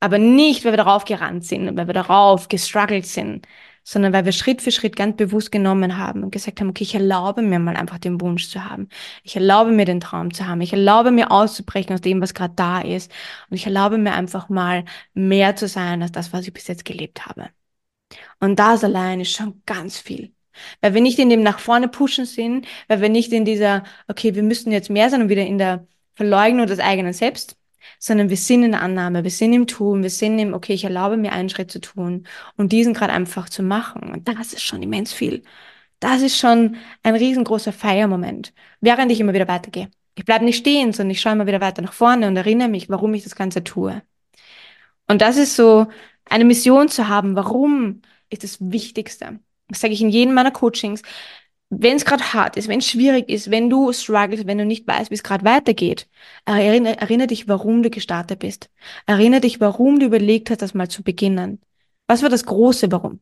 Aber 0.03 0.18
nicht, 0.18 0.64
weil 0.64 0.72
wir 0.72 0.78
darauf 0.78 1.05
gerannt 1.05 1.44
sind, 1.44 1.76
weil 1.76 1.86
wir 1.86 1.94
darauf 1.94 2.48
gestruggelt 2.48 3.07
sind, 3.07 3.46
sondern 3.84 4.12
weil 4.12 4.24
wir 4.24 4.32
Schritt 4.32 4.61
für 4.61 4.72
Schritt 4.72 4.96
ganz 4.96 5.16
bewusst 5.16 5.53
genommen 5.53 5.96
haben 5.96 6.24
und 6.24 6.32
gesagt 6.32 6.61
haben, 6.61 6.70
okay, 6.70 6.82
ich 6.82 6.96
erlaube 6.96 7.40
mir 7.40 7.61
mal 7.61 7.76
einfach 7.76 7.98
den 7.98 8.20
Wunsch 8.20 8.48
zu 8.50 8.64
haben. 8.68 8.88
Ich 9.22 9.36
erlaube 9.36 9.70
mir 9.70 9.84
den 9.84 10.00
Traum 10.00 10.34
zu 10.34 10.48
haben. 10.48 10.61
Ich 10.61 10.72
erlaube 10.72 11.12
mir 11.12 11.30
auszubrechen 11.30 11.94
aus 11.94 12.00
dem, 12.00 12.20
was 12.20 12.34
gerade 12.34 12.55
da 12.57 12.80
ist. 12.80 13.12
Und 13.48 13.57
ich 13.57 13.64
erlaube 13.64 13.96
mir 13.96 14.12
einfach 14.14 14.48
mal 14.48 14.84
mehr 15.14 15.55
zu 15.55 15.68
sein 15.68 16.03
als 16.03 16.11
das, 16.11 16.32
was 16.32 16.48
ich 16.48 16.53
bis 16.53 16.66
jetzt 16.66 16.84
gelebt 16.84 17.24
habe. 17.26 17.50
Und 18.40 18.59
das 18.59 18.82
allein 18.82 19.20
ist 19.20 19.32
schon 19.36 19.62
ganz 19.66 19.98
viel. 19.98 20.34
Weil 20.80 20.94
wir 20.94 21.00
nicht 21.00 21.20
in 21.20 21.30
dem 21.30 21.44
nach 21.44 21.61
vorne 21.61 21.86
pushen 21.86 22.26
sind, 22.26 22.66
weil 22.88 23.00
wir 23.00 23.09
nicht 23.09 23.32
in 23.32 23.44
dieser, 23.44 23.84
okay, 24.09 24.34
wir 24.34 24.42
müssen 24.42 24.72
jetzt 24.72 24.90
mehr 24.90 25.11
sein 25.11 25.22
und 25.22 25.28
wieder 25.28 25.46
in 25.46 25.59
der 25.59 25.86
Verleugnung 26.14 26.66
des 26.66 26.80
eigenen 26.80 27.12
Selbst, 27.12 27.57
sondern 27.99 28.30
wir 28.30 28.37
sind 28.37 28.64
in 28.64 28.72
der 28.72 28.83
Annahme, 28.83 29.24
wir 29.24 29.30
sind 29.30 29.53
im 29.53 29.66
Tun, 29.66 30.03
wir 30.03 30.11
sind 30.11 30.39
im, 30.39 30.55
okay, 30.55 30.74
ich 30.74 30.85
erlaube 30.85 31.16
mir 31.16 31.33
einen 31.33 31.49
Schritt 31.49 31.70
zu 31.70 31.80
tun 31.80 32.26
und 32.57 32.72
diesen 32.72 32.95
gerade 32.95 33.12
einfach 33.12 33.49
zu 33.49 33.62
machen. 33.62 34.12
Und 34.12 34.28
das 34.28 34.53
ist 34.53 34.62
schon 34.62 34.83
immens 34.83 35.12
viel. 35.12 35.43
Das 36.01 36.22
ist 36.22 36.39
schon 36.39 36.76
ein 37.03 37.14
riesengroßer 37.14 37.72
Feiermoment, 37.72 38.53
während 38.80 39.12
ich 39.12 39.20
immer 39.20 39.35
wieder 39.35 39.49
weitergehe. 39.49 39.91
Ich 40.14 40.24
bleibe 40.24 40.45
nicht 40.45 40.59
stehen, 40.59 40.93
sondern 40.93 41.12
ich 41.12 41.20
schaue 41.20 41.33
immer 41.33 41.47
wieder 41.47 41.61
weiter 41.61 41.83
nach 41.83 41.93
vorne 41.93 42.26
und 42.28 42.37
erinnere 42.37 42.68
mich, 42.68 42.89
warum 42.91 43.14
ich 43.14 43.22
das 43.24 43.37
Ganze 43.37 43.64
tue. 43.64 44.03
Und 45.09 45.22
das 45.22 45.37
ist 45.37 45.57
so, 45.57 45.87
eine 46.28 46.45
Mission 46.45 46.89
zu 46.89 47.09
haben, 47.09 47.37
warum 47.37 48.03
ist 48.30 48.45
das 48.45 48.59
Wichtigste. 48.61 49.41
Das 49.68 49.80
sage 49.80 49.95
ich 49.95 50.03
in 50.03 50.11
jedem 50.11 50.35
meiner 50.35 50.51
Coachings 50.51 51.03
wenn 51.74 51.96
es 51.96 52.04
gerade 52.04 52.34
hart 52.34 52.58
ist, 52.58 52.68
wenn 52.68 52.80
es 52.80 52.88
schwierig 52.88 53.30
ist, 53.30 53.50
wenn 53.50 53.70
du 53.70 53.92
struggles, 53.94 54.46
wenn 54.46 54.58
du 54.58 54.66
nicht 54.66 54.86
weißt, 54.86 55.10
wie 55.10 55.14
es 55.14 55.22
gerade 55.22 55.44
weitergeht, 55.44 56.06
erinnere, 56.44 56.98
erinnere 57.00 57.28
dich, 57.28 57.48
warum 57.48 57.82
du 57.82 57.88
gestartet 57.88 58.40
bist. 58.40 58.68
Erinnere 59.06 59.40
dich, 59.40 59.58
warum 59.58 59.98
du 59.98 60.06
überlegt 60.06 60.50
hast, 60.50 60.60
das 60.60 60.74
mal 60.74 60.88
zu 60.88 61.02
beginnen. 61.02 61.62
Was 62.06 62.22
war 62.22 62.28
das 62.28 62.44
große 62.44 62.92
Warum? 62.92 63.20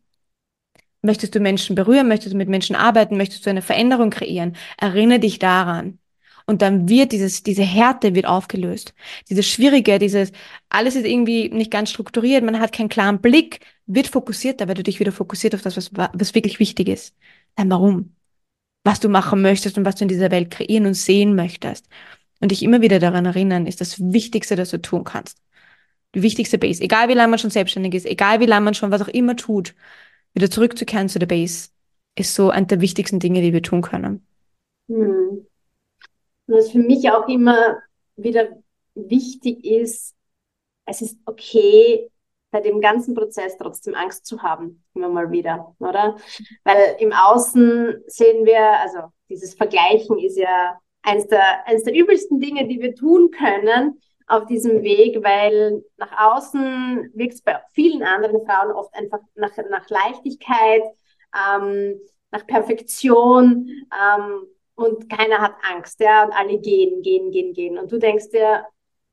Möchtest 1.02 1.34
du 1.34 1.40
Menschen 1.40 1.76
berühren? 1.76 2.08
Möchtest 2.08 2.32
du 2.34 2.36
mit 2.36 2.48
Menschen 2.48 2.74
arbeiten? 2.74 3.16
Möchtest 3.16 3.46
du 3.46 3.50
eine 3.50 3.62
Veränderung 3.62 4.10
kreieren? 4.10 4.56
Erinnere 4.76 5.20
dich 5.20 5.38
daran. 5.38 5.98
Und 6.46 6.60
dann 6.60 6.88
wird 6.88 7.12
dieses, 7.12 7.44
diese 7.44 7.62
Härte 7.62 8.16
wird 8.16 8.26
aufgelöst. 8.26 8.94
Dieses 9.28 9.46
Schwierige, 9.46 10.00
dieses, 10.00 10.32
alles 10.68 10.96
ist 10.96 11.06
irgendwie 11.06 11.48
nicht 11.50 11.70
ganz 11.70 11.90
strukturiert, 11.90 12.42
man 12.42 12.58
hat 12.58 12.72
keinen 12.72 12.88
klaren 12.88 13.20
Blick, 13.20 13.60
wird 13.86 14.08
fokussierter, 14.08 14.66
weil 14.66 14.74
du 14.74 14.82
dich 14.82 14.98
wieder 14.98 15.12
fokussiert 15.12 15.54
auf 15.54 15.62
das, 15.62 15.76
was, 15.76 15.92
was 15.94 16.34
wirklich 16.34 16.58
wichtig 16.58 16.88
ist. 16.88 17.14
Dann 17.54 17.70
warum? 17.70 18.16
Was 18.84 19.00
du 19.00 19.08
machen 19.08 19.42
möchtest 19.42 19.76
und 19.78 19.84
was 19.84 19.96
du 19.96 20.04
in 20.04 20.08
dieser 20.08 20.30
Welt 20.30 20.50
kreieren 20.50 20.86
und 20.86 20.94
sehen 20.94 21.34
möchtest. 21.34 21.86
Und 22.40 22.50
dich 22.50 22.62
immer 22.62 22.80
wieder 22.80 22.98
daran 22.98 23.26
erinnern, 23.26 23.66
ist 23.66 23.80
das 23.80 24.00
Wichtigste, 24.00 24.56
das 24.56 24.70
du 24.70 24.80
tun 24.80 25.04
kannst. 25.04 25.38
Die 26.14 26.22
wichtigste 26.22 26.58
Base. 26.58 26.82
Egal 26.82 27.08
wie 27.08 27.14
lange 27.14 27.30
man 27.30 27.38
schon 27.38 27.50
selbstständig 27.50 27.94
ist, 27.94 28.06
egal 28.06 28.40
wie 28.40 28.46
lange 28.46 28.64
man 28.64 28.74
schon 28.74 28.90
was 28.90 29.02
auch 29.02 29.08
immer 29.08 29.36
tut, 29.36 29.74
wieder 30.32 30.50
zurückzukehren 30.50 31.08
zu 31.08 31.18
der 31.18 31.26
Base, 31.26 31.68
ist 32.16 32.34
so 32.34 32.50
eine 32.50 32.66
der 32.66 32.80
wichtigsten 32.80 33.20
Dinge, 33.20 33.42
die 33.42 33.52
wir 33.52 33.62
tun 33.62 33.82
können. 33.82 34.26
Hm. 34.88 35.46
Was 36.46 36.70
für 36.70 36.78
mich 36.78 37.10
auch 37.10 37.28
immer 37.28 37.78
wieder 38.16 38.48
wichtig 38.94 39.64
ist, 39.64 40.14
es 40.86 41.02
ist 41.02 41.18
okay, 41.24 42.09
bei 42.50 42.60
dem 42.60 42.80
ganzen 42.80 43.14
Prozess 43.14 43.56
trotzdem 43.56 43.94
Angst 43.94 44.26
zu 44.26 44.42
haben, 44.42 44.84
immer 44.94 45.08
mal 45.08 45.30
wieder, 45.30 45.74
oder? 45.78 46.16
Weil 46.64 46.96
im 46.98 47.12
Außen 47.12 48.02
sehen 48.06 48.44
wir, 48.44 48.60
also 48.80 49.12
dieses 49.28 49.54
Vergleichen 49.54 50.18
ist 50.18 50.36
ja 50.36 50.78
eines 51.02 51.28
der, 51.28 51.66
eines 51.66 51.84
der 51.84 51.94
übelsten 51.94 52.40
Dinge, 52.40 52.66
die 52.66 52.80
wir 52.80 52.94
tun 52.94 53.30
können 53.30 54.00
auf 54.26 54.46
diesem 54.46 54.82
Weg, 54.82 55.22
weil 55.24 55.82
nach 55.96 56.36
außen 56.36 57.10
wirkt 57.14 57.34
es 57.34 57.42
bei 57.42 57.60
vielen 57.72 58.02
anderen 58.02 58.44
Frauen 58.46 58.72
oft 58.72 58.94
einfach 58.94 59.20
nach, 59.34 59.56
nach 59.68 59.88
Leichtigkeit, 59.88 60.82
ähm, 61.34 62.00
nach 62.30 62.46
Perfektion 62.46 63.68
ähm, 63.92 64.46
und 64.76 65.10
keiner 65.10 65.38
hat 65.38 65.54
Angst, 65.68 66.00
ja, 66.00 66.24
und 66.24 66.32
alle 66.32 66.58
gehen, 66.58 67.02
gehen, 67.02 67.30
gehen, 67.30 67.52
gehen. 67.52 67.78
Und 67.78 67.90
du 67.90 67.98
denkst 67.98 68.30
dir, 68.30 68.64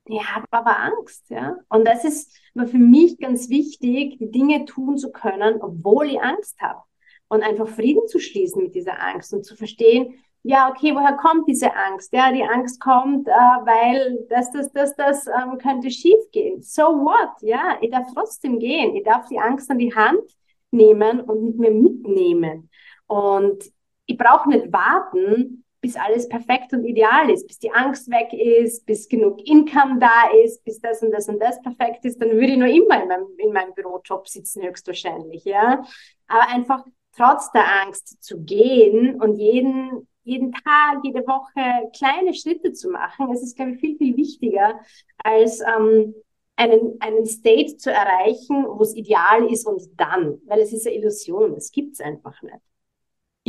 ich 0.10 0.24
habe 0.34 0.46
aber 0.52 0.80
Angst, 0.80 1.30
ja. 1.30 1.58
Und 1.70 1.88
das 1.88 2.04
ist 2.04 2.38
für 2.54 2.78
mich 2.78 3.18
ganz 3.20 3.50
wichtig, 3.50 4.18
die 4.20 4.32
Dinge 4.32 4.66
tun 4.66 4.98
zu 4.98 5.12
können, 5.12 5.62
obwohl 5.62 6.10
ich 6.10 6.22
Angst 6.22 6.60
habe. 6.62 6.82
Und 7.30 7.44
einfach 7.44 7.68
Frieden 7.68 8.08
zu 8.08 8.20
schließen 8.20 8.64
mit 8.64 8.76
dieser 8.76 9.02
Angst 9.04 9.34
und 9.34 9.44
zu 9.46 9.56
verstehen, 9.56 10.16
ja, 10.44 10.70
okay, 10.70 10.96
woher 10.96 11.18
kommt 11.18 11.48
diese 11.48 11.76
Angst? 11.76 12.14
Ja, 12.14 12.32
die 12.32 12.44
Angst 12.44 12.80
kommt, 12.80 13.28
äh, 13.28 13.32
weil 13.32 14.26
das, 14.30 14.50
das, 14.52 14.72
das, 14.72 14.96
das 14.96 15.28
ähm, 15.28 15.58
könnte 15.58 15.92
schief 15.92 16.32
gehen. 16.32 16.62
So 16.62 16.84
what? 16.84 17.42
Ja, 17.42 17.78
ich 17.82 17.92
darf 17.92 18.08
trotzdem 18.14 18.58
gehen. 18.58 18.96
Ich 18.96 19.04
darf 19.04 19.28
die 19.28 19.40
Angst 19.40 19.70
an 19.70 19.78
die 19.78 19.94
Hand 19.94 20.24
nehmen 20.72 21.20
und 21.20 21.44
mit 21.44 21.58
mir 21.58 21.72
mitnehmen. 21.72 22.70
Und 23.08 23.62
ich 24.06 24.18
brauche 24.18 24.48
nicht 24.48 24.72
warten, 24.72 25.66
bis 25.88 25.96
alles 25.96 26.28
perfekt 26.28 26.74
und 26.74 26.84
ideal 26.84 27.30
ist, 27.30 27.48
bis 27.48 27.60
die 27.60 27.72
Angst 27.72 28.10
weg 28.12 28.34
ist, 28.34 28.86
bis 28.86 29.08
genug 29.08 29.40
Income 29.48 30.00
da 30.00 30.30
ist, 30.44 30.66
bis 30.66 30.82
das 30.82 31.02
und 31.02 31.12
das 31.12 31.30
und 31.30 31.40
das 31.40 31.62
perfekt 31.62 32.04
ist, 32.04 32.22
dann 32.22 32.32
würde 32.32 32.48
ich 32.48 32.58
noch 32.58 32.68
immer 32.68 33.02
in 33.02 33.08
meinem, 33.08 33.28
in 33.38 33.54
meinem 33.54 33.74
Bürojob 33.74 34.28
sitzen, 34.28 34.64
höchstwahrscheinlich, 34.64 35.46
ja. 35.46 35.82
Aber 36.28 36.50
einfach 36.50 36.84
trotz 37.16 37.50
der 37.54 37.64
Angst 37.84 38.22
zu 38.22 38.44
gehen 38.44 39.22
und 39.22 39.36
jeden, 39.36 40.10
jeden 40.26 40.52
Tag, 40.52 41.00
jede 41.04 41.26
Woche 41.26 41.90
kleine 41.96 42.34
Schritte 42.34 42.74
zu 42.74 42.90
machen, 42.90 43.32
es 43.32 43.42
ist, 43.42 43.56
glaube 43.56 43.72
ich, 43.72 43.80
viel, 43.80 43.98
viel 43.98 44.18
wichtiger, 44.18 44.82
als 45.24 45.62
ähm, 45.62 46.14
einen, 46.58 46.98
einen 47.00 47.26
State 47.26 47.78
zu 47.78 47.94
erreichen, 47.94 48.66
wo 48.68 48.82
es 48.82 48.94
ideal 48.94 49.50
ist 49.50 49.66
und 49.66 49.82
dann, 49.96 50.42
weil 50.48 50.60
es 50.60 50.74
ist 50.74 50.86
eine 50.86 50.98
Illusion, 50.98 51.56
das 51.56 51.72
gibt 51.72 51.94
es 51.94 52.02
einfach 52.02 52.42
nicht. 52.42 52.60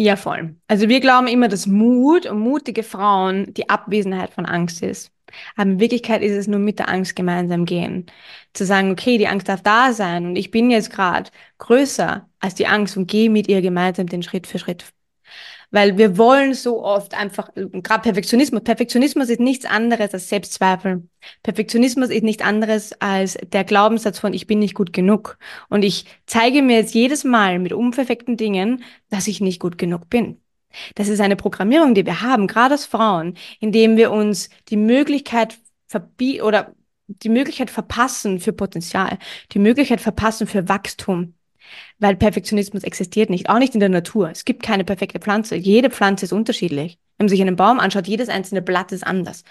Ja, 0.01 0.15
voll. 0.15 0.55
Also 0.69 0.89
wir 0.89 1.01
glauben 1.01 1.27
immer, 1.27 1.49
dass 1.49 1.67
Mut 1.67 2.25
und 2.27 2.39
mutige 2.39 2.85
Frauen 2.85 3.53
die 3.55 3.69
Abwesenheit 3.69 4.31
von 4.31 4.47
Angst 4.47 4.81
ist. 4.81 5.11
Aber 5.57 5.71
in 5.71 5.81
Wirklichkeit 5.81 6.23
ist 6.23 6.35
es 6.37 6.47
nur 6.47 6.61
mit 6.61 6.79
der 6.79 6.89
Angst 6.89 7.17
gemeinsam 7.17 7.65
gehen. 7.65 8.07
Zu 8.53 8.65
sagen, 8.65 8.93
okay, 8.93 9.19
die 9.19 9.27
Angst 9.27 9.49
darf 9.49 9.61
da 9.61 9.93
sein 9.93 10.25
und 10.27 10.37
ich 10.37 10.53
bin 10.53 10.71
jetzt 10.71 10.91
gerade 10.91 11.31
größer 11.59 12.29
als 12.39 12.55
die 12.55 12.69
Angst 12.69 12.97
und 12.97 13.09
gehe 13.09 13.29
mit 13.29 13.49
ihr 13.49 13.61
gemeinsam 13.61 14.07
den 14.07 14.23
Schritt 14.23 14.47
für 14.47 14.61
Schritt. 14.61 14.85
Weil 15.71 15.99
wir 15.99 16.17
wollen 16.17 16.55
so 16.55 16.83
oft 16.83 17.15
einfach, 17.15 17.51
gerade 17.55 18.03
Perfektionismus, 18.03 18.63
Perfektionismus 18.63 19.29
ist 19.29 19.41
nichts 19.41 19.67
anderes 19.67 20.15
als 20.15 20.29
Selbstzweifel. 20.29 21.09
Perfektionismus 21.43 22.11
ist 22.11 22.23
nichts 22.23 22.43
anderes 22.43 22.93
als 23.01 23.37
der 23.53 23.65
Glaubenssatz 23.65 24.19
von, 24.19 24.33
ich 24.33 24.47
bin 24.47 24.59
nicht 24.59 24.75
gut 24.75 24.93
genug. 24.93 25.39
Und 25.69 25.85
ich 25.85 26.07
zeige 26.27 26.63
mir 26.63 26.77
jetzt 26.77 26.95
jedes 26.95 27.25
Mal 27.25 27.59
mit 27.59 27.73
unperfekten 27.73 28.37
Dingen, 28.37 28.83
dass 29.11 29.29
ich 29.29 29.41
nicht 29.41 29.61
gut 29.61 29.79
genug 29.79 30.09
bin. 30.09 30.41
Das 30.95 31.09
ist 31.09 31.21
eine 31.21 31.37
Programmierung, 31.37 31.95
die 31.95 32.07
wir 32.07 32.21
haben, 32.23 32.47
gerade 32.47 32.75
als 32.75 32.87
Frauen, 32.87 33.37
indem 33.61 33.97
wir 33.97 34.11
uns 34.11 34.51
die 34.69 34.77
Möglichkeit 34.77 35.59
verbieten 35.87 36.43
oder 36.43 36.75
die 37.09 37.31
Möglichkeit 37.31 37.71
verpassen 37.71 38.39
für 38.41 38.53
Potenzial, 38.53 39.19
die 39.53 39.59
Möglichkeit 39.59 40.01
verpassen 40.01 40.47
für 40.47 40.69
Wachstum. 40.69 41.35
Weil 41.99 42.17
Perfektionismus 42.17 42.85
existiert 42.85 43.31
nicht, 43.31 43.49
auch 43.49 43.59
nicht 43.59 43.75
in 43.75 43.81
der 43.81 43.89
Natur. 43.89 44.31
Es 44.31 44.45
gibt 44.45 44.63
keine 44.63 44.85
perfekte 44.85 45.19
Pflanze. 45.19 45.57
Jede 45.57 45.91
Pflanze 45.91 46.27
ist 46.27 46.33
unterschiedlich. 46.33 46.99
Wenn 47.17 47.25
man 47.25 47.29
sich 47.29 47.41
einen 47.41 47.57
Baum 47.57 47.81
anschaut, 47.81 48.07
jedes 48.07 48.29
einzelne 48.29 48.63
Blatt 48.63 48.93
ist 48.93 49.07
anders. 49.07 49.45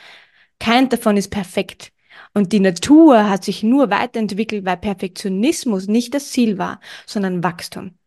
Kein 0.60 0.90
davon 0.90 1.18
ist 1.18 1.30
perfekt. 1.30 1.92
Und 2.34 2.52
die 2.54 2.60
Natur 2.60 3.30
hat 3.30 3.44
sich 3.44 3.64
nur 3.64 3.90
weiterentwickelt, 3.90 4.66
weil 4.66 4.78
Perfektionismus 4.78 5.88
nicht 5.88 6.14
das 6.14 6.32
Ziel 6.32 6.58
war, 6.58 6.80
sondern 7.06 7.44
Wachstum. 7.44 7.98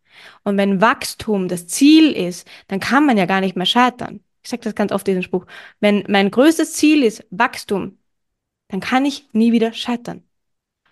Und 0.44 0.56
wenn 0.56 0.80
Wachstum 0.80 1.48
das 1.48 1.66
Ziel 1.66 2.12
ist, 2.12 2.46
dann 2.68 2.80
kann 2.80 3.06
man 3.06 3.16
ja 3.16 3.26
gar 3.26 3.40
nicht 3.40 3.56
mehr 3.56 3.66
scheitern. 3.66 4.20
Ich 4.42 4.50
sage 4.50 4.62
das 4.62 4.74
ganz 4.74 4.92
oft, 4.92 5.06
diesen 5.06 5.22
Spruch. 5.22 5.46
Wenn 5.80 6.04
mein 6.08 6.30
größtes 6.30 6.74
Ziel 6.74 7.02
ist 7.04 7.24
Wachstum, 7.30 7.98
dann 8.68 8.80
kann 8.80 9.04
ich 9.04 9.28
nie 9.32 9.52
wieder 9.52 9.72
scheitern. 9.72 10.22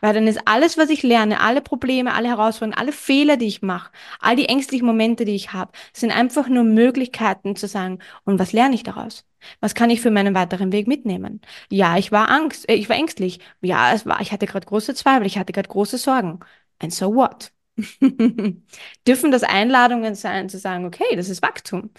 Weil 0.01 0.15
dann 0.15 0.27
ist 0.27 0.41
alles, 0.47 0.79
was 0.79 0.91
ich 0.91 1.03
lerne, 1.03 1.41
alle 1.41 1.61
Probleme, 1.61 2.15
alle 2.15 2.29
Herausforderungen, 2.29 2.79
alle 2.79 2.93
Fehler, 2.93 3.37
die 3.37 3.47
ich 3.47 3.63
mache, 3.63 3.91
all 4.21 4.37
die 4.37 4.47
ängstlichen 4.49 4.87
Momente, 4.87 5.25
die 5.25 5.35
ich 5.35 5.53
habe, 5.53 5.73
sind 5.93 6.11
einfach 6.13 6.49
nur 6.49 6.65
Möglichkeiten 6.65 7.57
zu 7.57 7.67
sagen, 7.69 7.99
und 8.25 8.39
was 8.39 8.53
lerne 8.53 8.75
ich 8.75 8.83
daraus? 8.83 9.25
Was 9.61 9.75
kann 9.75 9.91
ich 9.91 10.01
für 10.01 10.11
meinen 10.11 10.35
weiteren 10.35 10.73
Weg 10.73 10.87
mitnehmen? 10.89 11.41
Ja, 11.71 11.97
ich 11.97 12.13
war 12.13 12.29
Angst, 12.31 12.69
äh, 12.69 12.75
ich 12.75 12.89
war 12.89 12.97
ängstlich. 12.97 13.41
Ja, 13.61 13.93
es 13.95 14.07
war, 14.07 14.21
ich 14.21 14.33
hatte 14.33 14.47
gerade 14.47 14.67
große 14.67 14.95
Zweifel, 14.95 15.27
ich 15.27 15.39
hatte 15.39 15.53
gerade 15.53 15.69
große 15.69 15.99
Sorgen. 15.99 16.41
And 16.81 16.93
so 16.93 17.15
what? 17.15 17.53
Dürfen 19.07 19.31
das 19.31 19.43
Einladungen 19.45 20.15
sein, 20.15 20.49
zu 20.49 20.59
sagen, 20.59 20.85
okay, 20.87 21.17
das 21.17 21.29
ist 21.29 21.43
Wachstum. 21.43 21.91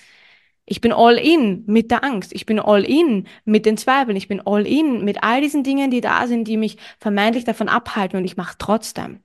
Ich 0.69 0.81
bin 0.81 0.91
all 0.91 1.17
in 1.17 1.63
mit 1.65 1.89
der 1.89 2.03
Angst. 2.03 2.31
Ich 2.31 2.45
bin 2.45 2.59
all 2.59 2.83
in 2.85 3.27
mit 3.43 3.65
den 3.65 3.75
Zweifeln. 3.75 4.15
Ich 4.15 4.27
bin 4.27 4.39
all 4.45 4.67
in 4.67 5.03
mit 5.03 5.23
all 5.23 5.41
diesen 5.41 5.63
Dingen, 5.63 5.89
die 5.89 5.99
da 5.99 6.27
sind, 6.27 6.47
die 6.47 6.57
mich 6.57 6.77
vermeintlich 6.99 7.43
davon 7.43 7.69
abhalten 7.69 8.17
und 8.19 8.25
ich 8.25 8.37
mache 8.37 8.55
trotzdem. 8.59 9.19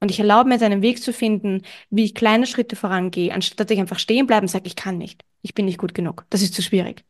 Und 0.00 0.10
ich 0.10 0.20
erlaube 0.20 0.48
mir 0.48 0.56
jetzt 0.56 0.64
einen 0.64 0.82
Weg 0.82 1.02
zu 1.02 1.12
finden, 1.12 1.62
wie 1.90 2.04
ich 2.04 2.14
kleine 2.14 2.46
Schritte 2.46 2.76
vorangehe, 2.76 3.32
anstatt 3.32 3.58
dass 3.58 3.74
ich 3.74 3.80
einfach 3.80 3.98
stehen 3.98 4.26
bleibe 4.26 4.42
und 4.42 4.48
sage, 4.48 4.66
ich 4.66 4.76
kann 4.76 4.98
nicht. 4.98 5.24
Ich 5.42 5.54
bin 5.54 5.64
nicht 5.64 5.78
gut 5.78 5.94
genug. 5.94 6.26
Das 6.30 6.42
ist 6.42 6.54
zu 6.54 6.62
schwierig. 6.62 7.04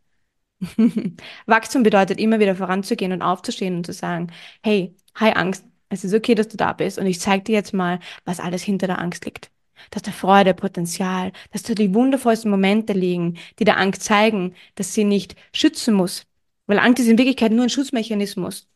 Wachstum 1.46 1.82
bedeutet 1.82 2.20
immer 2.20 2.38
wieder 2.40 2.54
voranzugehen 2.54 3.12
und 3.12 3.22
aufzustehen 3.22 3.76
und 3.76 3.84
zu 3.86 3.92
sagen, 3.92 4.28
hey, 4.62 4.94
hi 5.16 5.32
Angst, 5.32 5.64
es 5.88 6.04
ist 6.04 6.14
okay, 6.14 6.34
dass 6.34 6.48
du 6.48 6.56
da 6.56 6.72
bist 6.72 6.98
und 6.98 7.06
ich 7.06 7.20
zeige 7.20 7.44
dir 7.44 7.54
jetzt 7.54 7.74
mal, 7.74 7.98
was 8.24 8.40
alles 8.40 8.62
hinter 8.62 8.86
der 8.86 9.00
Angst 9.00 9.24
liegt. 9.24 9.50
Dass 9.90 10.02
da 10.02 10.12
Freude, 10.12 10.54
Potenzial, 10.54 11.32
dass 11.52 11.62
da 11.62 11.74
die 11.74 11.94
wundervollsten 11.94 12.50
Momente 12.50 12.92
liegen, 12.92 13.38
die 13.58 13.64
der 13.64 13.78
Angst 13.78 14.04
zeigen, 14.04 14.54
dass 14.74 14.94
sie 14.94 15.04
nicht 15.04 15.36
schützen 15.52 15.94
muss. 15.94 16.26
Weil 16.66 16.78
Angst 16.78 17.00
ist 17.00 17.08
in 17.08 17.18
Wirklichkeit 17.18 17.52
nur 17.52 17.64
ein 17.64 17.70
Schutzmechanismus, 17.70 18.68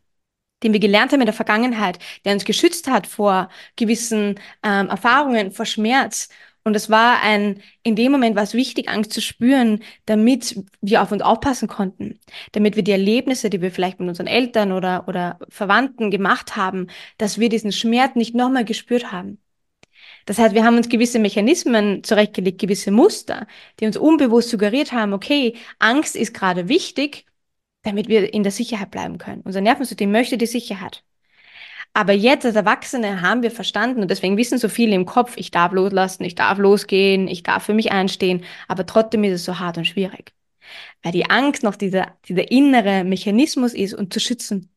den 0.62 0.72
wir 0.72 0.80
gelernt 0.80 1.12
haben 1.12 1.20
in 1.20 1.26
der 1.26 1.34
Vergangenheit, 1.34 1.98
der 2.24 2.34
uns 2.34 2.44
geschützt 2.44 2.88
hat 2.88 3.06
vor 3.06 3.48
gewissen 3.76 4.40
ähm, 4.62 4.88
Erfahrungen, 4.88 5.52
vor 5.52 5.66
Schmerz 5.66 6.28
und 6.64 6.76
es 6.76 6.90
war 6.90 7.20
ein, 7.22 7.60
in 7.82 7.96
dem 7.96 8.12
Moment 8.12 8.36
war 8.36 8.44
es 8.44 8.54
wichtig, 8.54 8.88
Angst 8.88 9.12
zu 9.12 9.20
spüren, 9.20 9.82
damit 10.06 10.62
wir 10.80 11.02
auf 11.02 11.10
uns 11.10 11.22
aufpassen 11.22 11.66
konnten, 11.68 12.20
damit 12.52 12.76
wir 12.76 12.84
die 12.84 12.92
Erlebnisse, 12.92 13.50
die 13.50 13.60
wir 13.60 13.72
vielleicht 13.72 13.98
mit 13.98 14.08
unseren 14.08 14.28
Eltern 14.28 14.70
oder, 14.72 15.08
oder 15.08 15.38
Verwandten 15.48 16.10
gemacht 16.10 16.56
haben, 16.56 16.86
dass 17.18 17.38
wir 17.38 17.48
diesen 17.48 17.72
Schmerz 17.72 18.14
nicht 18.14 18.34
nochmal 18.34 18.64
gespürt 18.64 19.10
haben. 19.10 19.41
Das 20.26 20.38
heißt, 20.38 20.54
wir 20.54 20.64
haben 20.64 20.76
uns 20.76 20.88
gewisse 20.88 21.18
Mechanismen 21.18 22.04
zurechtgelegt, 22.04 22.60
gewisse 22.60 22.90
Muster, 22.90 23.46
die 23.80 23.86
uns 23.86 23.96
unbewusst 23.96 24.50
suggeriert 24.50 24.92
haben, 24.92 25.12
okay, 25.12 25.54
Angst 25.78 26.16
ist 26.16 26.34
gerade 26.34 26.68
wichtig, 26.68 27.26
damit 27.82 28.08
wir 28.08 28.32
in 28.32 28.42
der 28.42 28.52
Sicherheit 28.52 28.90
bleiben 28.90 29.18
können. 29.18 29.42
Unser 29.42 29.60
Nervensystem 29.60 30.10
möchte 30.10 30.38
die 30.38 30.46
Sicherheit. 30.46 31.04
Aber 31.94 32.12
jetzt 32.12 32.46
als 32.46 32.56
Erwachsene 32.56 33.20
haben 33.20 33.42
wir 33.42 33.50
verstanden 33.50 34.00
und 34.00 34.10
deswegen 34.10 34.38
wissen 34.38 34.56
so 34.58 34.68
viele 34.68 34.94
im 34.94 35.04
Kopf, 35.04 35.34
ich 35.36 35.50
darf 35.50 35.72
loslassen, 35.72 36.24
ich 36.24 36.34
darf 36.34 36.58
losgehen, 36.58 37.28
ich 37.28 37.42
darf 37.42 37.64
für 37.64 37.74
mich 37.74 37.92
einstehen, 37.92 38.44
aber 38.66 38.86
trotzdem 38.86 39.24
ist 39.24 39.34
es 39.34 39.44
so 39.44 39.58
hart 39.58 39.76
und 39.76 39.86
schwierig. 39.86 40.32
Weil 41.02 41.12
die 41.12 41.28
Angst 41.28 41.62
noch 41.62 41.76
dieser, 41.76 42.16
dieser 42.28 42.50
innere 42.50 43.04
Mechanismus 43.04 43.74
ist 43.74 43.94
und 43.94 44.12
zu 44.12 44.20
schützen. 44.20 44.70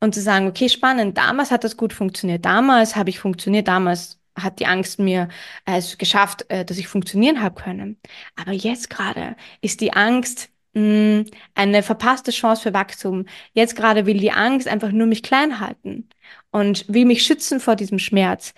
Und 0.00 0.14
zu 0.14 0.20
sagen, 0.20 0.46
okay, 0.46 0.68
spannend, 0.68 1.18
damals 1.18 1.50
hat 1.50 1.64
das 1.64 1.76
gut 1.76 1.92
funktioniert, 1.92 2.44
damals 2.44 2.94
habe 2.94 3.10
ich 3.10 3.18
funktioniert, 3.18 3.66
damals 3.66 4.17
hat 4.42 4.58
die 4.60 4.66
Angst 4.66 4.98
mir 4.98 5.28
äh, 5.66 5.78
es 5.78 5.98
geschafft, 5.98 6.44
äh, 6.50 6.64
dass 6.64 6.78
ich 6.78 6.88
funktionieren 6.88 7.42
habe 7.42 7.60
können. 7.60 7.98
Aber 8.36 8.52
jetzt 8.52 8.90
gerade 8.90 9.36
ist 9.60 9.80
die 9.80 9.92
Angst 9.92 10.50
mh, 10.74 11.24
eine 11.54 11.82
verpasste 11.82 12.30
Chance 12.30 12.62
für 12.62 12.74
Wachstum. 12.74 13.26
Jetzt 13.52 13.76
gerade 13.76 14.06
will 14.06 14.18
die 14.18 14.32
Angst 14.32 14.68
einfach 14.68 14.92
nur 14.92 15.06
mich 15.06 15.22
klein 15.22 15.60
halten 15.60 16.08
und 16.50 16.86
will 16.88 17.04
mich 17.04 17.24
schützen 17.24 17.60
vor 17.60 17.76
diesem 17.76 17.98
Schmerz. 17.98 18.54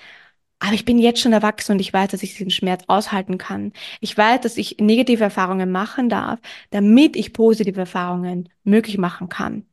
Aber 0.58 0.74
ich 0.74 0.84
bin 0.84 0.98
jetzt 0.98 1.20
schon 1.20 1.32
erwachsen 1.32 1.72
und 1.72 1.80
ich 1.80 1.92
weiß, 1.92 2.10
dass 2.10 2.22
ich 2.22 2.32
diesen 2.34 2.50
Schmerz 2.50 2.84
aushalten 2.86 3.38
kann. 3.38 3.72
Ich 4.00 4.16
weiß, 4.16 4.42
dass 4.42 4.58
ich 4.58 4.76
negative 4.78 5.24
Erfahrungen 5.24 5.70
machen 5.72 6.08
darf, 6.10 6.38
damit 6.70 7.16
ich 7.16 7.32
positive 7.32 7.80
Erfahrungen 7.80 8.48
möglich 8.64 8.98
machen 8.98 9.28
kann. 9.30 9.66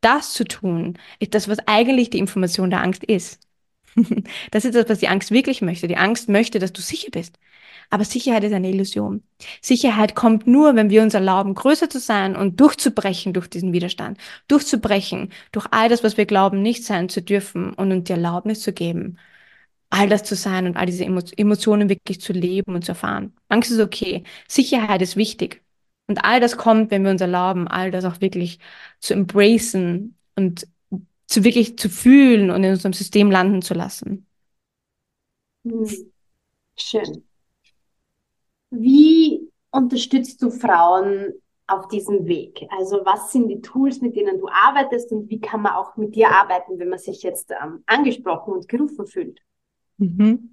Das 0.00 0.32
zu 0.32 0.44
tun, 0.44 0.98
ist 1.18 1.34
das, 1.34 1.48
was 1.48 1.58
eigentlich 1.68 2.10
die 2.10 2.18
Information 2.18 2.70
der 2.70 2.82
Angst 2.82 3.04
ist. 3.04 3.40
das 4.50 4.64
ist 4.64 4.74
das, 4.74 4.88
was 4.88 4.98
die 4.98 5.08
Angst 5.08 5.30
wirklich 5.30 5.62
möchte. 5.62 5.88
Die 5.88 5.96
Angst 5.96 6.28
möchte, 6.28 6.58
dass 6.58 6.72
du 6.72 6.80
sicher 6.80 7.10
bist. 7.10 7.38
Aber 7.90 8.04
Sicherheit 8.04 8.44
ist 8.44 8.52
eine 8.52 8.70
Illusion. 8.70 9.22
Sicherheit 9.60 10.14
kommt 10.14 10.46
nur, 10.46 10.76
wenn 10.76 10.90
wir 10.90 11.02
uns 11.02 11.14
erlauben, 11.14 11.54
größer 11.54 11.90
zu 11.90 11.98
sein 11.98 12.36
und 12.36 12.60
durchzubrechen 12.60 13.32
durch 13.32 13.48
diesen 13.48 13.72
Widerstand, 13.72 14.18
durchzubrechen 14.48 15.32
durch 15.52 15.66
all 15.72 15.88
das, 15.88 16.04
was 16.04 16.16
wir 16.16 16.26
glauben, 16.26 16.62
nicht 16.62 16.84
sein 16.84 17.08
zu 17.08 17.20
dürfen 17.20 17.72
und 17.74 17.90
uns 17.90 18.04
die 18.04 18.12
Erlaubnis 18.12 18.60
zu 18.62 18.72
geben, 18.72 19.18
all 19.90 20.08
das 20.08 20.24
zu 20.24 20.36
sein 20.36 20.66
und 20.66 20.76
all 20.76 20.86
diese 20.86 21.04
Emotionen 21.04 21.88
wirklich 21.88 22.20
zu 22.20 22.32
leben 22.32 22.74
und 22.74 22.84
zu 22.84 22.92
erfahren. 22.92 23.34
Angst 23.48 23.70
ist 23.72 23.80
okay. 23.80 24.24
Sicherheit 24.48 25.02
ist 25.02 25.16
wichtig. 25.16 25.62
Und 26.06 26.24
all 26.24 26.40
das 26.40 26.56
kommt, 26.56 26.90
wenn 26.90 27.04
wir 27.04 27.10
uns 27.10 27.20
erlauben, 27.20 27.68
all 27.68 27.90
das 27.90 28.04
auch 28.04 28.20
wirklich 28.20 28.58
zu 29.00 29.14
embracen 29.14 30.16
und 30.36 30.66
zu 31.30 31.44
wirklich 31.44 31.78
zu 31.78 31.88
fühlen 31.88 32.50
und 32.50 32.64
in 32.64 32.70
unserem 32.70 32.92
System 32.92 33.30
landen 33.30 33.62
zu 33.62 33.72
lassen. 33.72 34.26
Hm. 35.64 35.86
Schön. 36.76 37.24
Wie 38.70 39.48
unterstützt 39.70 40.42
du 40.42 40.50
Frauen 40.50 41.32
auf 41.66 41.86
diesem 41.88 42.26
Weg? 42.26 42.66
Also 42.76 43.02
was 43.04 43.30
sind 43.30 43.48
die 43.48 43.60
Tools, 43.60 44.00
mit 44.00 44.16
denen 44.16 44.38
du 44.38 44.48
arbeitest 44.48 45.12
und 45.12 45.30
wie 45.30 45.40
kann 45.40 45.62
man 45.62 45.72
auch 45.72 45.96
mit 45.96 46.16
dir 46.16 46.30
arbeiten, 46.30 46.78
wenn 46.78 46.88
man 46.88 46.98
sich 46.98 47.22
jetzt 47.22 47.50
ähm, 47.50 47.84
angesprochen 47.86 48.52
und 48.52 48.68
gerufen 48.68 49.06
fühlt? 49.06 49.40
Mhm. 49.98 50.52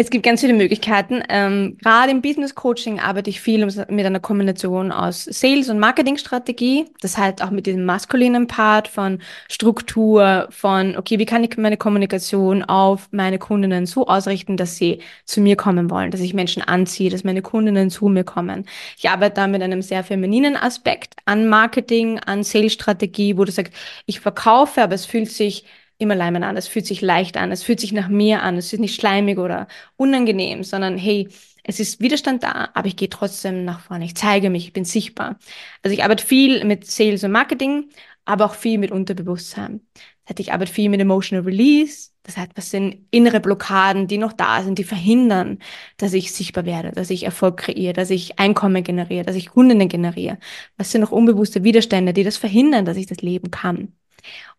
Es 0.00 0.10
gibt 0.10 0.24
ganz 0.24 0.42
viele 0.42 0.52
Möglichkeiten. 0.52 1.24
Ähm, 1.28 1.76
gerade 1.82 2.12
im 2.12 2.22
Business 2.22 2.54
Coaching 2.54 3.00
arbeite 3.00 3.30
ich 3.30 3.40
viel 3.40 3.66
mit 3.66 4.06
einer 4.06 4.20
Kombination 4.20 4.92
aus 4.92 5.24
Sales- 5.24 5.70
und 5.70 5.80
Marketingstrategie. 5.80 6.84
Das 7.00 7.18
heißt 7.18 7.42
auch 7.42 7.50
mit 7.50 7.66
diesem 7.66 7.84
maskulinen 7.84 8.46
Part 8.46 8.86
von 8.86 9.18
Struktur, 9.48 10.46
von, 10.50 10.96
okay, 10.96 11.18
wie 11.18 11.26
kann 11.26 11.42
ich 11.42 11.56
meine 11.56 11.76
Kommunikation 11.76 12.62
auf 12.62 13.08
meine 13.10 13.40
Kundinnen 13.40 13.86
so 13.86 14.06
ausrichten, 14.06 14.56
dass 14.56 14.76
sie 14.76 15.00
zu 15.24 15.40
mir 15.40 15.56
kommen 15.56 15.90
wollen, 15.90 16.12
dass 16.12 16.20
ich 16.20 16.32
Menschen 16.32 16.62
anziehe, 16.62 17.10
dass 17.10 17.24
meine 17.24 17.42
Kundinnen 17.42 17.90
zu 17.90 18.06
mir 18.06 18.22
kommen. 18.22 18.66
Ich 18.96 19.10
arbeite 19.10 19.34
da 19.34 19.46
mit 19.48 19.62
einem 19.62 19.82
sehr 19.82 20.04
femininen 20.04 20.56
Aspekt 20.56 21.14
an 21.24 21.48
Marketing, 21.48 22.20
an 22.20 22.44
Sales-Strategie, 22.44 23.36
wo 23.36 23.44
du 23.44 23.50
sagst, 23.50 23.72
ich 24.06 24.20
verkaufe, 24.20 24.80
aber 24.80 24.94
es 24.94 25.06
fühlt 25.06 25.28
sich 25.28 25.64
immer 25.98 26.14
Leimen 26.14 26.44
an. 26.44 26.56
Es 26.56 26.68
fühlt 26.68 26.86
sich 26.86 27.00
leicht 27.00 27.36
an, 27.36 27.52
es 27.52 27.62
fühlt 27.62 27.80
sich 27.80 27.92
nach 27.92 28.08
mir 28.08 28.42
an, 28.42 28.56
es 28.56 28.72
ist 28.72 28.80
nicht 28.80 28.98
schleimig 28.98 29.38
oder 29.38 29.66
unangenehm, 29.96 30.62
sondern 30.62 30.96
hey, 30.96 31.28
es 31.64 31.80
ist 31.80 32.00
Widerstand 32.00 32.44
da, 32.44 32.70
aber 32.72 32.86
ich 32.86 32.96
gehe 32.96 33.10
trotzdem 33.10 33.64
nach 33.64 33.80
vorne. 33.80 34.06
Ich 34.06 34.14
zeige 34.14 34.48
mich, 34.48 34.66
ich 34.66 34.72
bin 34.72 34.84
sichtbar. 34.84 35.38
Also 35.82 35.92
ich 35.94 36.02
arbeite 36.02 36.24
viel 36.24 36.64
mit 36.64 36.86
Sales 36.86 37.24
und 37.24 37.32
Marketing, 37.32 37.90
aber 38.24 38.46
auch 38.46 38.54
viel 38.54 38.78
mit 38.78 38.90
Unterbewusstsein. 38.90 39.80
Das 39.94 40.30
heißt, 40.30 40.40
ich 40.40 40.52
arbeite 40.52 40.72
viel 40.72 40.88
mit 40.88 41.00
Emotional 41.00 41.44
Release. 41.44 42.10
Das 42.22 42.36
heißt, 42.36 42.52
was 42.54 42.70
sind 42.70 43.06
innere 43.10 43.40
Blockaden, 43.40 44.06
die 44.06 44.18
noch 44.18 44.32
da 44.34 44.62
sind, 44.62 44.78
die 44.78 44.84
verhindern, 44.84 45.58
dass 45.96 46.12
ich 46.12 46.32
sichtbar 46.32 46.64
werde, 46.66 46.92
dass 46.92 47.10
ich 47.10 47.24
Erfolg 47.24 47.58
kreiere, 47.58 47.94
dass 47.94 48.10
ich 48.10 48.38
Einkommen 48.38 48.82
generiere, 48.84 49.24
dass 49.24 49.36
ich 49.36 49.48
Kundinnen 49.50 49.88
generiere? 49.88 50.38
Was 50.76 50.92
sind 50.92 51.00
noch 51.00 51.12
unbewusste 51.12 51.64
Widerstände, 51.64 52.12
die 52.12 52.24
das 52.24 52.36
verhindern, 52.36 52.84
dass 52.84 52.96
ich 52.98 53.06
das 53.06 53.22
leben 53.22 53.50
kann? 53.50 53.92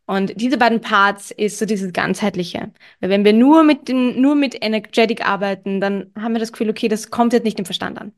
Und 0.09 0.41
diese 0.41 0.57
beiden 0.57 0.81
Parts 0.81 1.29
ist 1.29 1.59
so 1.59 1.67
dieses 1.67 1.93
ganzheitliche. 1.93 2.71
Weil 2.99 3.11
wenn 3.11 3.25
wir 3.25 3.33
nur 3.33 3.63
mit 3.63 3.89
den, 3.89 4.19
nur 4.19 4.33
mit 4.33 4.57
Energetic 4.59 5.23
arbeiten, 5.23 5.79
dann 5.79 6.11
haben 6.19 6.33
wir 6.33 6.39
das 6.39 6.51
Gefühl, 6.51 6.71
okay, 6.71 6.87
das 6.87 7.11
kommt 7.11 7.31
jetzt 7.31 7.43
nicht 7.43 7.59
im 7.59 7.65
Verstand 7.65 8.01
an. 8.01 8.11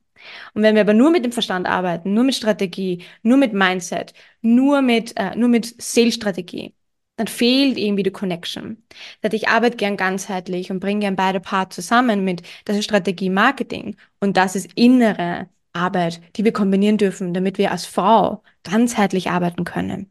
Und 0.53 0.63
wenn 0.63 0.75
wir 0.75 0.83
aber 0.83 0.93
nur 0.93 1.11
mit 1.11 1.25
dem 1.25 1.33
Verstand 1.33 1.67
arbeiten, 1.67 2.13
nur 2.13 2.23
mit 2.23 2.35
Strategie, 2.35 3.03
nur 3.23 3.35
mit 3.37 3.51
Mindset, 3.51 4.13
nur 4.41 4.81
mit, 4.81 5.17
äh, 5.17 5.35
nur 5.35 5.49
mit 5.49 5.81
Sales-Strategie, 5.81 6.73
dann 7.17 7.27
fehlt 7.27 7.77
irgendwie 7.77 8.03
die 8.03 8.11
Connection. 8.11 8.81
Das 9.21 9.33
ich 9.33 9.49
arbeite 9.49 9.75
gern 9.75 9.97
ganzheitlich 9.97 10.71
und 10.71 10.79
bringe 10.79 11.01
gern 11.01 11.17
beide 11.17 11.41
Parts 11.41 11.75
zusammen 11.75 12.23
mit, 12.23 12.41
das 12.63 12.77
ist 12.77 12.85
Strategie 12.85 13.29
Marketing 13.29 13.97
und 14.21 14.37
das 14.37 14.55
ist 14.55 14.71
innere 14.75 15.49
Arbeit, 15.73 16.21
die 16.37 16.45
wir 16.45 16.53
kombinieren 16.53 16.97
dürfen, 16.97 17.33
damit 17.33 17.57
wir 17.57 17.71
als 17.71 17.85
Frau 17.85 18.43
ganzheitlich 18.63 19.29
arbeiten 19.29 19.65
können. 19.65 20.09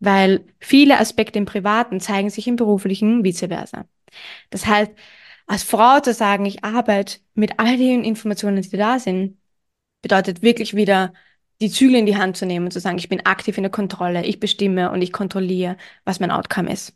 Weil 0.00 0.44
viele 0.60 0.98
Aspekte 0.98 1.38
im 1.38 1.46
Privaten 1.46 2.00
zeigen 2.00 2.30
sich 2.30 2.46
im 2.46 2.56
beruflichen 2.56 3.24
vice 3.24 3.46
versa. 3.48 3.86
Das 4.50 4.66
heißt, 4.66 4.92
als 5.46 5.62
Frau 5.62 6.00
zu 6.00 6.12
sagen, 6.12 6.44
ich 6.44 6.64
arbeite 6.64 7.18
mit 7.34 7.58
all 7.58 7.76
den 7.76 8.04
Informationen, 8.04 8.62
die 8.62 8.76
da 8.76 8.98
sind, 8.98 9.38
bedeutet 10.02 10.42
wirklich 10.42 10.74
wieder 10.74 11.12
die 11.60 11.70
Zügel 11.70 11.96
in 11.96 12.06
die 12.06 12.16
Hand 12.16 12.36
zu 12.36 12.46
nehmen 12.46 12.66
und 12.66 12.72
zu 12.72 12.80
sagen, 12.80 12.98
ich 12.98 13.08
bin 13.08 13.24
aktiv 13.24 13.56
in 13.56 13.62
der 13.62 13.72
Kontrolle, 13.72 14.24
ich 14.24 14.40
bestimme 14.40 14.90
und 14.90 15.00
ich 15.00 15.12
kontrolliere, 15.12 15.76
was 16.04 16.20
mein 16.20 16.30
Outcome 16.30 16.70
ist. 16.70 16.94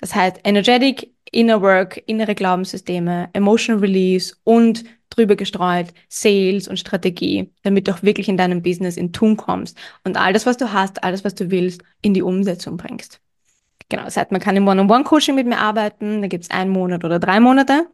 Das 0.00 0.14
heißt, 0.14 0.40
energetic, 0.44 1.12
inner 1.30 1.62
work, 1.62 2.02
innere 2.06 2.34
Glaubenssysteme, 2.34 3.30
emotional 3.32 3.80
release 3.80 4.34
und 4.44 4.84
drüber 5.16 5.36
gestreut 5.36 5.92
Sales 6.08 6.68
und 6.68 6.78
Strategie, 6.78 7.52
damit 7.62 7.88
du 7.88 7.92
auch 7.92 8.02
wirklich 8.02 8.28
in 8.28 8.36
deinem 8.36 8.62
Business 8.62 8.96
in 8.96 9.12
Tun 9.12 9.36
kommst 9.36 9.78
und 10.04 10.16
all 10.16 10.32
das, 10.32 10.46
was 10.46 10.56
du 10.56 10.72
hast, 10.72 11.04
alles, 11.04 11.24
was 11.24 11.34
du 11.34 11.50
willst, 11.50 11.82
in 12.00 12.14
die 12.14 12.22
Umsetzung 12.22 12.76
bringst. 12.76 13.20
Genau, 13.88 14.04
das 14.04 14.16
heißt, 14.16 14.32
man 14.32 14.40
kann 14.40 14.56
im 14.56 14.66
One-on-One-Coaching 14.66 15.34
mit 15.34 15.46
mir 15.46 15.58
arbeiten, 15.58 16.22
da 16.22 16.28
gibt 16.28 16.44
es 16.44 16.50
einen 16.50 16.70
Monat 16.70 17.04
oder 17.04 17.18
drei 17.18 17.40
Monate. 17.40 17.86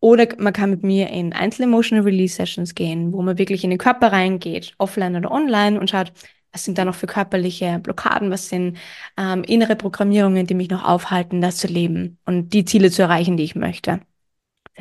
Oder 0.00 0.26
man 0.38 0.54
kann 0.54 0.70
mit 0.70 0.82
mir 0.82 1.10
in 1.10 1.34
Einzel-Emotional 1.34 2.04
Release 2.04 2.34
Sessions 2.34 2.74
gehen, 2.74 3.12
wo 3.12 3.20
man 3.20 3.38
wirklich 3.38 3.64
in 3.64 3.70
den 3.70 3.78
Körper 3.78 4.12
reingeht, 4.12 4.74
offline 4.78 5.14
oder 5.14 5.30
online 5.30 5.78
und 5.78 5.90
schaut, 5.90 6.12
was 6.52 6.64
sind 6.64 6.78
da 6.78 6.84
noch 6.84 6.94
für 6.94 7.06
körperliche 7.06 7.78
Blockaden, 7.78 8.30
was 8.30 8.48
sind 8.48 8.78
ähm, 9.16 9.44
innere 9.44 9.76
Programmierungen, 9.76 10.46
die 10.46 10.54
mich 10.54 10.70
noch 10.70 10.84
aufhalten, 10.84 11.40
das 11.40 11.58
zu 11.58 11.66
leben 11.68 12.18
und 12.24 12.52
die 12.52 12.64
Ziele 12.64 12.90
zu 12.90 13.02
erreichen, 13.02 13.36
die 13.36 13.44
ich 13.44 13.54
möchte. 13.54 14.00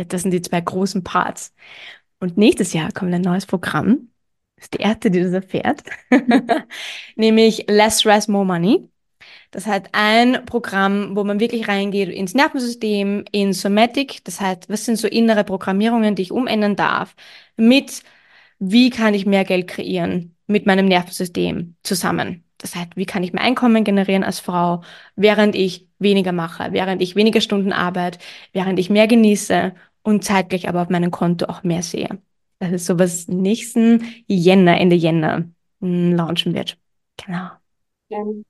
Das 0.07 0.21
sind 0.21 0.31
die 0.31 0.41
zwei 0.41 0.61
großen 0.61 1.03
Parts. 1.03 1.53
Und 2.19 2.37
nächstes 2.37 2.73
Jahr 2.73 2.91
kommt 2.91 3.13
ein 3.13 3.21
neues 3.21 3.45
Programm. 3.45 4.09
Das 4.55 4.65
ist 4.65 4.73
die 4.73 4.81
erste, 4.81 5.11
die 5.11 5.21
das 5.21 5.33
erfährt. 5.33 5.83
Nämlich 7.15 7.65
Less 7.69 8.01
Stress, 8.01 8.27
More 8.27 8.45
Money. 8.45 8.89
Das 9.51 9.65
heißt, 9.65 9.87
ein 9.93 10.45
Programm, 10.45 11.15
wo 11.15 11.23
man 11.23 11.39
wirklich 11.39 11.67
reingeht 11.67 12.09
ins 12.09 12.33
Nervensystem, 12.33 13.25
in 13.31 13.53
Somatic. 13.53 14.23
Das 14.25 14.39
heißt, 14.41 14.69
was 14.69 14.85
sind 14.85 14.97
so 14.97 15.07
innere 15.07 15.43
Programmierungen, 15.43 16.15
die 16.15 16.23
ich 16.23 16.31
umändern 16.31 16.75
darf, 16.75 17.15
mit 17.57 18.03
wie 18.59 18.89
kann 18.89 19.13
ich 19.13 19.25
mehr 19.25 19.45
Geld 19.45 19.67
kreieren 19.67 20.35
mit 20.47 20.65
meinem 20.65 20.85
Nervensystem 20.87 21.75
zusammen. 21.83 22.43
Das 22.57 22.75
heißt, 22.75 22.95
wie 22.95 23.05
kann 23.05 23.23
ich 23.23 23.33
mehr 23.33 23.43
Einkommen 23.43 23.83
generieren 23.83 24.23
als 24.23 24.39
Frau, 24.39 24.83
während 25.15 25.55
ich 25.55 25.87
weniger 25.97 26.33
mache, 26.33 26.69
während 26.71 27.01
ich 27.01 27.15
weniger 27.15 27.41
Stunden 27.41 27.71
arbeite, 27.71 28.19
während 28.53 28.79
ich 28.79 28.89
mehr 28.89 29.07
genieße 29.07 29.73
und 30.09 30.23
zeitgleich 30.23 30.67
aber 30.67 30.81
auf 30.81 30.89
meinem 30.89 31.11
Konto 31.11 31.45
auch 31.45 31.63
mehr 31.63 31.83
sehe. 31.83 32.19
Das 32.59 32.71
ist 32.71 32.85
so, 32.85 32.99
was 32.99 33.27
nächsten 33.27 34.03
Jänner, 34.27 34.79
Ende 34.79 34.95
Jänner 34.95 35.49
hm, 35.81 36.15
launchen 36.15 36.53
wird. 36.53 36.77
Genau. 37.25 37.49
Schön. 38.11 38.45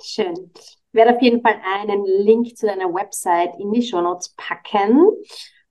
Schön. 0.00 0.50
Ich 0.54 0.78
werde 0.92 1.16
auf 1.16 1.22
jeden 1.22 1.42
Fall 1.42 1.56
einen 1.64 2.04
Link 2.04 2.56
zu 2.56 2.66
deiner 2.66 2.92
Website 2.94 3.58
in 3.58 3.72
die 3.72 3.82
Show 3.82 4.00
Notes 4.00 4.34
packen. 4.36 5.08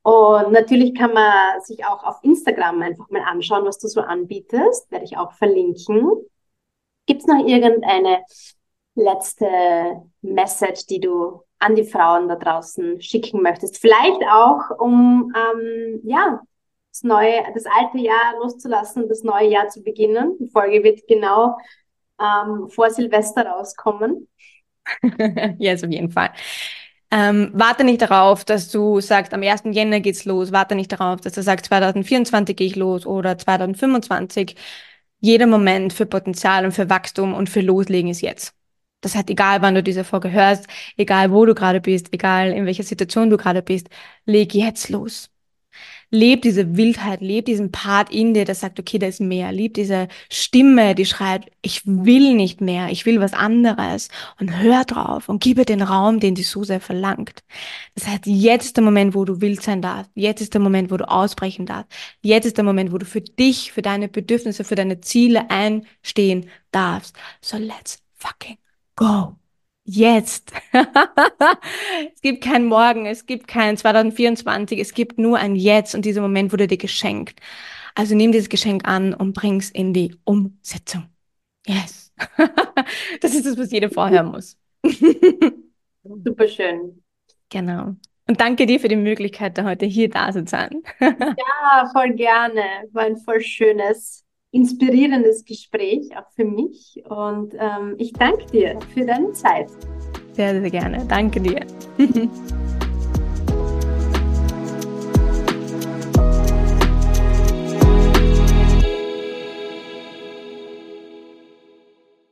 Und 0.02 0.52
natürlich 0.52 0.96
kann 0.96 1.14
man 1.14 1.62
sich 1.62 1.86
auch 1.86 2.04
auf 2.04 2.18
Instagram 2.24 2.82
einfach 2.82 3.10
mal 3.10 3.24
anschauen, 3.24 3.66
was 3.66 3.80
du 3.80 3.88
so 3.88 4.02
anbietest. 4.02 4.92
Werde 4.92 5.06
ich 5.06 5.18
auch 5.18 5.34
verlinken. 5.34 6.12
Gibt 7.06 7.22
es 7.22 7.28
noch 7.28 7.46
irgendeine 7.46 8.24
letzte 8.96 10.02
Message, 10.22 10.86
die 10.88 11.00
du 11.00 11.42
an 11.60 11.76
die 11.76 11.84
Frauen 11.84 12.28
da 12.28 12.36
draußen 12.36 13.02
schicken 13.02 13.42
möchtest? 13.42 13.80
Vielleicht 13.80 14.22
auch, 14.30 14.80
um 14.80 15.34
ähm, 15.36 16.02
ja, 16.04 16.42
das 16.92 17.04
neue, 17.04 17.44
das 17.54 17.66
alte 17.66 18.00
Jahr 18.00 18.36
loszulassen, 18.42 19.08
das 19.08 19.24
neue 19.24 19.50
Jahr 19.50 19.68
zu 19.70 19.84
beginnen. 19.84 20.36
Die 20.40 20.50
Folge 20.50 20.84
wird 20.84 21.08
genau 21.08 21.58
ähm, 22.20 22.70
vor 22.70 22.90
Silvester 22.90 23.46
rauskommen. 23.46 24.28
ja, 25.18 25.54
yes, 25.58 25.84
auf 25.84 25.92
jeden 25.92 26.12
Fall. 26.12 26.32
Ähm, 27.10 27.52
warte 27.54 27.84
nicht 27.84 28.02
darauf, 28.02 28.44
dass 28.44 28.70
du 28.70 29.00
sagst, 29.00 29.34
am 29.34 29.42
1. 29.42 29.64
Jänner 29.72 30.00
geht's 30.02 30.26
los. 30.26 30.52
Warte 30.52 30.76
nicht 30.76 30.92
darauf, 30.92 31.22
dass 31.22 31.34
du 31.34 31.42
sagst, 31.42 31.68
2024 31.68 32.56
gehe 32.56 32.68
ich 32.68 32.76
los 32.76 33.06
oder 33.06 33.38
2025. 33.38 34.56
Jeder 35.20 35.48
Moment 35.48 35.94
für 35.94 36.06
Potenzial 36.06 36.66
und 36.66 36.74
für 36.74 36.90
Wachstum 36.90 37.34
und 37.34 37.50
für 37.50 37.62
Loslegen 37.62 38.10
ist 38.12 38.22
jetzt. 38.22 38.57
Das 39.08 39.16
heißt, 39.16 39.30
egal 39.30 39.62
wann 39.62 39.74
du 39.76 39.82
diese 39.84 40.04
Folge 40.04 40.32
hörst, 40.32 40.68
egal 40.98 41.32
wo 41.32 41.46
du 41.46 41.56
gerade 41.56 41.80
bist, 41.80 42.14
egal 42.14 42.52
in 42.52 42.66
welcher 42.66 42.84
Situation 42.84 43.30
du 43.30 43.38
gerade 43.38 43.62
bist, 43.62 43.88
leg 44.26 44.54
jetzt 44.54 44.90
los. 44.90 45.30
Lebt 46.10 46.44
diese 46.44 46.76
Wildheit, 46.76 47.22
lebt 47.22 47.48
diesen 47.48 47.72
Part 47.72 48.12
in 48.12 48.34
dir, 48.34 48.44
der 48.46 48.56
sagt, 48.56 48.80
okay, 48.80 48.98
da 49.00 49.08
ist 49.08 49.22
mehr, 49.22 49.52
lebt 49.54 49.78
diese 49.78 50.10
Stimme, 50.30 50.94
die 50.96 51.06
schreit, 51.06 51.50
ich 51.62 51.86
will 51.86 52.34
nicht 52.34 52.60
mehr, 52.60 52.90
ich 52.90 53.06
will 53.06 53.22
was 53.22 53.34
anderes. 53.34 54.10
Und 54.40 54.58
hör 54.58 54.84
drauf 54.86 55.30
und 55.30 55.42
gib 55.42 55.58
ihr 55.58 55.66
den 55.66 55.82
Raum, 55.82 56.20
den 56.20 56.36
die 56.36 56.44
so 56.44 56.64
sehr 56.66 56.82
verlangt. 56.82 57.44
Das 57.96 58.08
heißt, 58.08 58.26
jetzt 58.26 58.66
ist 58.66 58.78
der 58.78 58.84
Moment, 58.84 59.16
wo 59.16 59.24
du 59.24 59.40
wild 59.42 59.62
sein 59.62 59.82
darfst, 59.82 60.12
jetzt 60.16 60.42
ist 60.42 60.54
der 60.54 60.62
Moment, 60.62 60.92
wo 60.92 60.98
du 60.98 61.10
ausbrechen 61.10 61.66
darfst, 61.66 61.92
jetzt 62.22 62.46
ist 62.46 62.58
der 62.58 62.66
Moment, 62.66 62.92
wo 62.92 62.98
du 62.98 63.06
für 63.06 63.22
dich, 63.22 63.72
für 63.72 63.82
deine 63.82 64.10
Bedürfnisse, 64.10 64.66
für 64.66 64.76
deine 64.76 65.00
Ziele 65.02 65.50
einstehen 65.50 66.50
darfst. 66.72 67.16
So 67.42 67.58
let's 67.58 68.00
fucking 68.16 68.58
go 68.98 69.38
jetzt. 69.88 70.52
es 72.14 72.22
gibt 72.22 72.44
kein 72.44 72.66
Morgen, 72.66 73.06
es 73.06 73.26
gibt 73.26 73.48
kein 73.48 73.78
2024, 73.78 74.80
es 74.80 74.94
gibt 74.94 75.18
nur 75.18 75.38
ein 75.38 75.56
Jetzt 75.56 75.96
und 75.96 76.06
dieser 76.06 76.22
Moment 76.22 76.52
wurde 76.52 76.68
dir 76.68 76.78
geschenkt. 76.78 77.40
Also 77.96 78.14
nimm 78.14 78.32
dieses 78.32 78.50
Geschenk 78.50 78.88
an 78.88 79.14
und 79.14 79.34
bring's 79.34 79.72
in 79.72 79.94
die 79.94 80.16
Umsetzung. 80.26 81.08
Yes. 81.66 82.14
das 83.22 83.34
ist 83.34 83.46
das, 83.46 83.58
was 83.58 83.72
jeder 83.72 83.90
vorhören 83.90 84.28
muss. 84.28 84.58
Super 86.04 86.48
schön. 86.48 87.04
Genau. 87.50 87.96
Und 88.30 88.42
danke 88.42 88.66
dir 88.66 88.80
für 88.80 88.90
die 88.90 88.98
Möglichkeit, 88.98 89.62
heute 89.64 89.86
hier 89.86 90.10
da 90.10 90.32
zu 90.32 90.46
sein. 90.46 90.84
ja, 91.00 91.90
voll 91.94 92.12
gerne. 92.14 92.62
War 92.92 93.04
ein 93.04 93.18
voll 93.18 93.42
schönes 93.42 94.27
inspirierendes 94.52 95.46
Gespräch, 95.46 96.10
auch 96.18 96.30
für 96.36 96.46
mich. 96.46 97.04
Und 97.08 97.54
ähm, 97.54 97.96
ich 97.98 98.14
danke 98.14 98.46
dir 98.48 98.80
für 98.94 99.06
deine 99.06 99.32
Zeit. 99.34 99.70
Sehr, 100.34 100.60
sehr 100.62 100.70
gerne. 100.70 101.06
Danke 101.08 101.42
dir. 101.42 101.66